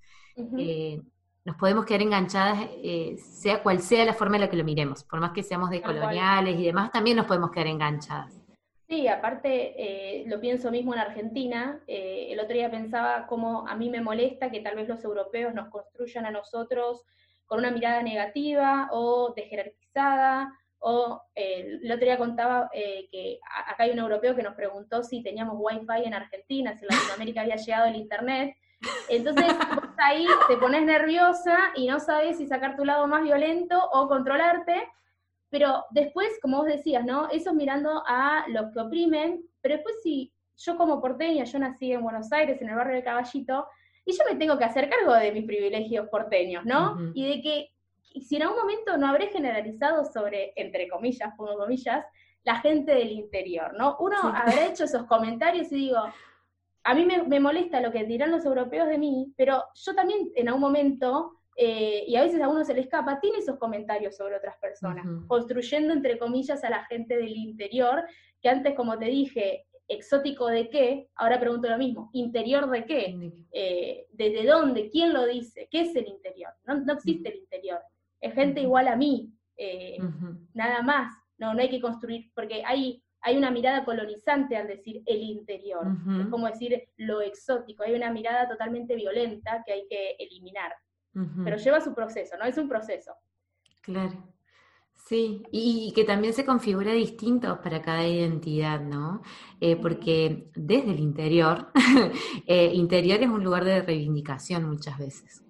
eh, 0.58 1.02
nos 1.46 1.56
podemos 1.56 1.86
quedar 1.86 2.02
enganchadas, 2.02 2.68
eh, 2.84 3.16
sea 3.18 3.64
cual 3.64 3.80
sea 3.80 4.06
la 4.06 4.14
forma 4.14 4.36
en 4.36 4.42
la 4.42 4.50
que 4.50 4.58
lo 4.58 4.64
miremos, 4.64 5.04
por 5.04 5.20
más 5.20 5.32
que 5.32 5.44
seamos 5.44 5.70
de 5.70 5.82
coloniales 5.82 6.60
y 6.60 6.64
demás, 6.64 6.92
también 6.92 7.18
nos 7.18 7.26
podemos 7.26 7.52
quedar 7.52 7.68
enganchadas. 7.68 8.47
Sí, 8.88 9.06
aparte 9.10 9.74
eh, 9.78 10.24
lo 10.28 10.40
pienso 10.40 10.72
mismo 10.72 10.94
en 10.94 11.02
Argentina. 11.02 11.82
Eh, 11.88 12.28
el 12.32 12.40
otro 12.40 12.54
día 12.54 12.72
pensaba 12.72 13.28
cómo 13.28 13.68
a 13.68 13.76
mí 13.76 13.90
me 13.90 14.00
molesta 14.00 14.50
que 14.50 14.62
tal 14.62 14.78
vez 14.78 14.88
los 14.88 15.04
europeos 15.04 15.54
nos 15.54 15.68
construyan 15.68 16.26
a 16.26 16.32
nosotros 16.32 17.04
con 17.48 17.60
una 17.60 17.72
mirada 17.72 18.02
negativa 18.02 18.88
o 18.92 19.34
jerarquizada. 19.36 20.54
O 20.80 21.22
eh, 21.36 21.80
el 21.84 21.92
otro 21.92 22.06
día 22.06 22.18
contaba 22.18 22.70
que 22.72 23.40
acá 23.68 23.84
hay 23.84 23.92
un 23.92 24.00
europeo 24.00 24.36
que 24.36 24.44
nos 24.44 24.56
preguntó 24.56 25.04
si 25.04 25.22
teníamos 25.22 25.56
wifi 25.58 26.06
en 26.06 26.14
Argentina, 26.14 26.74
si 26.74 26.86
en 26.86 26.96
Latinoamérica 26.96 27.42
había 27.42 27.56
llegado 27.58 27.88
el 27.88 27.96
internet. 27.98 28.56
Entonces 29.10 29.54
ahí 29.98 30.26
te 30.48 30.56
pones 30.56 30.84
nerviosa 30.84 31.58
y 31.76 31.88
no 31.88 32.00
sabes 32.00 32.38
si 32.38 32.48
sacar 32.48 32.78
tu 32.78 32.86
lado 32.86 33.06
más 33.08 33.24
violento 33.24 33.78
o 33.92 34.08
controlarte. 34.08 34.88
Pero 35.50 35.86
después, 35.92 36.28
como 36.42 36.58
vos 36.58 36.68
decías, 36.68 37.06
¿no? 37.06 37.30
Eso 37.30 37.54
mirando 37.54 38.04
a 38.06 38.46
los 38.50 38.72
que 38.74 38.80
oprimen, 38.80 39.42
pero 39.62 39.76
después 39.76 39.96
si 40.04 40.34
yo 40.58 40.76
como 40.76 41.02
porteña, 41.02 41.44
yo 41.44 41.60
nací 41.60 41.92
en 41.92 42.02
Buenos 42.02 42.32
Aires, 42.32 42.62
en 42.62 42.70
el 42.70 42.76
barrio 42.76 42.96
de 42.96 43.04
Caballito, 43.04 43.68
y 44.06 44.14
yo 44.14 44.24
me 44.30 44.36
tengo 44.38 44.58
que 44.58 44.64
hacer 44.64 44.90
cargo 44.90 45.14
de 45.14 45.32
mis 45.32 45.46
privilegios 45.46 46.08
porteños, 46.10 46.66
¿no? 46.66 46.98
Y 47.14 47.28
de 47.28 47.42
que 47.42 47.70
si 48.22 48.38
en 48.38 48.44
algún 48.44 48.60
momento 48.60 48.98
no 48.98 49.08
habré 49.08 49.28
generalizado 49.28 50.06
sobre, 50.06 50.54
entre 50.56 50.88
comillas, 50.88 51.34
pongo 51.38 51.58
comillas, 51.58 52.06
la 52.44 52.56
gente 52.62 52.94
del 52.94 53.12
interior, 53.12 53.74
¿no? 53.78 53.98
Uno 54.00 54.18
habrá 54.20 54.68
hecho 54.68 54.86
esos 54.86 55.06
comentarios 55.06 55.72
y 55.72 55.76
digo, 55.76 56.00
a 56.84 56.94
mí 56.94 57.06
me, 57.06 57.24
me, 57.24 57.42
molesta 57.42 57.82
lo 57.82 57.92
que 57.92 58.06
dirán 58.06 58.32
los 58.32 58.46
europeos 58.46 58.88
de 58.88 58.98
mí, 58.98 59.34
pero 59.36 59.62
yo 59.76 59.94
también 59.94 60.32
en 60.36 60.48
algún 60.48 60.62
momento 60.62 61.37
eh, 61.60 62.04
y 62.08 62.16
a 62.16 62.22
veces 62.22 62.40
a 62.40 62.48
uno 62.48 62.64
se 62.64 62.76
le 62.76 62.82
escapa, 62.82 63.20
tiene 63.20 63.40
esos 63.40 63.58
comentarios 63.58 64.16
sobre 64.16 64.38
otras 64.38 64.58
personas, 64.60 65.08
construyendo 65.26 65.92
entre 65.92 66.20
comillas 66.20 66.64
a 66.64 66.70
la 66.70 66.86
gente 66.86 67.18
del 67.18 67.36
interior, 67.36 68.04
que 68.40 68.50
antes, 68.50 68.76
como 68.76 68.96
te 69.00 69.06
dije, 69.06 69.66
exótico 69.88 70.48
de 70.48 70.70
qué, 70.70 71.10
ahora 71.16 71.40
pregunto 71.40 71.68
lo 71.68 71.80
mismo, 71.80 72.12
interior 72.14 72.70
de 72.70 72.86
qué, 72.86 73.34
eh, 73.52 74.06
desde 74.12 74.46
dónde, 74.46 74.92
quién 74.92 75.14
lo 75.14 75.26
dice, 75.26 75.68
qué 75.72 75.82
es 75.82 75.96
el 75.96 76.08
interior. 76.08 76.52
No, 76.66 76.94
existe 76.94 77.30
el 77.30 77.40
interior, 77.40 77.80
es 78.22 78.36
gente 78.36 78.62
igual 78.62 78.88
a 78.88 78.96
mí, 78.96 79.34
eh, 79.58 79.98
nada 80.54 80.84
más, 80.84 81.12
no, 81.40 81.56
no 81.56 81.60
hay 81.60 81.70
que 81.70 81.82
construir, 81.82 82.30
porque 82.36 82.62
hay, 82.64 83.02
hay 83.22 83.36
una 83.36 83.50
mirada 83.50 83.84
colonizante 83.84 84.56
al 84.56 84.68
decir 84.68 85.02
el 85.08 85.24
interior, 85.24 85.88
es 86.22 86.28
como 86.28 86.46
decir 86.46 86.88
lo 86.98 87.22
exótico, 87.22 87.82
hay 87.82 87.96
una 87.96 88.12
mirada 88.12 88.48
totalmente 88.48 88.96
violenta 88.96 89.64
que 89.66 89.74
hay 89.74 89.88
que 89.90 90.12
eliminar, 90.20 90.72
pero 91.44 91.58
lleva 91.58 91.82
su 91.82 91.94
proceso, 91.94 92.38
¿no? 92.38 92.46
Es 92.46 92.58
un 92.58 92.70
proceso. 92.70 93.14
Claro. 93.82 94.34
Sí, 95.08 95.42
y, 95.52 95.94
que 95.94 96.04
también 96.04 96.34
se 96.34 96.46
configura 96.46 96.92
distinto 96.92 97.62
para 97.62 97.82
cada 97.82 98.06
identidad, 98.06 98.82
¿no? 98.82 99.22
Eh, 99.62 99.78
porque 99.78 100.52
desde 100.54 100.92
el 100.92 101.00
interior, 101.00 101.72
eh, 102.46 102.72
interior 102.74 103.22
es 103.22 103.30
un 103.30 103.42
lugar 103.42 103.64
de 103.64 103.82
reivindicación 103.82 104.68
muchas 104.68 104.98
veces. 104.98 105.44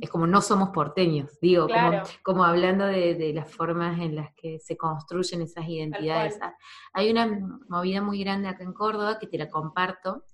Es 0.00 0.08
como 0.08 0.26
no 0.26 0.40
somos 0.40 0.70
porteños, 0.70 1.38
digo, 1.40 1.68
como, 2.22 2.44
hablando 2.44 2.86
de, 2.86 3.32
las 3.34 3.50
formas 3.50 4.00
en 4.00 4.16
las 4.16 4.34
que 4.34 4.58
se 4.58 4.76
construyen 4.76 5.42
esas 5.42 5.68
identidades. 5.68 6.38
Hay 6.94 7.10
una 7.10 7.26
movida 7.68 8.00
muy 8.00 8.20
grande 8.20 8.48
acá 8.48 8.64
en 8.64 8.72
Córdoba 8.72 9.18
que 9.18 9.26
te 9.26 9.36
la 9.36 9.50
comparto, 9.50 10.24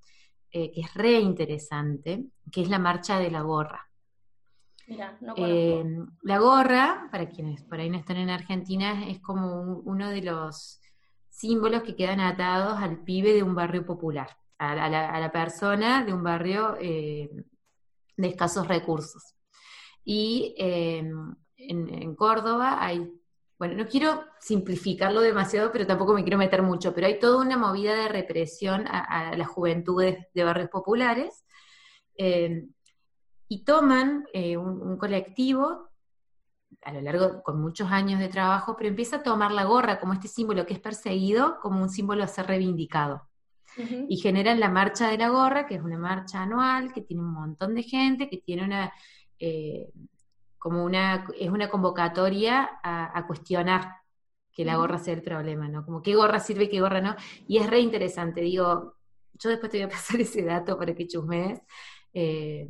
eh, 0.51 0.71
que 0.73 0.81
es 0.81 0.95
re 0.95 1.19
interesante, 1.21 2.25
que 2.53 2.63
es 2.63 2.69
la 2.69 2.79
marcha 2.79 3.19
de 3.19 3.31
la 3.31 3.43
gorra. 3.43 3.89
Em, 4.89 6.07
la 6.23 6.39
gorra, 6.39 7.09
para 7.11 7.29
quienes 7.29 7.63
por 7.63 7.81
ahí 7.81 7.91
no 7.91 7.99
están 7.99 8.19
en 8.19 8.31
Argentina, 8.31 9.09
es 9.09 9.21
como 9.21 9.81
uno 9.85 10.09
de 10.11 10.23
los 10.23 10.81
símbolos 11.29 11.83
que 11.83 11.97
quedan 11.97 12.21
atados 12.21 12.79
al 12.79 13.03
pibe 13.03 13.33
de 13.33 13.43
un 13.43 13.55
barrio 13.55 13.85
popular, 13.85 14.29
a, 14.59 14.89
la, 14.89 15.33
persona 15.33 16.05
de 16.05 16.13
un 16.13 16.23
barrio 16.23 16.77
eh, 16.81 17.29
de 18.17 18.29
escasos 18.29 18.69
recursos. 18.69 19.35
Y 20.05 20.55
em, 20.57 21.35
en, 21.57 22.15
Córdoba 22.15 22.79
hay, 22.81 23.13
bueno, 23.59 23.75
no 23.75 23.89
quiero 23.89 24.25
simplificarlo 24.41 25.21
demasiado, 25.21 25.73
pero 25.73 25.87
tampoco 25.87 26.15
me 26.15 26.23
quiero 26.23 26.39
meter 26.39 26.63
mucho, 26.63 26.95
pero 26.95 27.09
hay 27.09 27.19
toda 27.19 27.45
una 27.45 27.59
movida 27.59 27.95
de 27.95 28.09
represión 28.09 28.87
a, 28.87 29.31
a 29.31 29.37
las 29.37 29.49
juventudes 29.49 30.27
de 30.33 30.45
barrios 30.45 30.71
populares. 30.71 31.45
Em, 32.15 32.71
y 33.49 33.65
toman 33.65 34.27
eh, 34.33 34.57
un, 34.57 34.97
colectivo 34.97 35.91
a 36.83 36.93
lo 36.93 37.01
largo, 37.01 37.43
con 37.43 37.61
muchos 37.61 37.91
años 37.91 38.21
de 38.21 38.29
trabajo, 38.29 38.77
pero 38.77 38.89
empieza 38.89 39.17
a 39.17 39.23
tomar 39.23 39.53
la 39.53 39.65
gorra 39.65 39.99
como 39.99 40.13
este 40.13 40.29
símbolo 40.29 40.67
que 40.67 40.75
es 40.75 40.81
perseguido, 40.81 41.59
como 41.61 41.81
un 41.83 41.89
símbolo 41.89 42.23
a 42.25 42.29
ser 42.29 42.47
reivindicado. 42.47 43.29
Y 44.09 44.17
generan 44.17 44.59
la 44.59 44.71
marcha 44.71 45.09
de 45.11 45.19
la 45.19 45.29
gorra, 45.29 45.67
que 45.67 45.75
es 45.75 45.83
una 45.83 45.99
marcha 45.99 46.43
anual, 46.43 46.95
que 46.95 47.03
tiene 47.03 47.23
un 47.23 47.33
montón 47.33 47.75
de 47.75 47.83
gente, 47.83 48.31
que 48.31 48.39
tiene 48.39 48.65
una, 48.65 48.91
eh, 49.39 49.91
como 50.59 50.83
una, 50.83 51.27
es 51.39 51.51
una 51.51 51.69
convocatoria 51.69 52.81
a, 52.83 53.27
cuestionar 53.27 53.97
que 54.51 54.65
la 54.65 54.77
gorra 54.77 54.99
sea 54.99 55.13
el 55.13 55.23
problema, 55.23 55.69
¿no? 55.69 55.85
Como 55.85 56.03
qué 56.03 56.15
gorra 56.15 56.41
sirve, 56.41 56.71
qué 56.71 56.81
gorra 56.81 57.03
no. 57.03 57.17
Y 57.47 57.59
es 57.59 57.69
re 57.69 57.81
interesante, 57.81 58.41
digo, 58.41 58.97
yo 59.35 59.51
después 59.51 59.71
te 59.71 59.79
voy 59.79 59.85
a 59.85 59.89
pasar 59.91 60.21
ese 60.21 60.43
dato 60.43 60.79
para 60.79 60.95
que 60.95 61.07
chusmees. 61.07 61.61
Eh, 62.15 62.69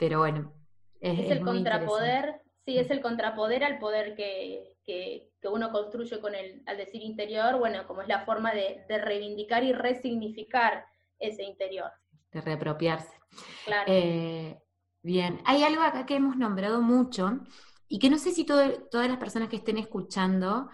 pero 0.00 0.20
bueno. 0.20 0.52
Es, 0.98 1.30
el 1.30 1.42
contrapoder, 1.42 2.40
sí, 2.64 2.78
es 2.78 2.90
el 2.90 3.00
contrapoder 3.02 3.62
al 3.62 3.78
poder 3.78 4.16
que, 4.16 4.66
uno 5.44 5.70
construye 5.70 6.20
con 6.20 6.34
el, 6.34 6.62
al 6.66 6.76
decir 6.76 7.02
interior, 7.02 7.58
bueno, 7.58 7.86
como 7.86 8.02
es 8.02 8.08
la 8.08 8.24
forma 8.24 8.52
de, 8.52 8.84
reivindicar 8.88 9.62
y 9.62 9.72
resignificar 9.72 10.84
ese 11.18 11.44
interior. 11.44 11.90
De 12.32 12.40
reapropiarse. 12.40 13.14
Claro. 13.64 13.84
Eh, 13.86 14.58
bien, 15.02 15.40
hay 15.44 15.62
algo 15.62 15.82
acá 15.82 16.06
que 16.06 16.16
hemos 16.16 16.36
nombrado 16.36 16.80
mucho 16.80 17.40
y 17.86 17.98
que 17.98 18.10
no 18.10 18.18
sé 18.18 18.32
si 18.32 18.44
todas 18.44 19.08
las 19.08 19.18
personas 19.18 19.48
que 19.48 19.56
estén 19.56 19.76
escuchando 19.76 20.68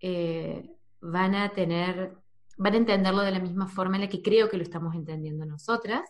eh, 0.00 0.70
van 1.00 1.34
a 1.34 1.50
tener, 1.50 2.16
van 2.58 2.74
a 2.74 2.78
entenderlo 2.78 3.22
de 3.22 3.30
la 3.30 3.40
misma 3.40 3.68
forma 3.68 3.96
en 3.96 4.02
la 4.02 4.08
que 4.08 4.22
creo 4.22 4.48
que 4.48 4.56
lo 4.56 4.62
estamos 4.64 4.94
entendiendo 4.94 5.46
nosotras, 5.46 6.02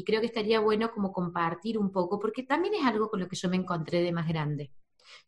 y 0.00 0.02
creo 0.02 0.20
que 0.20 0.28
estaría 0.28 0.60
bueno 0.60 0.90
como 0.92 1.12
compartir 1.12 1.76
un 1.76 1.92
poco, 1.92 2.18
porque 2.18 2.42
también 2.42 2.72
es 2.72 2.86
algo 2.86 3.10
con 3.10 3.20
lo 3.20 3.28
que 3.28 3.36
yo 3.36 3.50
me 3.50 3.56
encontré 3.56 4.00
de 4.00 4.12
más 4.12 4.26
grande. 4.26 4.70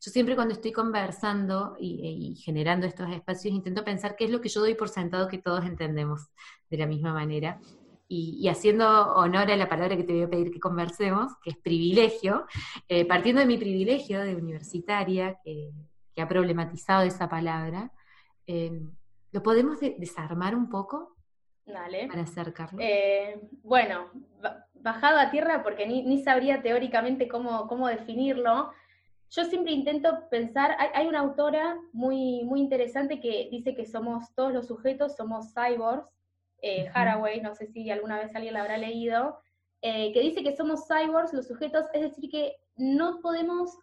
Yo 0.01 0.09
siempre 0.09 0.33
cuando 0.33 0.55
estoy 0.55 0.71
conversando 0.71 1.75
y, 1.79 2.35
generando 2.43 2.87
estos 2.87 3.07
espacios 3.11 3.53
intento 3.53 3.83
pensar 3.83 4.15
qué 4.15 4.25
es 4.25 4.31
lo 4.31 4.41
que 4.41 4.49
yo 4.49 4.61
doy 4.61 4.73
por 4.73 4.89
sentado 4.89 5.27
que 5.27 5.37
todos 5.37 5.63
entendemos 5.65 6.27
de 6.71 6.77
la 6.77 6.87
misma 6.87 7.13
manera. 7.13 7.59
Y, 8.07 8.47
haciendo 8.47 9.13
honor 9.13 9.51
a 9.51 9.57
la 9.57 9.69
palabra 9.69 9.95
que 9.95 10.05
te 10.05 10.13
voy 10.13 10.23
a 10.23 10.29
pedir 10.29 10.49
que 10.49 10.59
conversemos, 10.59 11.33
que 11.43 11.51
es 11.51 11.57
privilegio, 11.57 12.47
eh, 12.87 13.05
partiendo 13.05 13.41
de 13.41 13.47
mi 13.47 13.59
privilegio 13.59 14.21
de 14.21 14.35
universitaria, 14.35 15.37
que, 15.43 15.69
ha 16.17 16.27
problematizado 16.27 17.03
esa 17.03 17.29
palabra, 17.29 17.91
eh, 18.47 18.81
¿lo 19.31 19.43
podemos 19.43 19.79
desarmar 19.79 20.55
un 20.55 20.67
poco? 20.67 21.13
Dale. 21.65 22.07
Para 22.07 22.23
acercarlo. 22.23 22.79
Eh, 22.81 23.39
bueno, 23.63 24.09
bajado 24.75 25.19
a 25.19 25.31
tierra 25.31 25.63
porque 25.63 25.87
ni, 25.87 26.21
sabría 26.21 26.61
teóricamente 26.61 27.27
cómo, 27.27 27.67
cómo, 27.67 27.87
definirlo. 27.87 28.71
Yo 29.29 29.45
siempre 29.45 29.71
intento 29.71 30.29
pensar, 30.29 30.75
hay, 30.93 31.07
una 31.07 31.19
autora 31.19 31.77
muy, 31.91 32.43
muy 32.43 32.59
interesante 32.59 33.19
que 33.19 33.47
dice 33.49 33.73
que 33.73 33.85
somos 33.85 34.33
todos 34.35 34.53
los 34.53 34.67
sujetos, 34.67 35.15
somos 35.15 35.53
cyborgs, 35.53 36.11
eh, 36.61 36.89
Haraway, 36.93 37.41
no 37.41 37.55
sé 37.55 37.67
si 37.67 37.89
alguna 37.89 38.19
vez 38.19 38.35
alguien 38.35 38.53
la 38.53 38.61
habrá 38.61 38.77
leído, 38.77 39.39
eh, 39.81 40.13
que 40.13 40.21
dice 40.21 40.43
que 40.43 40.55
somos 40.55 40.85
cyborgs, 40.87 41.33
los 41.33 41.47
sujetos, 41.47 41.85
es 41.93 42.01
decir, 42.01 42.29
que 42.29 42.57
no 42.75 43.21
podemos 43.21 43.77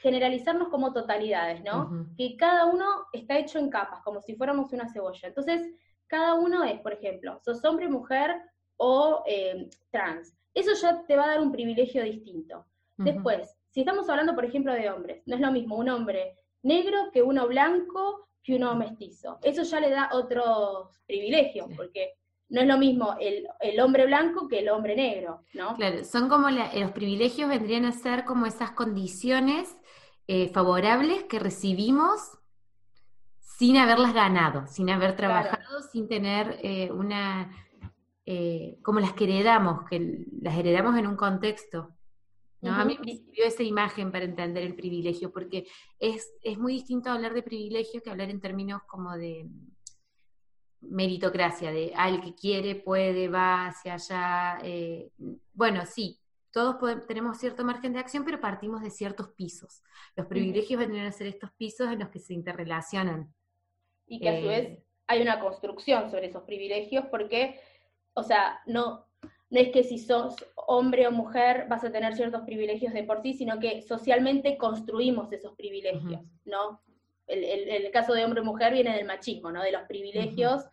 generalizarnos 0.00 0.68
como 0.68 0.92
totalidades, 0.92 1.64
¿no? 1.64 2.06
Que 2.16 2.36
cada 2.36 2.66
uno 2.66 2.86
está 3.12 3.36
hecho 3.36 3.58
en 3.58 3.68
capas, 3.68 4.00
como 4.04 4.20
si 4.20 4.36
fuéramos 4.36 4.72
una 4.72 4.88
cebolla. 4.92 5.26
Entonces, 5.26 5.60
cada 6.12 6.34
uno 6.34 6.62
es, 6.62 6.78
por 6.80 6.92
ejemplo, 6.92 7.40
sos 7.42 7.64
hombre, 7.64 7.88
mujer 7.88 8.36
o 8.76 9.24
eh, 9.26 9.70
trans. 9.90 10.36
Eso 10.52 10.74
ya 10.74 11.06
te 11.06 11.16
va 11.16 11.24
a 11.24 11.28
dar 11.28 11.40
un 11.40 11.50
privilegio 11.50 12.04
distinto. 12.04 12.66
Después, 12.98 13.56
si 13.70 13.80
estamos 13.80 14.08
hablando, 14.10 14.34
por 14.34 14.44
ejemplo, 14.44 14.74
de 14.74 14.90
hombres, 14.90 15.22
no 15.24 15.36
es 15.36 15.40
lo 15.40 15.50
mismo 15.50 15.76
un 15.76 15.88
hombre 15.88 16.36
negro 16.62 17.10
que 17.12 17.22
uno 17.22 17.48
blanco 17.48 18.28
que 18.42 18.56
uno 18.56 18.74
mestizo. 18.74 19.38
Eso 19.42 19.62
ya 19.62 19.80
le 19.80 19.88
da 19.88 20.10
otros 20.12 21.00
privilegios, 21.06 21.68
porque 21.74 22.12
no 22.50 22.60
es 22.60 22.66
lo 22.66 22.76
mismo 22.76 23.16
el, 23.18 23.80
hombre 23.80 24.04
blanco 24.04 24.48
que 24.48 24.58
el 24.58 24.68
hombre 24.68 24.94
negro, 24.94 25.44
¿no? 25.54 25.74
Claro, 25.76 26.04
son 26.04 26.28
como 26.28 26.50
los 26.50 26.90
privilegios 26.90 27.48
vendrían 27.48 27.86
a 27.86 27.92
ser 27.92 28.26
como 28.26 28.44
esas 28.44 28.72
condiciones 28.72 29.74
eh, 30.26 30.50
favorables 30.50 31.24
que 31.24 31.38
recibimos 31.38 32.20
sin 33.62 33.76
haberlas 33.76 34.12
ganado, 34.12 34.66
sin 34.66 34.90
haber 34.90 35.14
trabajado, 35.14 35.61
sin 35.90 36.08
tener 36.08 36.58
eh, 36.62 36.90
una, 36.92 37.50
eh, 38.24 38.78
como 38.82 39.00
las 39.00 39.12
que 39.12 39.24
heredamos, 39.24 39.88
que 39.88 40.26
las 40.40 40.56
heredamos 40.56 40.96
en 40.98 41.06
un 41.06 41.16
contexto. 41.16 41.90
¿no? 42.60 42.72
A 42.72 42.84
mí 42.84 42.96
me 43.04 43.16
sirvió 43.16 43.44
esa 43.44 43.64
imagen 43.64 44.12
para 44.12 44.24
entender 44.24 44.62
el 44.62 44.76
privilegio, 44.76 45.32
porque 45.32 45.66
es, 45.98 46.32
es 46.42 46.58
muy 46.58 46.74
distinto 46.74 47.10
hablar 47.10 47.34
de 47.34 47.42
privilegio 47.42 48.00
que 48.02 48.10
hablar 48.10 48.30
en 48.30 48.40
términos 48.40 48.82
como 48.86 49.16
de 49.16 49.50
meritocracia, 50.80 51.72
de 51.72 51.92
al 51.96 52.20
que 52.20 52.34
quiere, 52.34 52.76
puede, 52.76 53.28
va 53.28 53.66
hacia 53.66 53.94
allá. 53.94 54.58
Eh, 54.62 55.10
bueno, 55.52 55.86
sí, 55.86 56.20
todos 56.52 56.76
tenemos 57.06 57.38
cierto 57.38 57.64
margen 57.64 57.94
de 57.94 58.00
acción, 58.00 58.24
pero 58.24 58.40
partimos 58.40 58.82
de 58.82 58.90
ciertos 58.90 59.30
pisos. 59.30 59.82
Los 60.16 60.26
privilegios 60.26 60.80
van 60.80 60.94
a 60.96 61.12
ser 61.12 61.28
estos 61.28 61.50
pisos 61.52 61.90
en 61.90 62.00
los 62.00 62.10
que 62.10 62.18
se 62.18 62.34
interrelacionan 62.34 63.34
y 64.06 64.20
que 64.20 64.28
a 64.28 64.40
su 64.40 64.46
vez 64.46 64.68
eh. 64.68 64.84
Hay 65.06 65.22
una 65.22 65.40
construcción 65.40 66.10
sobre 66.10 66.26
esos 66.26 66.42
privilegios 66.44 67.06
porque, 67.10 67.60
o 68.14 68.22
sea, 68.22 68.60
no, 68.66 69.06
no 69.50 69.60
es 69.60 69.70
que 69.70 69.84
si 69.84 69.98
sos 69.98 70.34
hombre 70.54 71.06
o 71.06 71.10
mujer 71.10 71.66
vas 71.68 71.84
a 71.84 71.92
tener 71.92 72.14
ciertos 72.14 72.42
privilegios 72.42 72.92
de 72.92 73.04
por 73.04 73.20
sí, 73.22 73.34
sino 73.34 73.58
que 73.60 73.82
socialmente 73.82 74.56
construimos 74.56 75.32
esos 75.32 75.54
privilegios, 75.56 76.22
¿no? 76.44 76.80
El, 77.26 77.44
el, 77.44 77.90
caso 77.92 78.14
de 78.14 78.24
hombre 78.24 78.40
o 78.40 78.44
mujer 78.44 78.72
viene 78.72 78.96
del 78.96 79.06
machismo, 79.06 79.52
¿no? 79.52 79.62
De 79.62 79.72
los 79.72 79.82
privilegios 79.82 80.64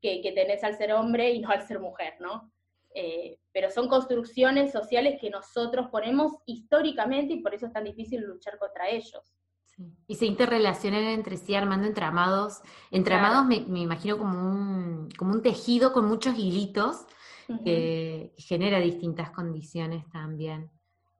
que, 0.00 0.20
que, 0.22 0.32
tenés 0.32 0.64
al 0.64 0.76
ser 0.76 0.92
hombre 0.92 1.30
y 1.32 1.40
no 1.40 1.50
al 1.50 1.66
ser 1.66 1.80
mujer, 1.80 2.14
¿no? 2.18 2.50
Eh, 2.94 3.38
pero 3.52 3.70
son 3.70 3.88
construcciones 3.88 4.72
sociales 4.72 5.20
que 5.20 5.30
nosotros 5.30 5.88
ponemos 5.90 6.32
históricamente 6.46 7.34
y 7.34 7.42
por 7.42 7.54
eso 7.54 7.66
es 7.66 7.72
tan 7.72 7.84
difícil 7.84 8.22
luchar 8.22 8.58
contra 8.58 8.88
ellos. 8.88 9.37
Y 10.06 10.16
se 10.16 10.26
interrelacionan 10.26 11.04
entre 11.04 11.36
sí 11.36 11.54
armando 11.54 11.86
entramados. 11.86 12.60
Entramados 12.90 13.46
me, 13.46 13.80
imagino 13.80 14.18
como 14.18 14.40
un, 14.40 15.08
como 15.16 15.32
un 15.32 15.42
tejido 15.42 15.92
con 15.92 16.06
muchos 16.06 16.36
hilitos 16.36 17.06
que 17.64 18.34
genera 18.36 18.78
distintas 18.78 19.30
condiciones 19.30 20.08
también. 20.10 20.70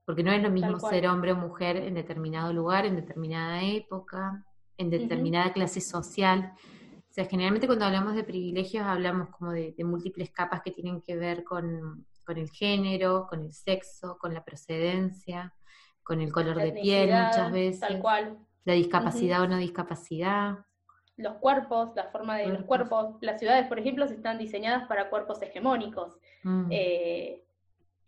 Porque 0.04 0.22
no 0.22 0.32
es 0.32 0.42
lo 0.42 0.50
mismo 0.50 0.78
ser 0.80 1.06
hombre 1.06 1.32
o 1.32 1.36
mujer 1.36 1.76
en 1.76 1.94
determinado 1.94 2.52
lugar, 2.52 2.86
en 2.86 2.96
determinada 2.96 3.62
época, 3.62 4.44
en 4.76 4.90
determinada 4.90 5.52
clase 5.52 5.80
social. 5.80 6.52
sea, 7.10 7.26
generalmente 7.26 7.66
cuando 7.66 7.84
hablamos 7.84 8.14
de 8.14 8.24
privilegios 8.24 8.86
hablamos 8.86 9.28
como 9.30 9.52
de, 9.52 9.74
múltiples 9.84 10.30
capas 10.30 10.62
que 10.62 10.70
tienen 10.70 11.02
que 11.02 11.16
ver 11.16 11.44
con, 11.44 12.06
el 12.26 12.50
género, 12.50 13.26
con 13.28 13.42
el 13.42 13.52
sexo, 13.52 14.18
con 14.18 14.34
la 14.34 14.44
procedencia, 14.44 15.54
con 16.02 16.20
el 16.20 16.32
color 16.32 16.56
de 16.56 16.72
piel 16.72 17.08
muchas 17.08 17.52
veces. 17.52 17.80
Tal 17.80 18.00
cual. 18.00 18.47
La 18.64 18.74
discapacidad 18.74 19.42
o 19.42 19.48
no 19.48 19.56
discapacidad. 19.56 20.58
Los 21.16 21.34
cuerpos, 21.36 21.90
la 21.96 22.04
forma 22.10 22.36
de 22.36 22.46
los 22.46 22.62
cuerpos. 22.64 23.16
Las 23.20 23.40
ciudades, 23.40 23.66
por 23.66 23.78
ejemplo, 23.78 24.04
están 24.04 24.38
diseñadas 24.38 24.86
para 24.86 25.10
cuerpos 25.10 25.42
hegemónicos. 25.42 26.16
Mm. 26.44 26.68
Eh, 26.70 27.44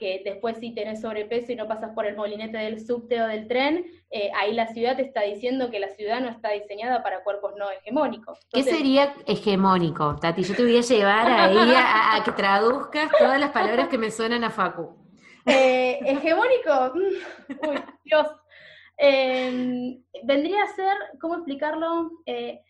que 0.01 0.23
después 0.25 0.57
si 0.57 0.73
tenés 0.75 1.03
sobrepeso 1.03 1.53
y 1.53 1.57
no 1.57 1.69
pasas 1.69 1.91
por 1.95 2.07
el 2.07 2.17
molinete 2.17 2.57
del 2.57 2.85
subte 2.85 3.21
o 3.21 3.27
del 3.27 3.47
tren, 3.47 3.85
eh, 4.11 4.31
ahí 4.35 4.55
la 4.55 4.67
ciudad 4.69 4.97
te 4.97 5.03
está 5.03 5.21
diciendo 5.21 5.71
que 5.71 5.79
la 5.79 5.91
ciudad 5.91 6.21
no 6.23 6.31
está 6.31 6.51
diseñada 6.53 7.03
para 7.03 7.23
cuerpos 7.23 7.53
no 7.59 7.71
hegemónicos. 7.71 8.41
¿Qué 8.51 8.63
sería 8.63 9.15
hegemónico, 9.27 10.17
Tati? 10.17 10.43
Yo 10.43 10.57
te 10.57 10.63
voy 10.63 10.79
a 10.79 10.81
llevar 10.81 11.31
ahí 11.31 11.75
a, 11.77 12.23
que 12.25 12.33
traduzcas 12.33 13.11
todas 13.19 13.39
las 13.39 13.51
palabras 13.51 13.89
que 13.89 13.99
me 13.99 14.11
suenan 14.11 14.43
a 14.43 14.51
Facu. 14.51 14.97
Eh, 15.45 15.99
hegemónico, 16.07 16.93
mm, 16.95 17.69
uy, 17.69 17.83
Dios. 18.05 18.27
Em, 19.03 20.03
vendría 20.25 20.63
a 20.63 20.75
ser, 20.75 20.95
¿cómo 21.19 21.37
explicarlo? 21.37 22.11
Eh, 22.27 22.61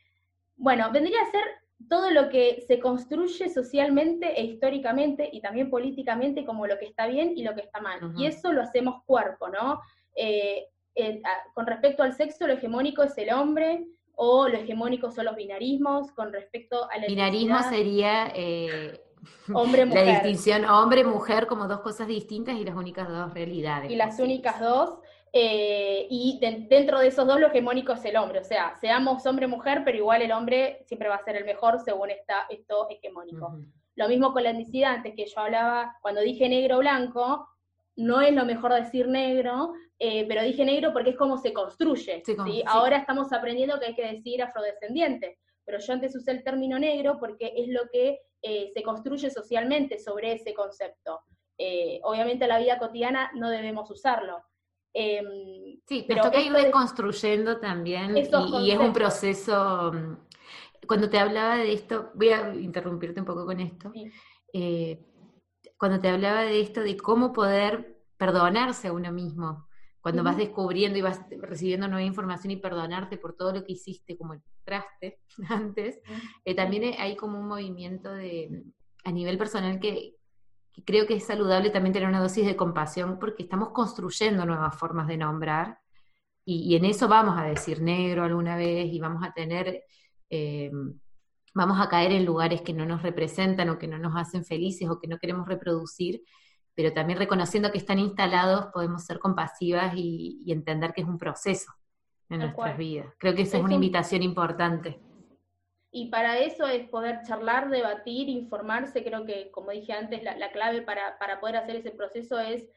bueno, 0.57 0.91
vendría 0.93 1.21
a 1.23 1.31
ser 1.33 1.43
todo 1.89 2.11
lo 2.13 2.29
que 2.29 2.63
se 2.69 2.79
construye 2.79 3.49
socialmente 3.49 4.39
e 4.39 4.45
históricamente 4.45 5.29
y 5.33 5.41
también 5.41 5.71
políticamente 5.71 6.45
como 6.45 6.69
lo 6.69 6.79
que 6.79 6.87
está 6.87 7.09
bien 7.09 7.33
y 7.35 7.43
lo 7.43 7.55
que 7.55 7.63
está 7.63 7.81
mal. 7.81 8.13
Y 8.17 8.27
eso 8.27 8.53
lo 8.53 8.63
hacemos 8.63 9.03
cuerpo, 9.07 9.49
¿no? 9.49 9.81
Eh, 10.15 10.69
con 11.55 11.67
respecto 11.67 12.05
al 12.05 12.15
sexo, 12.15 12.47
lo 12.47 12.53
hegemónico 12.53 13.03
es 13.03 13.17
el 13.19 13.33
hombre 13.33 13.87
o 14.15 14.47
lo 14.47 14.59
hegemónico 14.59 15.11
son 15.11 15.25
los 15.25 15.35
binarismos. 15.35 16.13
Con 16.13 16.33
respecto 16.33 16.89
al 16.91 17.07
Binarismo 17.09 17.61
sería... 17.63 18.31
Eh, 18.37 19.01
hombre-mujer. 19.53 20.07
La 20.07 20.13
distinción 20.13 20.65
hombre-mujer 20.65 21.47
como 21.47 21.67
dos 21.67 21.81
cosas 21.81 22.07
distintas 22.07 22.57
y 22.57 22.65
las 22.65 22.77
únicas 22.77 23.09
dos 23.09 23.35
realidades. 23.35 23.91
Y 23.91 23.97
las 23.97 24.21
únicas 24.21 24.61
dos. 24.61 24.99
Eh, 25.33 26.09
y 26.11 26.39
dentro 26.41 26.99
de 26.99 27.09
esos 27.09 27.27
dos 27.27 27.39
lo 27.39 27.47
hegemónico 27.47 27.93
es 27.93 28.05
el 28.05 28.17
hombre, 28.17 28.41
o 28.41 28.45
sea, 28.45 28.75
seamos 28.81 29.25
hombre-mujer, 29.27 29.83
pero 29.85 29.97
igual 29.97 30.23
el 30.23 30.33
hombre 30.33 30.83
siempre 30.87 31.09
va 31.09 31.17
a 31.17 31.25
ser 31.25 31.37
el 31.37 31.45
mejor 31.45 31.79
según 31.79 32.11
esta, 32.11 32.47
esto 32.51 32.89
hegemónico. 32.91 33.57
Lo 33.95 34.09
mismo 34.09 34.33
con 34.33 34.43
la 34.43 34.51
etnicidad, 34.51 34.95
antes 34.95 35.15
que 35.15 35.27
yo 35.27 35.41
hablaba, 35.41 35.97
cuando 36.03 36.21
dije 36.21 36.49
negro-blanco, 36.49 37.49
no 37.97 38.21
es 38.21 38.33
lo 38.33 38.45
mejor 38.45 38.73
decir 38.73 39.07
negro, 39.07 39.75
eh, 39.99 40.25
pero 40.27 40.43
dije 40.43 40.65
negro 40.65 40.93
porque 40.93 41.11
es 41.11 41.17
como 41.17 41.39
se 41.39 41.53
construye. 41.53 42.23
Ahora 42.67 42.97
estamos 42.97 43.33
aprendiendo 43.33 43.79
que 43.79 43.87
hay 43.87 43.95
que 43.95 44.13
decir 44.13 44.43
afrodescendiente, 44.43 45.39
pero 45.65 45.79
yo 45.79 45.93
antes 45.93 46.17
usé 46.17 46.33
el 46.33 46.43
término 46.43 46.79
negro 46.79 47.19
porque 47.21 47.53
es 47.57 47.69
lo 47.69 47.83
que 47.93 48.21
eh, 48.43 48.71
se 48.75 48.83
construye 48.83 49.31
socialmente 49.31 49.99
sobre 49.99 50.33
ese 50.33 50.55
concepto. 50.55 51.21
obviamente 52.03 52.47
en 52.47 52.49
la 52.49 52.59
vida 52.59 52.79
cotidiana 52.79 53.31
no 53.35 53.51
debemos 53.51 53.91
usarlo, 53.91 54.43
Em, 54.93 55.79
sí, 55.87 56.05
pero 56.07 56.23
toca 56.23 56.41
ir 56.41 56.53
reconstruyendo 56.53 57.59
también 57.59 58.17
y, 58.17 58.71
es 58.71 58.79
un 58.79 58.93
proceso. 58.93 59.93
Mm, 59.93 60.17
cuando 60.87 61.09
te 61.09 61.19
hablaba 61.19 61.57
de 61.57 61.73
esto, 61.73 62.11
voy 62.15 62.31
a 62.31 62.55
interrumpirte 62.55 63.21
un 63.21 63.27
poco 63.27 63.47
con 63.47 63.61
esto. 63.61 63.93
Eh, 64.53 64.99
cuando 65.77 66.01
te 66.01 66.09
hablaba 66.09 66.43
de 66.43 66.61
esto, 66.61 66.81
de 66.81 66.97
cómo 66.97 67.33
poder 67.33 68.03
perdonarse 68.17 68.89
a 68.89 68.93
uno 68.93 69.13
mismo, 69.13 69.69
cuando 70.01 70.23
vas 70.23 70.37
descubriendo 70.37 70.99
y 70.99 71.03
vas 71.03 71.21
recibiendo 71.31 71.87
nueva 71.87 72.03
información 72.03 72.51
y 72.51 72.57
perdonarte 72.57 73.19
por 73.19 73.35
todo 73.37 73.53
lo 73.53 73.65
que 73.65 73.73
hiciste, 73.73 74.17
como 74.17 74.35
el 74.35 74.43
traste 74.65 75.21
antes, 75.49 76.01
eh, 76.45 76.55
también 76.55 76.95
hay 76.99 77.17
como 77.17 77.39
un 77.39 77.47
movimiento 77.47 78.13
de, 78.13 78.65
a 79.05 79.13
nivel 79.13 79.39
personal 79.39 79.79
que, 79.79 80.17
creo 80.85 81.07
que 81.07 81.15
es 81.15 81.27
saludable 81.27 81.71
también 81.71 81.93
tener 81.93 82.09
una 82.09 82.21
dosis 82.21 82.47
de 82.47 82.57
compasión 82.57 83.19
porque 83.19 83.43
estamos 83.43 83.71
construyendo 83.71 84.47
nuevas 84.47 84.77
formas 84.77 85.07
de 85.07 85.17
nombrar 85.17 85.79
y, 86.45 86.75
en 86.75 86.85
eso 86.85 87.07
vamos 87.07 87.39
a 87.39 87.45
decir 87.45 87.81
negro 87.81 88.25
alguna 88.25 88.57
vez 88.57 88.93
y 88.93 88.99
vamos 88.99 89.23
a 89.23 89.33
tener, 89.33 89.85
eh, 90.31 90.71
vamos 91.55 91.81
a 91.81 91.89
caer 91.89 92.13
en 92.13 92.25
lugares 92.25 92.63
que 92.63 92.73
no 92.73 92.85
nos 92.87 93.03
representan 93.03 93.69
o 93.69 93.79
que 93.79 93.87
no 93.87 93.99
nos 93.99 94.17
hacen 94.17 94.45
felices 94.45 94.89
o 94.89 94.99
que 94.99 95.07
no 95.07 95.19
queremos 95.19 95.47
reproducir, 95.47 96.23
pero 96.75 96.93
también 96.93 97.19
reconociendo 97.19 97.71
que 97.71 97.79
están 97.79 97.99
instalados 97.99 98.67
podemos 98.73 99.05
ser 99.05 99.19
compasivas 99.19 99.93
y, 99.95 100.45
entender 100.51 100.93
que 100.93 101.03
es 101.03 101.07
un 101.07 101.19
proceso 101.19 101.73
en 102.29 102.41
nuestras 102.41 102.77
vidas. 102.77 103.07
Creo 103.19 103.35
que 103.35 103.43
esa 103.43 103.59
es, 103.59 103.65
una 103.65 103.75
invitación 103.75 104.23
importante. 104.23 104.99
Y 105.93 106.07
para 106.07 106.39
eso 106.39 106.67
es 106.67 106.89
poder 106.89 107.23
charlar, 107.27 107.69
debatir, 107.69 108.29
informarse. 108.29 109.03
Creo 109.03 109.25
que, 109.25 109.51
como 109.51 109.73
dije 109.73 109.93
antes, 109.93 110.23
la, 110.23 110.53
clave 110.53 110.83
para, 110.83 111.41
poder 111.41 111.57
hacer 111.57 111.77
ese 111.77 111.91
proceso 111.91 112.39
es 112.39 112.69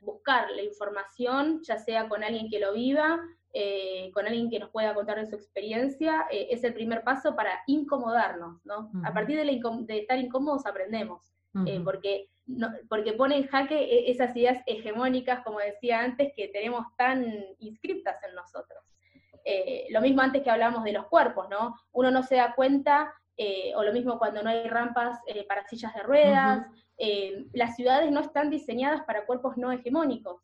buscar 0.00 0.48
la 0.52 0.62
información, 0.62 1.62
ya 1.62 1.78
sea 1.78 2.08
con 2.08 2.22
alguien 2.22 2.48
que 2.48 2.60
lo 2.60 2.72
viva, 2.72 3.20
eh, 3.52 4.10
con 4.14 4.26
alguien 4.26 4.48
que 4.48 4.60
nos 4.60 4.70
pueda 4.70 4.94
contar 4.94 5.18
de 5.18 5.26
su 5.26 5.34
experiencia. 5.34 6.26
Eh, 6.30 6.48
es 6.50 6.62
el 6.62 6.72
primer 6.72 7.02
paso 7.02 7.34
para 7.34 7.60
incomodarnos, 7.66 8.64
¿no? 8.64 8.90
A 9.04 9.12
partir 9.12 9.36
de, 9.36 9.98
estar 9.98 10.18
incómodos 10.18 10.64
aprendemos, 10.64 11.22
eh, 11.66 11.80
porque, 11.82 12.28
porque 12.88 13.14
pone 13.14 13.36
en 13.36 13.48
jaque 13.48 13.76
e, 13.76 14.12
esas 14.12 14.34
ideas 14.36 14.62
hegemónicas, 14.66 15.42
como 15.42 15.58
decía 15.58 16.00
antes, 16.00 16.32
que 16.36 16.46
tenemos 16.48 16.86
tan 16.96 17.26
inscriptas 17.58 18.22
en 18.22 18.36
nosotros. 18.36 18.84
Eh, 19.44 19.86
lo 19.90 20.00
mismo 20.00 20.22
antes 20.22 20.42
que 20.42 20.50
hablábamos 20.50 20.84
de 20.84 20.92
los 20.92 21.06
cuerpos, 21.06 21.48
¿no? 21.48 21.76
Uno 21.92 22.10
no 22.10 22.22
se 22.22 22.36
da 22.36 22.54
cuenta, 22.54 23.12
eh, 23.36 23.72
o 23.74 23.82
lo 23.82 23.92
mismo 23.92 24.18
cuando 24.18 24.42
no 24.42 24.50
hay 24.50 24.68
rampas 24.68 25.18
eh, 25.26 25.46
para 25.46 25.66
sillas 25.66 25.94
de 25.94 26.02
ruedas, 26.02 26.66
las 27.54 27.76
ciudades 27.76 28.10
no 28.10 28.20
están 28.20 28.50
diseñadas 28.50 29.02
para 29.04 29.24
cuerpos 29.24 29.56
no 29.56 29.72
hegemónicos. 29.72 30.42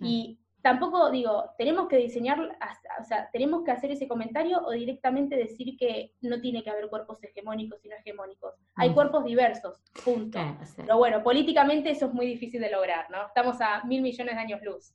Y 0.00 0.38
tampoco 0.64 1.10
digo, 1.10 1.50
tenemos 1.56 1.88
que 1.88 1.96
diseñar, 1.98 2.40
o 2.40 3.04
sea, 3.04 3.30
tenemos 3.32 3.64
que 3.64 3.70
hacer 3.70 3.90
ese 3.90 4.08
comentario 4.08 4.60
o 4.64 4.72
directamente 4.72 5.36
decir 5.36 5.76
que 5.78 6.12
no 6.22 6.40
tiene 6.40 6.62
que 6.62 6.70
haber 6.70 6.88
cuerpos 6.88 7.22
hegemónicos 7.22 7.84
y 7.84 7.88
no 7.88 7.96
hegemónicos. 7.96 8.54
Hay 8.74 8.94
cuerpos 8.94 9.24
diversos, 9.24 9.78
punto. 10.04 10.38
Pero 10.76 10.96
bueno, 10.96 11.22
políticamente 11.22 11.90
eso 11.90 12.06
es 12.06 12.14
muy 12.14 12.26
difícil 12.26 12.60
de 12.62 12.70
lograr, 12.70 13.10
¿no? 13.10 13.26
Estamos 13.26 13.60
a 13.60 13.84
mil 13.84 14.02
millones 14.02 14.34
de 14.34 14.40
años 14.40 14.62
luz. 14.62 14.94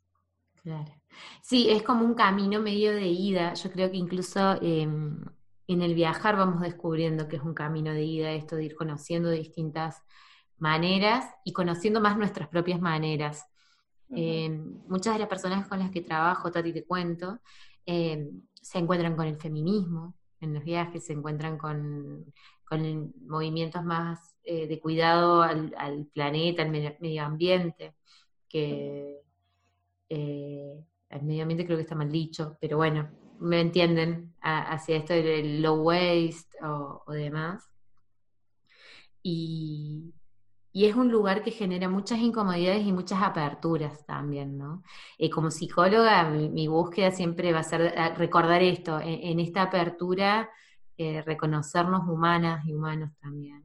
Claro. 0.64 0.92
Sí, 1.42 1.70
es 1.70 1.84
como 1.84 2.06
un 2.06 2.14
camino 2.14 2.62
medio 2.62 2.94
de 2.94 3.08
ida. 3.08 3.54
Yo 3.54 3.72
creo 3.72 3.90
que 3.92 3.98
incluso 3.98 4.62
em, 4.62 5.24
en 5.68 5.82
el 5.82 5.94
viajar 5.96 6.36
vamos 6.38 6.62
descubriendo 6.62 7.28
que 7.28 7.38
es 7.38 7.44
un 7.44 7.54
camino 7.54 7.94
de 7.94 8.04
ida 8.04 8.32
esto 8.32 8.56
de 8.56 8.66
ir 8.66 8.76
conociendo 8.76 9.30
distintas 9.30 10.02
maneras 10.58 11.26
y 11.46 11.54
conociendo 11.54 12.02
más 12.02 12.18
nuestras 12.18 12.50
propias 12.50 12.82
maneras. 12.82 13.46
Em, 14.12 14.82
muchas 14.88 15.14
de 15.14 15.20
las 15.20 15.30
personas 15.30 15.68
con 15.68 15.80
las 15.80 15.92
que 15.92 16.02
trabajo, 16.02 16.52
Tati, 16.52 16.74
te 16.74 16.86
cuento, 16.86 17.40
em, 17.86 18.42
se 18.54 18.80
encuentran 18.80 19.16
con 19.16 19.28
el 19.28 19.38
feminismo 19.38 20.16
en 20.42 20.54
los 20.54 20.64
viajes, 20.64 21.06
se 21.06 21.14
encuentran 21.14 21.58
con, 21.58 22.26
movimientos 23.28 23.84
más 23.84 24.36
eh, 24.44 24.68
de 24.68 24.80
cuidado 24.80 25.42
al, 25.42 26.08
planeta, 26.14 26.64
al 26.64 26.72
medio 26.72 27.24
ambiente, 27.24 27.96
que 28.48 29.22
eh, 30.10 30.84
el 31.10 31.24
medio 31.24 31.44
ambiente 31.44 31.66
creo 31.66 31.78
que 31.78 31.84
está 31.84 31.96
mal 31.96 32.12
dicho, 32.12 32.58
pero 32.60 32.78
bueno, 32.78 33.10
me 33.40 33.62
entienden 33.62 34.34
hacia 34.42 34.98
esto 34.98 35.14
del 35.14 35.62
low 35.62 35.82
waste 35.82 36.58
o, 36.64 37.04
demás. 37.12 37.70
Y, 39.24 40.14
es 40.72 40.96
un 40.96 41.12
lugar 41.12 41.44
que 41.44 41.52
genera 41.52 41.90
muchas 41.90 42.20
incomodidades 42.20 42.86
y 42.86 42.94
muchas 42.94 43.22
aperturas 43.22 44.06
también, 44.06 44.58
¿no? 44.58 44.82
Eh, 45.18 45.30
como 45.30 45.52
psicóloga, 45.52 46.30
mi, 46.30 46.68
búsqueda 46.68 47.12
siempre 47.12 47.52
va 47.52 47.60
a 47.60 47.64
ser 47.64 47.94
recordar 48.18 48.62
esto, 48.62 49.00
en, 49.02 49.40
esta 49.42 49.64
apertura, 49.64 50.50
eh, 50.98 51.22
reconocernos 51.24 52.08
humanas 52.08 52.64
y 52.66 52.74
humanos 52.74 53.12
también, 53.20 53.64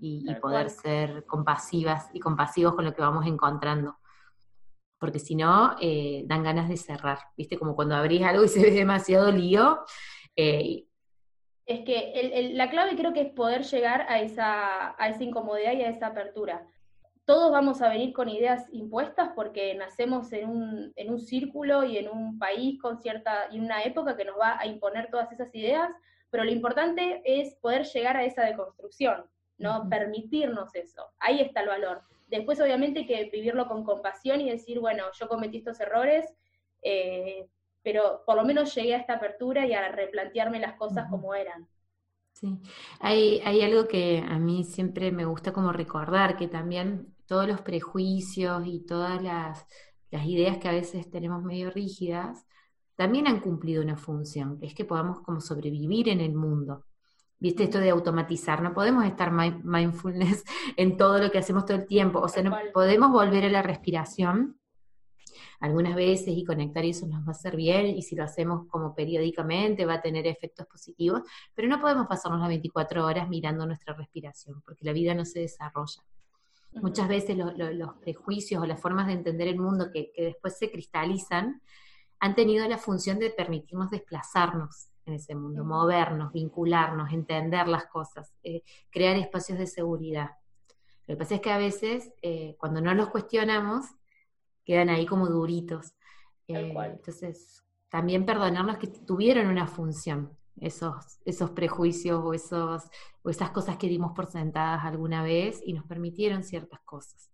y, 0.00 0.24
y, 0.26 0.34
poder 0.36 0.70
ser 0.70 1.26
compasivas 1.26 2.08
y 2.14 2.20
compasivos 2.20 2.74
con 2.74 2.86
lo 2.86 2.94
que 2.94 3.02
vamos 3.02 3.26
encontrando 3.26 3.96
porque 4.98 5.18
si 5.18 5.34
no, 5.34 5.76
eh, 5.80 6.22
dan 6.26 6.42
ganas 6.42 6.68
de 6.68 6.76
cerrar, 6.76 7.18
¿viste? 7.36 7.58
Como 7.58 7.74
cuando 7.74 7.94
abrís 7.94 8.22
algo 8.22 8.44
y 8.44 8.48
se 8.48 8.62
ve 8.62 8.70
demasiado 8.70 9.30
lío. 9.30 9.80
Eh, 10.36 10.86
es 11.66 11.80
que 11.84 12.50
la 12.54 12.68
clave 12.68 12.96
creo 12.96 13.12
que 13.12 13.22
es 13.22 13.32
poder 13.32 13.62
llegar 13.62 14.02
a 14.08 14.20
esa, 14.20 14.94
a 15.02 15.08
esa 15.08 15.24
incomodidad 15.24 15.72
y 15.72 15.82
a 15.82 15.88
esa 15.88 16.08
apertura. 16.08 16.66
Todos 17.24 17.50
vamos 17.50 17.80
a 17.80 17.88
venir 17.88 18.12
con 18.12 18.28
ideas 18.28 18.66
impuestas 18.70 19.30
porque 19.34 19.74
nacemos 19.74 20.30
en 20.34 20.50
un, 20.50 20.92
en 20.94 21.10
un 21.10 21.18
círculo 21.18 21.82
y 21.84 21.96
en 21.96 22.08
un 22.08 22.38
país 22.38 22.78
con 22.82 23.00
cierta, 23.00 23.48
y 23.50 23.60
una 23.60 23.82
época 23.82 24.14
que 24.14 24.26
nos 24.26 24.38
va 24.38 24.60
a 24.60 24.66
imponer 24.66 25.08
todas 25.10 25.32
esas 25.32 25.54
ideas, 25.54 25.88
pero 26.28 26.44
lo 26.44 26.50
importante 26.50 27.22
es 27.24 27.54
poder 27.56 27.84
llegar 27.84 28.18
a 28.18 28.24
esa 28.24 28.42
deconstrucción, 28.42 29.24
¿no? 29.56 29.88
Permitirnos 29.88 30.74
eso. 30.74 31.02
Ahí 31.18 31.40
está 31.40 31.62
el 31.62 31.68
valor. 31.68 32.02
Después, 32.26 32.60
obviamente, 32.60 33.00
hay 33.00 33.06
que 33.06 33.30
vivirlo 33.30 33.66
con 33.66 33.84
compasión 33.84 34.40
y 34.40 34.50
decir, 34.50 34.80
bueno, 34.80 35.04
yo 35.18 35.28
cometí 35.28 35.58
estos 35.58 35.78
errores, 35.80 36.24
eh, 36.82 37.46
pero 37.82 38.22
por 38.26 38.36
lo 38.36 38.44
menos 38.44 38.74
llegué 38.74 38.94
a 38.94 38.98
esta 38.98 39.14
apertura 39.14 39.66
y 39.66 39.74
a 39.74 39.88
replantearme 39.90 40.58
las 40.58 40.74
cosas 40.74 41.06
como 41.10 41.34
eran. 41.34 41.68
Sí, 42.32 42.58
hay, 42.98 43.40
hay 43.44 43.62
algo 43.62 43.86
que 43.86 44.18
a 44.26 44.38
mí 44.38 44.64
siempre 44.64 45.12
me 45.12 45.24
gusta 45.24 45.52
como 45.52 45.72
recordar, 45.72 46.36
que 46.36 46.48
también 46.48 47.14
todos 47.26 47.46
los 47.46 47.60
prejuicios 47.60 48.66
y 48.66 48.84
todas 48.84 49.22
las, 49.22 49.66
las 50.10 50.26
ideas 50.26 50.58
que 50.58 50.68
a 50.68 50.72
veces 50.72 51.10
tenemos 51.10 51.42
medio 51.42 51.70
rígidas, 51.70 52.44
también 52.96 53.26
han 53.26 53.40
cumplido 53.40 53.82
una 53.82 53.96
función, 53.96 54.58
que 54.58 54.66
es 54.66 54.74
que 54.74 54.84
podamos 54.84 55.20
como 55.20 55.40
sobrevivir 55.40 56.08
en 56.08 56.20
el 56.20 56.34
mundo. 56.34 56.84
¿Viste 57.44 57.64
esto 57.64 57.78
de 57.78 57.90
automatizar? 57.90 58.62
No 58.62 58.72
podemos 58.72 59.04
estar 59.04 59.30
mindfulness 59.30 60.44
en 60.78 60.96
todo 60.96 61.18
lo 61.18 61.30
que 61.30 61.36
hacemos 61.36 61.66
todo 61.66 61.76
el 61.76 61.86
tiempo. 61.86 62.20
O 62.20 62.26
sea, 62.26 62.42
no 62.42 62.56
podemos 62.72 63.12
volver 63.12 63.44
a 63.44 63.50
la 63.50 63.60
respiración 63.60 64.58
algunas 65.60 65.94
veces 65.94 66.28
y 66.28 66.42
conectar 66.42 66.86
y 66.86 66.90
eso 66.90 67.06
nos 67.06 67.20
va 67.20 67.28
a 67.28 67.30
hacer 67.32 67.54
bien 67.54 67.84
y 67.84 68.00
si 68.00 68.16
lo 68.16 68.24
hacemos 68.24 68.66
como 68.68 68.94
periódicamente 68.94 69.84
va 69.84 69.96
a 69.96 70.00
tener 70.00 70.26
efectos 70.26 70.66
positivos, 70.66 71.20
pero 71.52 71.68
no 71.68 71.82
podemos 71.82 72.06
pasarnos 72.06 72.40
las 72.40 72.48
24 72.48 73.04
horas 73.04 73.28
mirando 73.28 73.66
nuestra 73.66 73.92
respiración 73.92 74.62
porque 74.62 74.86
la 74.86 74.94
vida 74.94 75.14
no 75.14 75.26
se 75.26 75.40
desarrolla. 75.40 76.02
Muchas 76.80 77.08
veces 77.08 77.36
los 77.36 77.94
prejuicios 78.00 78.62
o 78.62 78.64
las 78.64 78.80
formas 78.80 79.06
de 79.06 79.12
entender 79.12 79.48
el 79.48 79.58
mundo 79.58 79.90
que, 79.92 80.12
después 80.16 80.56
se 80.56 80.70
cristalizan 80.70 81.60
han 82.20 82.34
tenido 82.34 82.66
la 82.66 82.78
función 82.78 83.18
de 83.18 83.28
permitirnos 83.28 83.90
desplazarnos 83.90 84.93
en 85.06 85.14
ese 85.14 85.34
mundo, 85.34 85.64
movernos, 85.64 86.32
vincularnos, 86.32 87.12
entender 87.12 87.68
las 87.68 87.86
cosas, 87.86 88.32
eh, 88.42 88.62
crear 88.90 89.16
espacios 89.16 89.58
de 89.58 89.66
seguridad. 89.66 90.30
Lo 91.06 91.14
que 91.14 91.18
pasa 91.18 91.34
es 91.36 91.40
que 91.40 91.50
a 91.50 91.58
veces, 91.58 92.12
eh, 92.22 92.56
cuando 92.58 92.80
no 92.80 92.94
los 92.94 93.10
cuestionamos, 93.10 93.86
quedan 94.64 94.88
ahí 94.88 95.06
como 95.06 95.28
duritos. 95.28 95.92
Eh, 96.48 96.74
entonces, 96.76 97.62
también 97.88 98.24
perdonarnos 98.24 98.78
que 98.78 98.86
tuvieron 98.86 99.46
una 99.46 99.66
función, 99.66 100.36
esos, 100.60 101.18
esos 101.24 101.50
prejuicios 101.50 102.22
o, 102.24 102.32
esos, 102.32 102.84
o 103.22 103.30
esas 103.30 103.50
cosas 103.50 103.76
que 103.76 103.88
dimos 103.88 104.12
por 104.12 104.26
sentadas 104.26 104.84
alguna 104.84 105.22
vez 105.22 105.60
y 105.64 105.72
nos 105.72 105.84
permitieron 105.84 106.42
ciertas 106.42 106.80
cosas. 106.80 107.30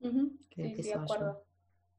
sí, 0.00 0.36
sí, 0.54 0.82
de 0.82 0.94
acuerdo. 0.94 1.44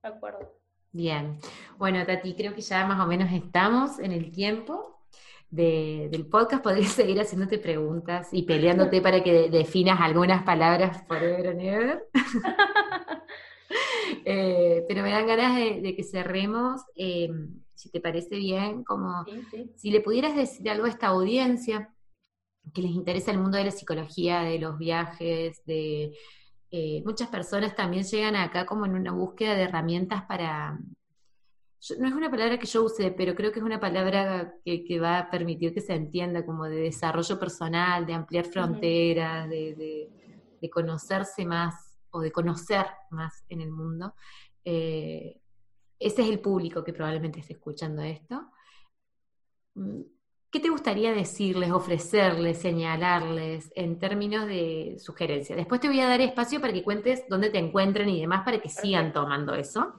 De 0.03 0.09
acuerdo. 0.09 0.66
Bien. 0.91 1.39
Bueno, 1.78 2.05
Tati, 2.05 2.36
creo 2.36 2.55
que 2.55 2.61
ya 2.61 2.86
más 2.86 3.03
o 3.03 3.07
menos 3.07 3.30
estamos 3.32 3.99
en 3.99 4.11
el 4.11 4.32
tiempo. 4.32 4.95
Del 5.50 6.26
podcast, 6.28 6.64
podría 6.64 6.88
seguir 6.88 7.20
haciéndote 7.20 7.58
preguntas 7.58 8.30
y 8.32 8.43
peleándote 8.43 9.02
para 9.02 9.24
que 9.24 9.50
definas 9.50 10.00
algunas 10.02 10.43
palabras 10.43 11.06
forever 11.08 11.48
and 11.48 11.62
ever. 11.62 12.08
Eh, 14.24 14.84
pero 14.88 15.04
me 15.04 15.12
dan 15.12 15.28
ganas 15.28 15.56
de, 15.56 15.96
que 15.96 16.04
cerremos, 16.04 16.82
eh, 16.96 17.30
si 17.74 17.89
te 17.89 18.00
parece 18.00 18.38
bien, 18.38 18.84
como 18.84 19.24
si 19.76 19.91
le 19.91 20.02
pudieras 20.02 20.36
decir 20.36 20.70
algo 20.70 20.86
a 20.86 20.89
esta 20.89 21.08
audiencia 21.08 21.93
que 22.74 22.82
les 22.82 22.91
interesa 22.91 23.32
el 23.32 23.39
mundo 23.39 23.58
de 23.58 23.66
la 23.66 23.72
psicología, 23.72 24.41
de 24.41 24.60
los 24.60 24.78
viajes, 24.78 25.64
de 25.66 26.14
eh, 26.72 27.04
muchas 27.06 27.30
personas 27.30 27.76
también 27.76 28.04
llegan 28.04 28.36
acá 28.36 28.66
como 28.66 28.86
en 28.86 28.96
una 28.96 29.12
búsqueda 29.12 29.56
de 29.56 29.64
herramientas 29.64 30.24
para, 30.24 30.80
no 31.99 32.07
es 32.07 32.13
una 32.13 32.31
palabra 32.31 32.57
que 32.57 32.65
yo 32.65 32.83
use, 32.83 33.11
pero 33.11 33.36
creo 33.36 33.51
que 33.51 33.59
es 33.59 33.65
una 33.65 33.79
palabra 33.79 34.55
que, 34.63 34.99
va 34.99 35.19
a 35.19 35.29
permitir 35.29 35.73
que 35.73 35.81
se 35.81 35.93
entienda 35.93 36.45
como 36.45 36.65
de 36.65 36.77
desarrollo 36.77 37.39
personal, 37.39 38.05
de 38.05 38.13
ampliar 38.13 38.45
fronteras, 38.45 39.49
de, 39.49 40.09
conocerse 40.71 41.45
más 41.45 41.99
o 42.09 42.21
de 42.21 42.31
conocer 42.31 42.88
más 43.11 43.45
en 43.49 43.61
el 43.61 43.71
mundo. 43.71 44.15
Eh, 44.63 45.39
ese 45.99 46.23
es 46.23 46.29
el 46.29 46.39
público 46.39 46.83
que 46.83 46.91
probablemente 46.91 47.39
esté 47.39 47.53
escuchando 47.53 48.01
esto. 48.01 48.49
Mm, 49.75 50.01
¿Qué 50.55 50.61
te 50.61 50.69
gustaría 50.69 51.11
decirles, 51.11 51.69
ofrecerles, 51.69 52.59
señalarles 52.59 53.73
en 53.75 53.99
términos 53.99 54.47
de 54.47 54.95
sugerencia? 54.99 55.53
Después 55.53 55.81
te 55.81 55.89
voy 55.89 55.99
a 55.99 56.07
dar 56.07 56.21
espacio 56.21 56.61
para 56.61 56.71
que 56.71 56.81
cuentes 56.81 57.25
dónde 57.29 57.49
te 57.49 57.57
encuentren 57.57 58.07
y 58.07 58.21
demás 58.21 58.45
para 58.45 58.59
que 58.59 58.69
sigan 58.69 59.11
tomando 59.11 59.53
eso. 59.53 59.95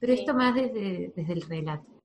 Pero 0.00 0.12
esto 0.12 0.34
más 0.34 0.54
desde, 0.54 1.12
el 1.16 1.42
relato. 1.42 2.02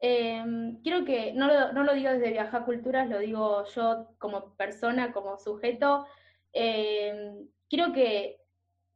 Em, 0.00 0.80
quiero 0.82 1.04
que, 1.04 1.32
no 1.32 1.46
lo, 1.46 1.72
no 1.72 1.84
lo 1.84 1.94
digo 1.94 2.10
desde 2.10 2.32
Viajar 2.32 2.64
Culturas, 2.64 3.08
lo 3.08 3.18
digo 3.18 3.64
yo 3.74 4.08
como 4.18 4.54
persona, 4.56 5.12
como 5.12 5.38
sujeto. 5.38 6.06
Eh, 6.52 7.46
quiero 7.68 7.92
que 7.92 8.38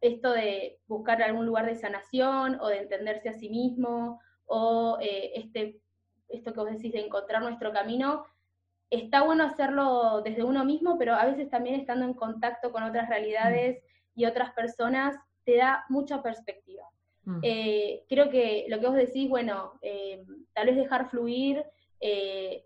esto 0.00 0.32
de 0.32 0.80
buscar 0.86 1.22
algún 1.22 1.46
lugar 1.46 1.66
de 1.66 1.76
sanación 1.76 2.58
o 2.60 2.68
de 2.68 2.78
entenderse 2.78 3.28
a 3.28 3.34
sí 3.34 3.48
mismo 3.48 4.20
o 4.46 4.98
eh, 5.00 5.32
este, 5.34 5.80
esto 6.28 6.52
que 6.52 6.60
vos 6.60 6.70
decís 6.70 6.92
de 6.92 7.00
encontrar 7.00 7.42
nuestro 7.42 7.72
camino, 7.72 8.24
está 8.90 9.22
bueno 9.22 9.44
hacerlo 9.44 10.22
desde 10.22 10.44
uno 10.44 10.64
mismo, 10.64 10.98
pero 10.98 11.14
a 11.14 11.26
veces 11.26 11.50
también 11.50 11.80
estando 11.80 12.04
en 12.04 12.14
contacto 12.14 12.72
con 12.72 12.82
otras 12.82 13.08
realidades 13.08 13.82
y 14.14 14.26
otras 14.26 14.52
personas, 14.52 15.16
te 15.44 15.56
da 15.56 15.84
mucha 15.88 16.22
perspectiva. 16.22 16.84
Mm. 17.26 17.40
Eh, 17.42 18.04
creo 18.08 18.30
que 18.30 18.64
lo 18.68 18.80
que 18.80 18.86
vos 18.86 18.96
decís, 18.96 19.28
bueno, 19.28 19.74
eh, 19.82 20.24
tal 20.54 20.66
vez 20.66 20.76
dejar 20.76 21.10
fluir, 21.10 21.62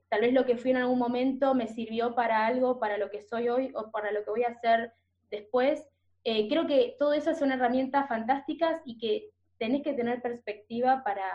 tal 0.08 0.20
vez 0.20 0.32
lo 0.32 0.44
que 0.44 0.56
fui 0.56 0.70
en 0.70 0.76
algún 0.76 0.98
momento 0.98 1.54
me 1.54 1.66
sirvió 1.66 2.14
para 2.14 2.46
algo, 2.46 2.78
para 2.78 2.98
lo 2.98 3.11
que 3.11 3.22
soy 3.22 3.48
hoy 3.48 3.72
o 3.74 3.90
para 3.90 4.12
lo 4.12 4.22
que 4.22 4.30
voy 4.30 4.44
a 4.44 4.48
hacer 4.50 4.92
después, 5.30 5.88
eh, 6.24 6.48
creo 6.48 6.66
que 6.66 6.96
todo 6.98 7.14
eso 7.14 7.34
son 7.34 7.50
herramientas 7.50 8.08
fantásticas 8.08 8.82
y 8.84 8.98
que 8.98 9.30
tenés 9.58 9.82
que 9.82 9.94
tener 9.94 10.20
perspectiva 10.20 11.02
para, 11.02 11.30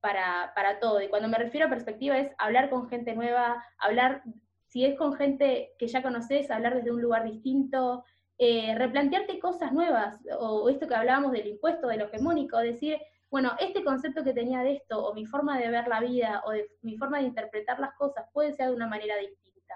para, 0.00 0.52
para, 0.54 0.80
todo. 0.80 1.00
Y 1.00 1.08
cuando 1.08 1.28
me 1.28 1.38
refiero 1.38 1.66
a 1.66 1.70
perspectiva 1.70 2.18
es 2.18 2.32
hablar 2.38 2.70
con 2.70 2.88
gente 2.88 3.14
nueva, 3.14 3.64
hablar, 3.78 4.22
si 4.66 4.84
es 4.84 4.96
con 4.96 5.12
gente 5.14 5.72
que 5.78 5.86
ya 5.86 6.02
conoces, 6.02 6.50
hablar 6.50 6.74
desde 6.74 6.90
un 6.90 7.00
lugar 7.00 7.24
distinto, 7.24 8.04
eh, 8.38 8.74
replantearte 8.76 9.38
cosas 9.38 9.72
nuevas, 9.72 10.16
o 10.38 10.68
esto 10.68 10.88
que 10.88 10.94
hablábamos 10.94 11.32
del 11.32 11.46
impuesto, 11.46 11.88
de 11.88 11.96
lo 11.96 12.06
hegemónico, 12.06 12.58
decir, 12.58 12.98
bueno, 13.30 13.52
este 13.60 13.82
concepto 13.84 14.24
que 14.24 14.34
tenía 14.34 14.60
de 14.60 14.74
esto, 14.74 15.04
o 15.04 15.14
mi 15.14 15.26
forma 15.26 15.58
de 15.58 15.70
ver 15.70 15.88
la 15.88 16.00
vida, 16.00 16.42
o 16.44 16.50
de, 16.50 16.68
mi 16.82 16.96
forma 16.96 17.18
de 17.18 17.24
interpretar 17.24 17.78
las 17.80 17.94
cosas, 17.94 18.26
puede 18.32 18.52
ser 18.52 18.68
de 18.68 18.74
una 18.74 18.86
manera 18.86 19.16
distinta. 19.16 19.74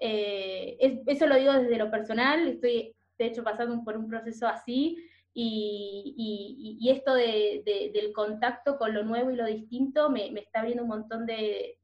Eh, 0.00 1.02
eso 1.06 1.26
lo 1.26 1.36
digo 1.36 1.52
desde 1.52 1.78
lo 1.78 1.90
personal, 1.90 2.46
estoy 2.46 2.94
de 3.18 3.26
hecho 3.26 3.42
pasando 3.44 3.82
por 3.84 3.96
un 3.96 4.08
proceso 4.08 4.46
así, 4.46 4.98
y, 5.34 6.88
esto 6.90 7.14
del 7.14 8.12
contacto 8.14 8.76
con 8.76 8.92
lo 8.92 9.02
nuevo 9.02 9.30
y 9.30 9.36
lo 9.36 9.46
distinto 9.46 10.10
me, 10.10 10.26
está 10.38 10.60
abriendo 10.60 10.82
un 10.82 10.90
montón 10.90 11.26
de, 11.26 11.78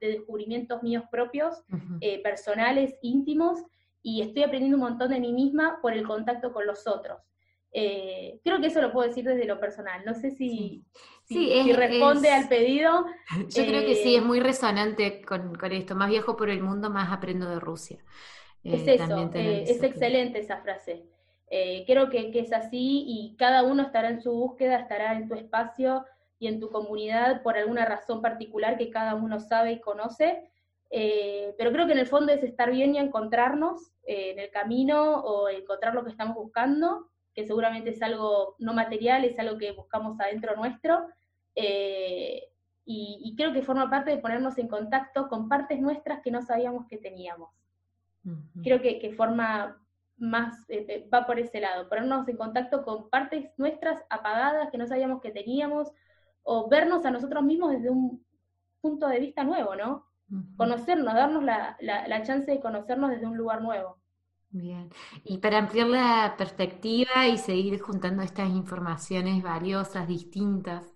descubrimientos 0.00 0.82
míos 0.82 1.04
propios, 1.10 1.62
eh, 2.00 2.20
personales, 2.22 2.96
íntimos, 3.00 3.62
y 4.02 4.22
estoy 4.22 4.42
aprendiendo 4.42 4.76
un 4.76 4.84
montón 4.84 5.10
de 5.10 5.20
mí 5.20 5.32
misma 5.32 5.78
por 5.80 5.92
el 5.92 6.06
contacto 6.06 6.52
con 6.52 6.66
los 6.66 6.86
otros. 6.86 7.20
Eh, 7.74 8.38
creo 8.44 8.60
que 8.60 8.66
eso 8.66 8.82
lo 8.82 8.92
puedo 8.92 9.08
decir 9.08 9.24
desde 9.24 9.46
lo 9.46 9.58
personal. 9.58 10.04
No 10.04 10.14
sé 10.14 10.30
si, 10.30 10.84
si, 11.24 11.72
responde 11.72 12.30
al 12.30 12.48
pedido. 12.48 13.06
Yo 13.48 13.64
creo 13.64 13.86
que 13.86 13.94
sí, 13.96 14.14
es 14.14 14.22
eh, 14.22 14.24
muy 14.24 14.40
resonante 14.40 15.22
con, 15.22 15.54
con, 15.54 15.72
esto. 15.72 15.94
Más 15.94 16.10
viajo 16.10 16.36
por 16.36 16.50
el 16.50 16.62
mundo, 16.62 16.90
más 16.90 17.10
aprendo 17.10 17.48
de 17.48 17.60
Rusia. 17.60 18.04
Es 18.62 18.86
eh, 18.86 18.94
eso, 18.94 19.30
es 19.34 19.82
excelente 19.82 20.38
esa 20.38 20.58
frase. 20.58 21.06
Creo 21.86 22.08
que, 22.08 22.30
es 22.34 22.52
así 22.52 23.04
y 23.06 23.36
cada 23.36 23.62
uno 23.62 23.82
estará 23.82 24.08
en 24.08 24.22
su 24.22 24.32
búsqueda, 24.32 24.78
estará 24.78 25.14
en 25.14 25.28
tu 25.28 25.34
espacio 25.34 26.04
y 26.38 26.46
en 26.46 26.60
tu 26.60 26.70
comunidad 26.70 27.42
por 27.42 27.58
alguna 27.58 27.84
razón 27.84 28.22
particular 28.22 28.78
que 28.78 28.90
cada 28.90 29.14
uno 29.14 29.38
sabe 29.38 29.72
y 29.72 29.80
conoce. 29.80 30.48
pero 30.90 31.72
creo 31.72 31.86
que 31.86 31.92
en 31.92 31.98
el 31.98 32.06
fondo 32.06 32.32
es 32.32 32.42
estar 32.42 32.70
bien 32.70 32.94
y 32.94 32.98
encontrarnos 32.98 33.91
en 34.04 34.38
el 34.38 34.50
camino 34.50 35.20
o 35.20 35.48
encontrar 35.48 35.94
lo 35.94 36.04
que 36.04 36.10
estamos 36.10 36.36
buscando, 36.36 37.08
que 37.34 37.46
seguramente 37.46 37.90
es 37.90 38.02
algo 38.02 38.56
no 38.58 38.74
material, 38.74 39.24
es 39.24 39.38
algo 39.38 39.58
que 39.58 39.72
buscamos 39.72 40.20
adentro 40.20 40.56
nuestro. 40.56 41.06
y, 41.54 43.20
y 43.24 43.36
creo 43.36 43.52
que 43.52 43.62
forma 43.62 43.88
parte 43.90 44.10
de 44.10 44.18
ponernos 44.18 44.58
en 44.58 44.68
contacto 44.68 45.28
con 45.28 45.48
partes 45.48 45.80
nuestras 45.80 46.20
que 46.22 46.30
no 46.30 46.42
sabíamos 46.42 46.86
que 46.88 46.98
teníamos. 46.98 47.50
Creo 48.62 48.80
que, 48.80 49.12
forma 49.16 49.80
más, 50.16 50.68
eh, 50.68 50.86
eh, 50.88 51.08
va 51.12 51.26
por 51.26 51.38
ese 51.38 51.60
lado, 51.60 51.88
ponernos 51.88 52.28
en 52.28 52.36
contacto 52.36 52.84
con 52.84 53.10
partes 53.10 53.50
nuestras 53.56 54.00
apagadas 54.10 54.70
que 54.70 54.78
no 54.78 54.86
sabíamos 54.86 55.20
que 55.20 55.32
teníamos, 55.32 55.90
o 56.44 56.68
vernos 56.68 57.04
a 57.04 57.10
nosotros 57.10 57.42
mismos 57.42 57.72
desde 57.72 57.90
un 57.90 58.24
punto 58.80 59.08
de 59.08 59.18
vista 59.18 59.42
nuevo, 59.42 59.74
¿no? 59.74 60.06
Conocernos, 60.56 61.14
darnos 61.14 61.42
la, 61.42 61.76
la, 61.80 62.22
chance 62.22 62.50
de 62.50 62.60
conocernos 62.60 63.10
desde 63.10 63.26
un 63.26 63.36
lugar 63.36 63.62
nuevo. 63.62 63.98
Bien, 64.50 64.90
y 65.24 65.38
para 65.38 65.58
ampliar 65.58 65.86
la 65.86 66.34
perspectiva 66.36 67.26
y 67.26 67.38
seguir 67.38 67.80
juntando 67.80 68.22
estas 68.22 68.50
informaciones 68.50 69.42
valiosas, 69.42 70.06
distintas, 70.06 70.94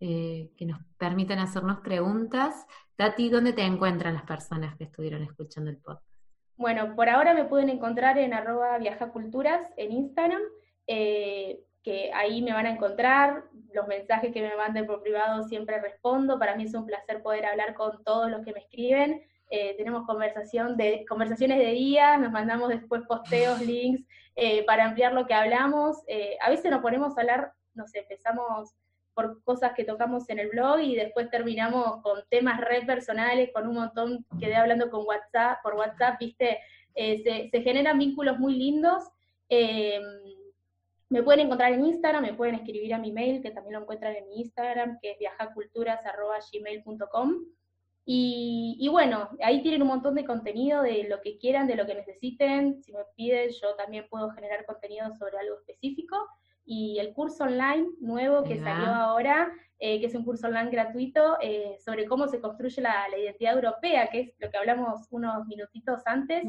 eh, 0.00 0.50
que 0.56 0.66
nos 0.66 0.80
permitan 0.96 1.38
hacernos 1.38 1.80
preguntas, 1.80 2.66
Tati, 2.96 3.30
¿dónde 3.30 3.52
te 3.52 3.62
encuentran 3.62 4.14
las 4.14 4.24
personas 4.24 4.76
que 4.76 4.84
estuvieron 4.84 5.22
escuchando 5.22 5.70
el 5.70 5.78
podcast? 5.78 6.06
Bueno, 6.56 6.96
por 6.96 7.08
ahora 7.08 7.34
me 7.34 7.44
pueden 7.44 7.68
encontrar 7.68 8.18
en 8.18 8.34
arroba 8.34 8.78
viajaculturas 8.78 9.72
en 9.76 9.92
Instagram, 9.92 10.42
eh, 10.88 11.60
que 11.82 12.10
ahí 12.12 12.42
me 12.42 12.52
van 12.52 12.66
a 12.66 12.70
encontrar, 12.70 13.44
los 13.72 13.86
mensajes 13.86 14.32
que 14.32 14.42
me 14.42 14.56
manden 14.56 14.86
por 14.86 15.02
privado 15.02 15.44
siempre 15.44 15.80
respondo, 15.80 16.38
para 16.38 16.56
mí 16.56 16.64
es 16.64 16.74
un 16.74 16.86
placer 16.86 17.22
poder 17.22 17.46
hablar 17.46 17.74
con 17.74 18.02
todos 18.04 18.30
los 18.30 18.44
que 18.44 18.52
me 18.52 18.60
escriben, 18.60 19.22
eh, 19.50 19.74
tenemos 19.78 20.06
conversación 20.06 20.76
de, 20.76 21.06
conversaciones 21.08 21.58
de 21.58 21.72
día, 21.72 22.18
nos 22.18 22.32
mandamos 22.32 22.68
después 22.68 23.02
posteos, 23.08 23.60
links 23.66 24.04
eh, 24.36 24.64
para 24.64 24.84
ampliar 24.84 25.12
lo 25.12 25.26
que 25.26 25.34
hablamos. 25.34 26.02
Eh, 26.06 26.36
a 26.40 26.50
veces 26.50 26.70
nos 26.70 26.82
ponemos 26.82 27.16
a 27.16 27.20
hablar, 27.20 27.52
no 27.74 27.86
sé, 27.86 28.00
empezamos 28.00 28.74
por 29.14 29.42
cosas 29.42 29.72
que 29.74 29.84
tocamos 29.84 30.28
en 30.30 30.38
el 30.38 30.50
blog 30.50 30.80
y 30.80 30.94
después 30.94 31.28
terminamos 31.30 32.02
con 32.02 32.20
temas 32.28 32.60
re 32.60 32.82
personales, 32.82 33.50
con 33.52 33.66
un 33.66 33.74
montón, 33.74 34.24
quedé 34.38 34.54
hablando 34.54 34.90
con 34.90 35.04
WhatsApp, 35.06 35.58
por 35.62 35.74
WhatsApp, 35.74 36.20
viste, 36.20 36.58
se, 36.94 37.48
se, 37.50 37.62
generan 37.62 37.98
vínculos 37.98 38.38
muy 38.38 38.54
lindos. 38.54 39.02
Me 41.10 41.22
pueden 41.22 41.46
encontrar 41.46 41.72
en 41.72 41.84
Instagram, 41.84 42.22
me 42.22 42.34
pueden 42.34 42.56
escribir 42.56 42.94
a 42.94 42.98
mi 42.98 43.12
mail, 43.12 43.42
que 43.42 43.50
también 43.50 43.74
lo 43.74 43.80
encuentran 43.80 44.14
en 44.14 44.28
mi 44.28 44.40
Instagram, 44.40 44.98
que 45.00 45.12
es 45.12 45.18
viajaculturas.gmail.com. 45.18 47.46
Y, 48.10 48.88
bueno, 48.90 49.28
ahí 49.42 49.60
tienen 49.60 49.82
un 49.82 49.88
montón 49.88 50.14
de 50.14 50.24
contenido 50.24 50.80
de 50.80 51.06
lo 51.10 51.20
que 51.20 51.36
quieran, 51.36 51.66
de 51.66 51.76
lo 51.76 51.84
que 51.84 51.94
necesiten. 51.94 52.82
Si 52.82 52.90
me 52.90 53.00
piden, 53.14 53.50
yo 53.50 53.74
también 53.76 54.06
puedo 54.08 54.30
generar 54.30 54.64
contenido 54.64 55.12
sobre 55.12 55.36
algo 55.36 55.56
específico. 55.56 56.16
Y 56.64 56.98
el 57.00 57.12
curso 57.12 57.44
online 57.44 57.86
nuevo 58.00 58.44
que 58.44 58.60
salió 58.60 58.86
ahora, 58.86 59.52
eh, 59.78 60.00
que 60.00 60.06
es 60.06 60.14
un 60.14 60.24
curso 60.24 60.46
online 60.46 60.70
gratuito, 60.70 61.36
eh, 61.42 61.76
sobre 61.84 62.06
cómo 62.06 62.28
se 62.28 62.40
construye 62.40 62.80
la, 62.80 63.08
identidad 63.14 63.54
europea, 63.54 64.08
que 64.08 64.20
es 64.20 64.34
lo 64.38 64.50
que 64.50 64.56
hablamos 64.56 65.06
unos 65.10 65.46
minutitos 65.46 66.00
antes, 66.06 66.44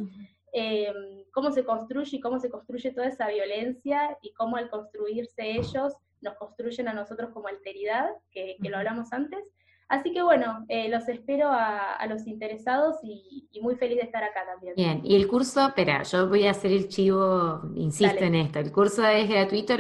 eh, 0.54 1.26
cómo 1.32 1.52
se 1.52 1.64
construye 1.64 2.18
y 2.18 2.20
cómo 2.20 2.40
se 2.40 2.50
construye 2.50 2.92
toda 2.92 3.08
esa 3.08 3.28
violencia 3.28 4.18
y 4.22 4.34
cómo 4.34 4.58
al 4.58 4.70
construirse 4.70 5.52
ellos 5.52 5.94
nos 6.22 6.36
construyen 6.36 6.88
a 6.88 6.94
nosotros 6.94 7.30
como 7.34 7.48
alteridad, 7.48 8.10
que, 8.32 8.58
que 8.62 8.70
lo 8.70 8.78
hablamos 8.78 9.14
antes. 9.14 9.44
Así 9.90 10.14
que 10.14 10.22
bueno, 10.22 10.66
eh, 10.68 10.88
los 10.88 11.10
espero 11.10 11.50
a, 11.52 12.06
los 12.08 12.28
interesados 12.28 12.98
y, 13.04 13.50
muy 13.60 13.76
feliz 13.76 13.98
de 13.98 14.04
estar 14.04 14.24
acá 14.24 14.46
también. 14.46 14.74
Bien, 14.76 15.02
y 15.04 15.16
el 15.16 15.28
curso, 15.28 15.68
espera, 15.68 16.04
yo 16.04 16.30
voy 16.30 16.46
a 16.46 16.52
hacer 16.52 16.72
el 16.72 16.88
chivo, 16.88 17.62
insisto 17.76 18.24
en 18.24 18.36
esto, 18.36 18.60
el 18.60 18.72
curso 18.72 19.06
es 19.06 19.28
gratuito, 19.28 19.74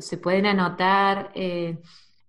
se 0.00 0.18
pueden 0.18 0.46
anotar 0.46 1.30
eh, 1.34 1.78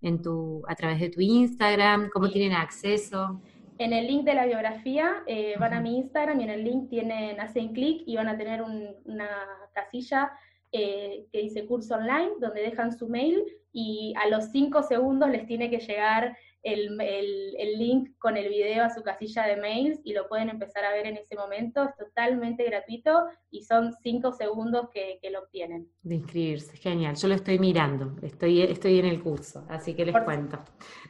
en 0.00 0.22
tu, 0.22 0.62
a 0.68 0.74
través 0.76 1.00
de 1.00 1.10
tu 1.10 1.20
Instagram, 1.20 2.10
¿cómo 2.10 2.30
tienen 2.30 2.52
acceso? 2.52 3.42
En 3.78 3.92
el 3.92 4.06
link 4.06 4.24
de 4.24 4.34
la 4.34 4.46
biografía 4.46 5.22
eh, 5.26 5.54
van 5.58 5.74
a 5.74 5.80
mi 5.80 5.98
Instagram 5.98 6.40
y 6.40 6.44
en 6.44 6.50
el 6.50 6.64
link 6.64 6.88
tienen, 6.88 7.40
hacen 7.40 7.72
clic 7.72 8.02
y 8.06 8.16
van 8.16 8.28
a 8.28 8.36
tener 8.36 8.62
una 8.62 9.28
casilla 9.72 10.32
que 10.72 11.28
dice 11.32 11.66
curso 11.66 11.94
online, 11.94 12.32
donde 12.38 12.60
dejan 12.60 12.92
su 12.92 13.08
mail 13.08 13.42
y 13.72 14.12
a 14.22 14.28
los 14.28 14.50
cinco 14.50 14.82
segundos 14.82 15.30
les 15.30 15.46
tiene 15.46 15.70
que 15.70 15.78
llegar 15.78 16.36
el, 16.66 17.78
link 17.78 18.10
con 18.18 18.36
el 18.36 18.48
video 18.48 18.84
a 18.84 18.90
su 18.90 19.02
casilla 19.02 19.46
de 19.46 19.56
mails 19.56 20.00
y 20.04 20.12
lo 20.12 20.28
pueden 20.28 20.48
empezar 20.48 20.84
a 20.84 20.92
ver 20.92 21.06
en 21.06 21.16
ese 21.16 21.36
momento. 21.36 21.84
Es 21.84 21.96
totalmente 21.96 22.64
gratuito 22.64 23.26
y 23.50 23.62
son 23.62 23.92
cinco 24.02 24.32
segundos 24.32 24.88
que, 24.92 25.20
lo 25.30 25.40
obtienen. 25.40 25.88
De 26.02 26.16
inscribirse, 26.16 26.76
genial. 26.76 27.16
Yo 27.16 27.28
lo 27.28 27.34
estoy 27.34 27.58
mirando, 27.58 28.14
estoy, 28.22 28.62
estoy 28.62 28.98
en 28.98 29.06
el 29.06 29.22
curso, 29.22 29.64
así 29.68 29.94
que 29.94 30.06
les 30.06 30.16
cuento. 30.24 30.58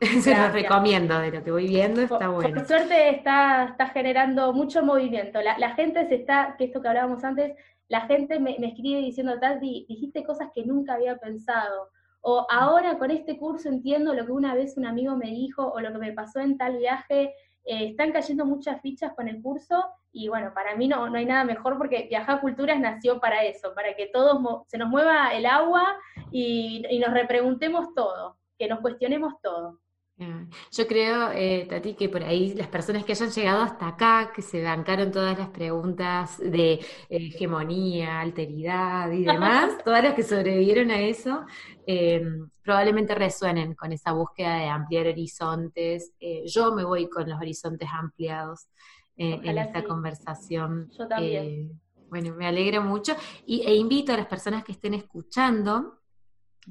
Se 0.21 0.35
los 0.35 0.53
recomiendo, 0.53 1.19
de 1.19 1.31
lo 1.31 1.45
que 1.45 1.51
voy 1.51 1.69
viendo 1.69 2.01
está 2.01 2.29
bueno. 2.29 2.55
Por 2.55 2.67
suerte 2.67 3.11
está, 3.11 3.69
está 3.71 3.89
generando 3.89 4.53
mucho 4.53 4.83
movimiento. 4.83 5.41
La, 5.41 5.75
gente 5.75 6.09
se 6.09 6.17
está, 6.17 6.55
que 6.57 6.65
esto 6.65 6.81
que 6.81 6.89
hablábamos 6.89 7.23
antes, 7.25 7.55
la 7.89 8.03
gente 8.03 8.41
me, 8.41 8.57
me 8.59 8.69
escribe 8.69 9.01
diciendo, 9.01 9.39
Tati, 9.39 9.87
dijiste 9.89 10.25
cosas 10.25 10.49
que 10.55 10.65
nunca 10.65 10.95
había 10.95 11.17
pensado 11.19 11.91
o 12.29 12.45
ahora 12.51 12.99
con 12.99 13.13
este 13.13 13.39
curso 13.39 13.69
entiendo 13.69 14.13
lo 14.13 14.27
que 14.27 14.33
una 14.33 14.53
vez 14.53 14.77
un 14.77 14.85
amigo 14.85 15.17
me 15.17 15.31
dijo 15.31 15.65
o 15.65 15.79
lo 15.79 15.93
que 15.93 15.99
me 15.99 16.13
pasó 16.13 16.41
en 16.41 16.59
tal 16.59 16.77
viaje. 16.77 17.33
Eh, 17.65 17.91
están 17.91 18.11
cayendo 18.11 18.45
muchas 18.45 18.81
fichas 18.81 19.13
con 19.15 19.29
el 19.29 19.41
curso 19.41 19.85
y 20.11 20.27
bueno, 20.27 20.53
para 20.53 20.75
mí 20.75 20.89
no, 20.89 21.09
no 21.09 21.19
hay 21.19 21.25
nada 21.25 21.45
mejor 21.45 21.79
porque 21.79 22.09
Viajar 22.11 22.41
Culturas 22.41 22.81
nació 22.81 23.21
para 23.21 23.45
eso, 23.45 23.75
para 23.77 23.95
que 23.95 24.09
todos 24.13 24.65
se 24.67 24.77
nos 24.77 24.89
mueva 24.89 25.35
el 25.35 25.47
agua 25.47 25.85
y, 26.33 26.83
y 26.91 26.99
nos 26.99 27.15
repreguntemos 27.15 27.95
todo, 27.95 28.37
que 28.59 28.67
nos 28.67 28.81
cuestionemos 28.81 29.35
todo. 29.41 29.79
Yo 30.19 30.87
creo, 30.87 31.31
eh, 31.33 31.67
Tati, 31.69 31.95
que 31.95 32.09
por 32.09 32.25
ahí 32.25 32.55
las 32.55 32.69
personas 32.69 33.05
que 33.05 33.13
hayan 33.13 33.31
llegado 33.31 33.61
hasta 33.61 33.89
acá, 33.89 34.33
que 34.35 34.41
se 34.41 34.63
bancaron 34.63 35.13
todas 35.13 35.39
las 35.39 35.51
preguntas 35.51 36.39
de 36.39 36.73
eh, 36.73 36.81
hegemonía, 37.11 38.21
alteridad 38.21 39.13
y 39.13 39.25
demás, 39.25 39.77
todas 39.85 40.03
las 40.03 40.15
que 40.15 40.23
sobrevivieron 40.23 40.91
a 40.91 41.01
eso, 41.01 41.45
eh, 41.87 42.25
probablemente 42.63 43.15
resuenen 43.15 43.75
con 43.75 43.93
esa 43.93 44.13
búsqueda 44.13 44.57
de 44.57 44.69
ampliar 44.69 45.07
horizontes. 45.07 46.15
yo 46.47 46.75
me 46.75 46.85
voy 46.85 47.11
con 47.11 47.29
los 47.29 47.39
horizontes 47.39 47.89
ampliados 47.93 48.69
en 49.19 49.59
esta 49.59 49.85
conversación. 49.85 50.91
Yo 50.97 51.07
también. 51.07 51.79
bueno, 52.09 52.35
me 52.35 52.47
alegra 52.47 52.81
mucho 52.81 53.15
y, 53.45 53.61
e 53.63 53.75
invito 53.75 54.15
a 54.15 54.17
las 54.17 54.27
personas 54.27 54.65
que 54.65 54.73
estén 54.73 54.95
escuchando 54.95 56.01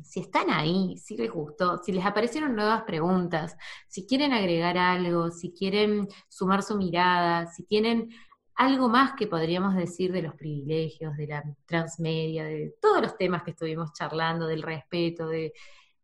si 0.04 0.20
están 0.22 0.50
ahí, 0.50 0.98
si 0.98 1.18
les 1.18 1.32
gustó, 1.32 1.78
si 1.84 1.92
les 1.92 2.06
aparecieron 2.06 2.56
nuevas 2.56 2.84
preguntas, 2.84 3.58
si 3.88 4.06
quieren 4.06 4.34
agregar 4.34 4.78
algo, 4.78 5.32
si 5.32 5.54
quieren 5.54 6.08
sumar 6.30 6.64
su 6.64 6.78
mirada, 6.78 7.48
si 7.48 7.64
tienen 7.64 8.10
algo 8.56 8.90
más 8.90 9.14
que 9.14 9.28
podríamos 9.28 9.76
decir 9.76 10.12
de 10.12 10.22
los 10.22 10.36
privilegios, 10.36 11.16
de 11.18 11.28
la 11.28 11.44
transmedia, 11.66 12.46
de 12.46 12.76
todos 12.82 13.02
los 13.02 13.18
temas 13.18 13.44
que 13.44 13.52
estuvimos 13.52 13.94
charlando, 13.94 14.48
del 14.48 14.64
respeto, 14.64 15.28
de, 15.28 15.54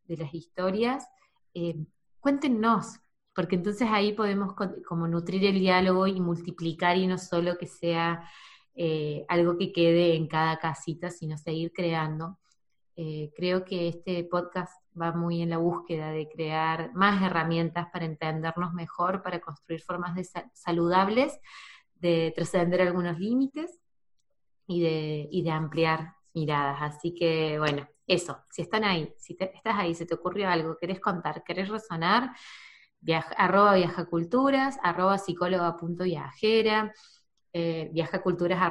las 0.08 0.34
historias, 0.34 1.08
eh, 1.54 1.78
cuéntenos, 2.20 3.00
porque 3.34 3.56
entonces 3.56 3.88
ahí 3.90 4.12
podemos 4.12 4.54
como 4.86 5.08
nutrir 5.08 5.46
el 5.46 5.58
diálogo 5.60 6.06
y 6.06 6.20
multiplicar 6.20 6.98
y 6.98 7.08
no 7.08 7.18
solo 7.18 7.58
que 7.58 7.68
sea 7.68 8.30
eh, 8.76 9.26
algo 9.30 9.58
que 9.58 9.72
quede 9.72 10.16
en 10.16 10.28
cada 10.28 10.60
casita, 10.60 11.10
sino 11.10 11.38
seguir 11.38 11.72
creando. 11.74 12.38
Eh, 13.04 13.34
creo 13.36 13.66
que 13.66 13.88
este 13.88 14.24
podcast 14.26 14.72
va 14.96 15.12
muy 15.12 15.42
en 15.42 15.50
la 15.50 15.58
búsqueda 15.58 16.12
de 16.12 16.30
crear 16.30 16.94
más 16.94 17.24
herramientas 17.24 17.88
para 17.92 18.06
entendernos 18.06 18.74
mejor, 18.74 19.24
para 19.24 19.40
construir 19.42 19.82
formas 19.82 20.14
de 20.14 20.24
saludables, 20.54 21.40
de 21.96 22.32
trascender 22.36 22.80
algunos 22.80 23.18
límites 23.18 23.80
y 24.68 25.42
de, 25.42 25.52
ampliar 25.52 26.14
miradas. 26.36 26.78
Así 26.80 27.16
que, 27.16 27.58
bueno, 27.58 27.90
eso, 28.06 28.38
si 28.52 28.62
están 28.62 28.84
ahí, 28.84 29.12
si 29.18 29.36
estás 29.40 29.76
ahí, 29.80 29.96
se 29.96 30.06
te 30.06 30.14
ocurrió 30.14 30.48
algo, 30.48 30.78
querés 30.78 31.00
contar, 31.00 31.44
querés 31.44 31.70
resonar, 31.70 32.36
viaja, 33.00 33.34
arroba 33.34 33.74
viajaculturas, 33.74 34.78
arroba 34.84 35.18
psicóloga.viajera, 35.18 36.94
eh, 37.52 37.90
viajaculturas 37.94 38.62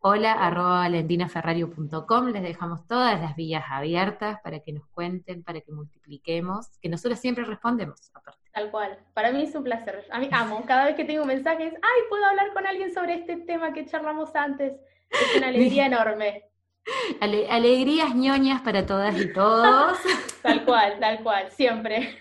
hola 0.00 0.32
arroba 0.32 0.80
valentinaferrario.com. 0.80 2.28
Les 2.28 2.42
dejamos 2.42 2.86
todas 2.86 3.20
las 3.20 3.36
vías 3.36 3.64
abiertas 3.68 4.38
para 4.42 4.60
que 4.60 4.72
nos 4.72 4.86
cuenten, 4.88 5.42
para 5.42 5.60
que 5.60 5.72
multipliquemos, 5.72 6.68
que 6.80 6.88
nosotros 6.88 7.18
siempre 7.18 7.44
respondemos 7.44 8.10
aparte. 8.14 8.40
Tal 8.52 8.70
cual. 8.70 8.98
Para 9.14 9.32
mí 9.32 9.42
es 9.42 9.54
un 9.54 9.64
placer. 9.64 10.04
A 10.10 10.18
mí 10.18 10.28
amo. 10.32 10.64
Cada 10.66 10.84
vez 10.84 10.94
que 10.94 11.04
tengo 11.04 11.24
mensajes, 11.24 11.74
ay, 11.74 12.00
puedo 12.08 12.24
hablar 12.24 12.52
con 12.52 12.66
alguien 12.66 12.92
sobre 12.92 13.14
este 13.14 13.36
tema 13.36 13.72
que 13.72 13.86
charlamos 13.86 14.34
antes. 14.34 14.74
Es 15.10 15.36
una 15.36 15.48
alegría 15.48 15.86
enorme. 15.86 16.44
alegrías 17.20 18.14
ñoñas 18.14 18.62
para 18.62 18.86
todas 18.86 19.18
y 19.20 19.32
todos. 19.32 19.98
tal 20.42 20.64
cual, 20.64 20.98
tal 21.00 21.22
cual, 21.22 21.50
siempre. 21.50 22.18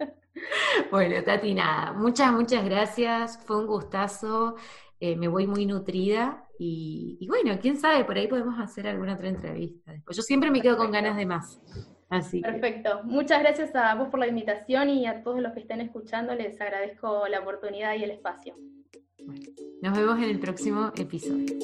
bueno, 0.90 1.22
Tati, 1.22 1.54
nada, 1.54 1.92
muchas, 1.92 2.32
muchas 2.32 2.64
gracias. 2.64 3.38
Fue 3.44 3.58
un 3.58 3.66
gustazo. 3.66 4.56
Eh, 5.00 5.16
me 5.16 5.26
voy 5.26 5.48
muy 5.48 5.66
nutrida 5.66 6.44
y, 6.64 7.26
bueno, 7.26 7.58
quién 7.60 7.76
sabe, 7.76 8.04
por 8.04 8.16
ahí 8.16 8.28
podemos 8.28 8.58
hacer 8.60 8.86
alguna 8.86 9.14
otra 9.14 9.28
entrevista 9.28 9.90
después. 9.90 10.16
Yo 10.16 10.22
siempre 10.22 10.50
me 10.50 10.60
quedo 10.60 10.76
con 10.76 10.92
ganas 10.92 11.16
de 11.16 11.26
más. 11.26 11.60
Así 12.08 12.40
Perfecto. 12.40 13.00
Muchas 13.04 13.40
gracias 13.40 13.74
a 13.74 13.94
vos 13.94 14.08
por 14.10 14.20
la 14.20 14.28
invitación 14.28 14.90
y 14.90 15.06
a 15.06 15.22
todos 15.22 15.40
los 15.40 15.52
que 15.54 15.60
estén 15.60 15.80
escuchando 15.80 16.34
les 16.34 16.60
agradezco 16.60 17.26
la 17.26 17.40
oportunidad 17.40 17.96
y 17.96 18.04
el 18.04 18.10
espacio. 18.10 18.54
nos 19.80 19.96
vemos 19.96 20.18
en 20.18 20.24
el 20.24 20.38
próximo 20.38 20.92
episodio. 20.96 21.56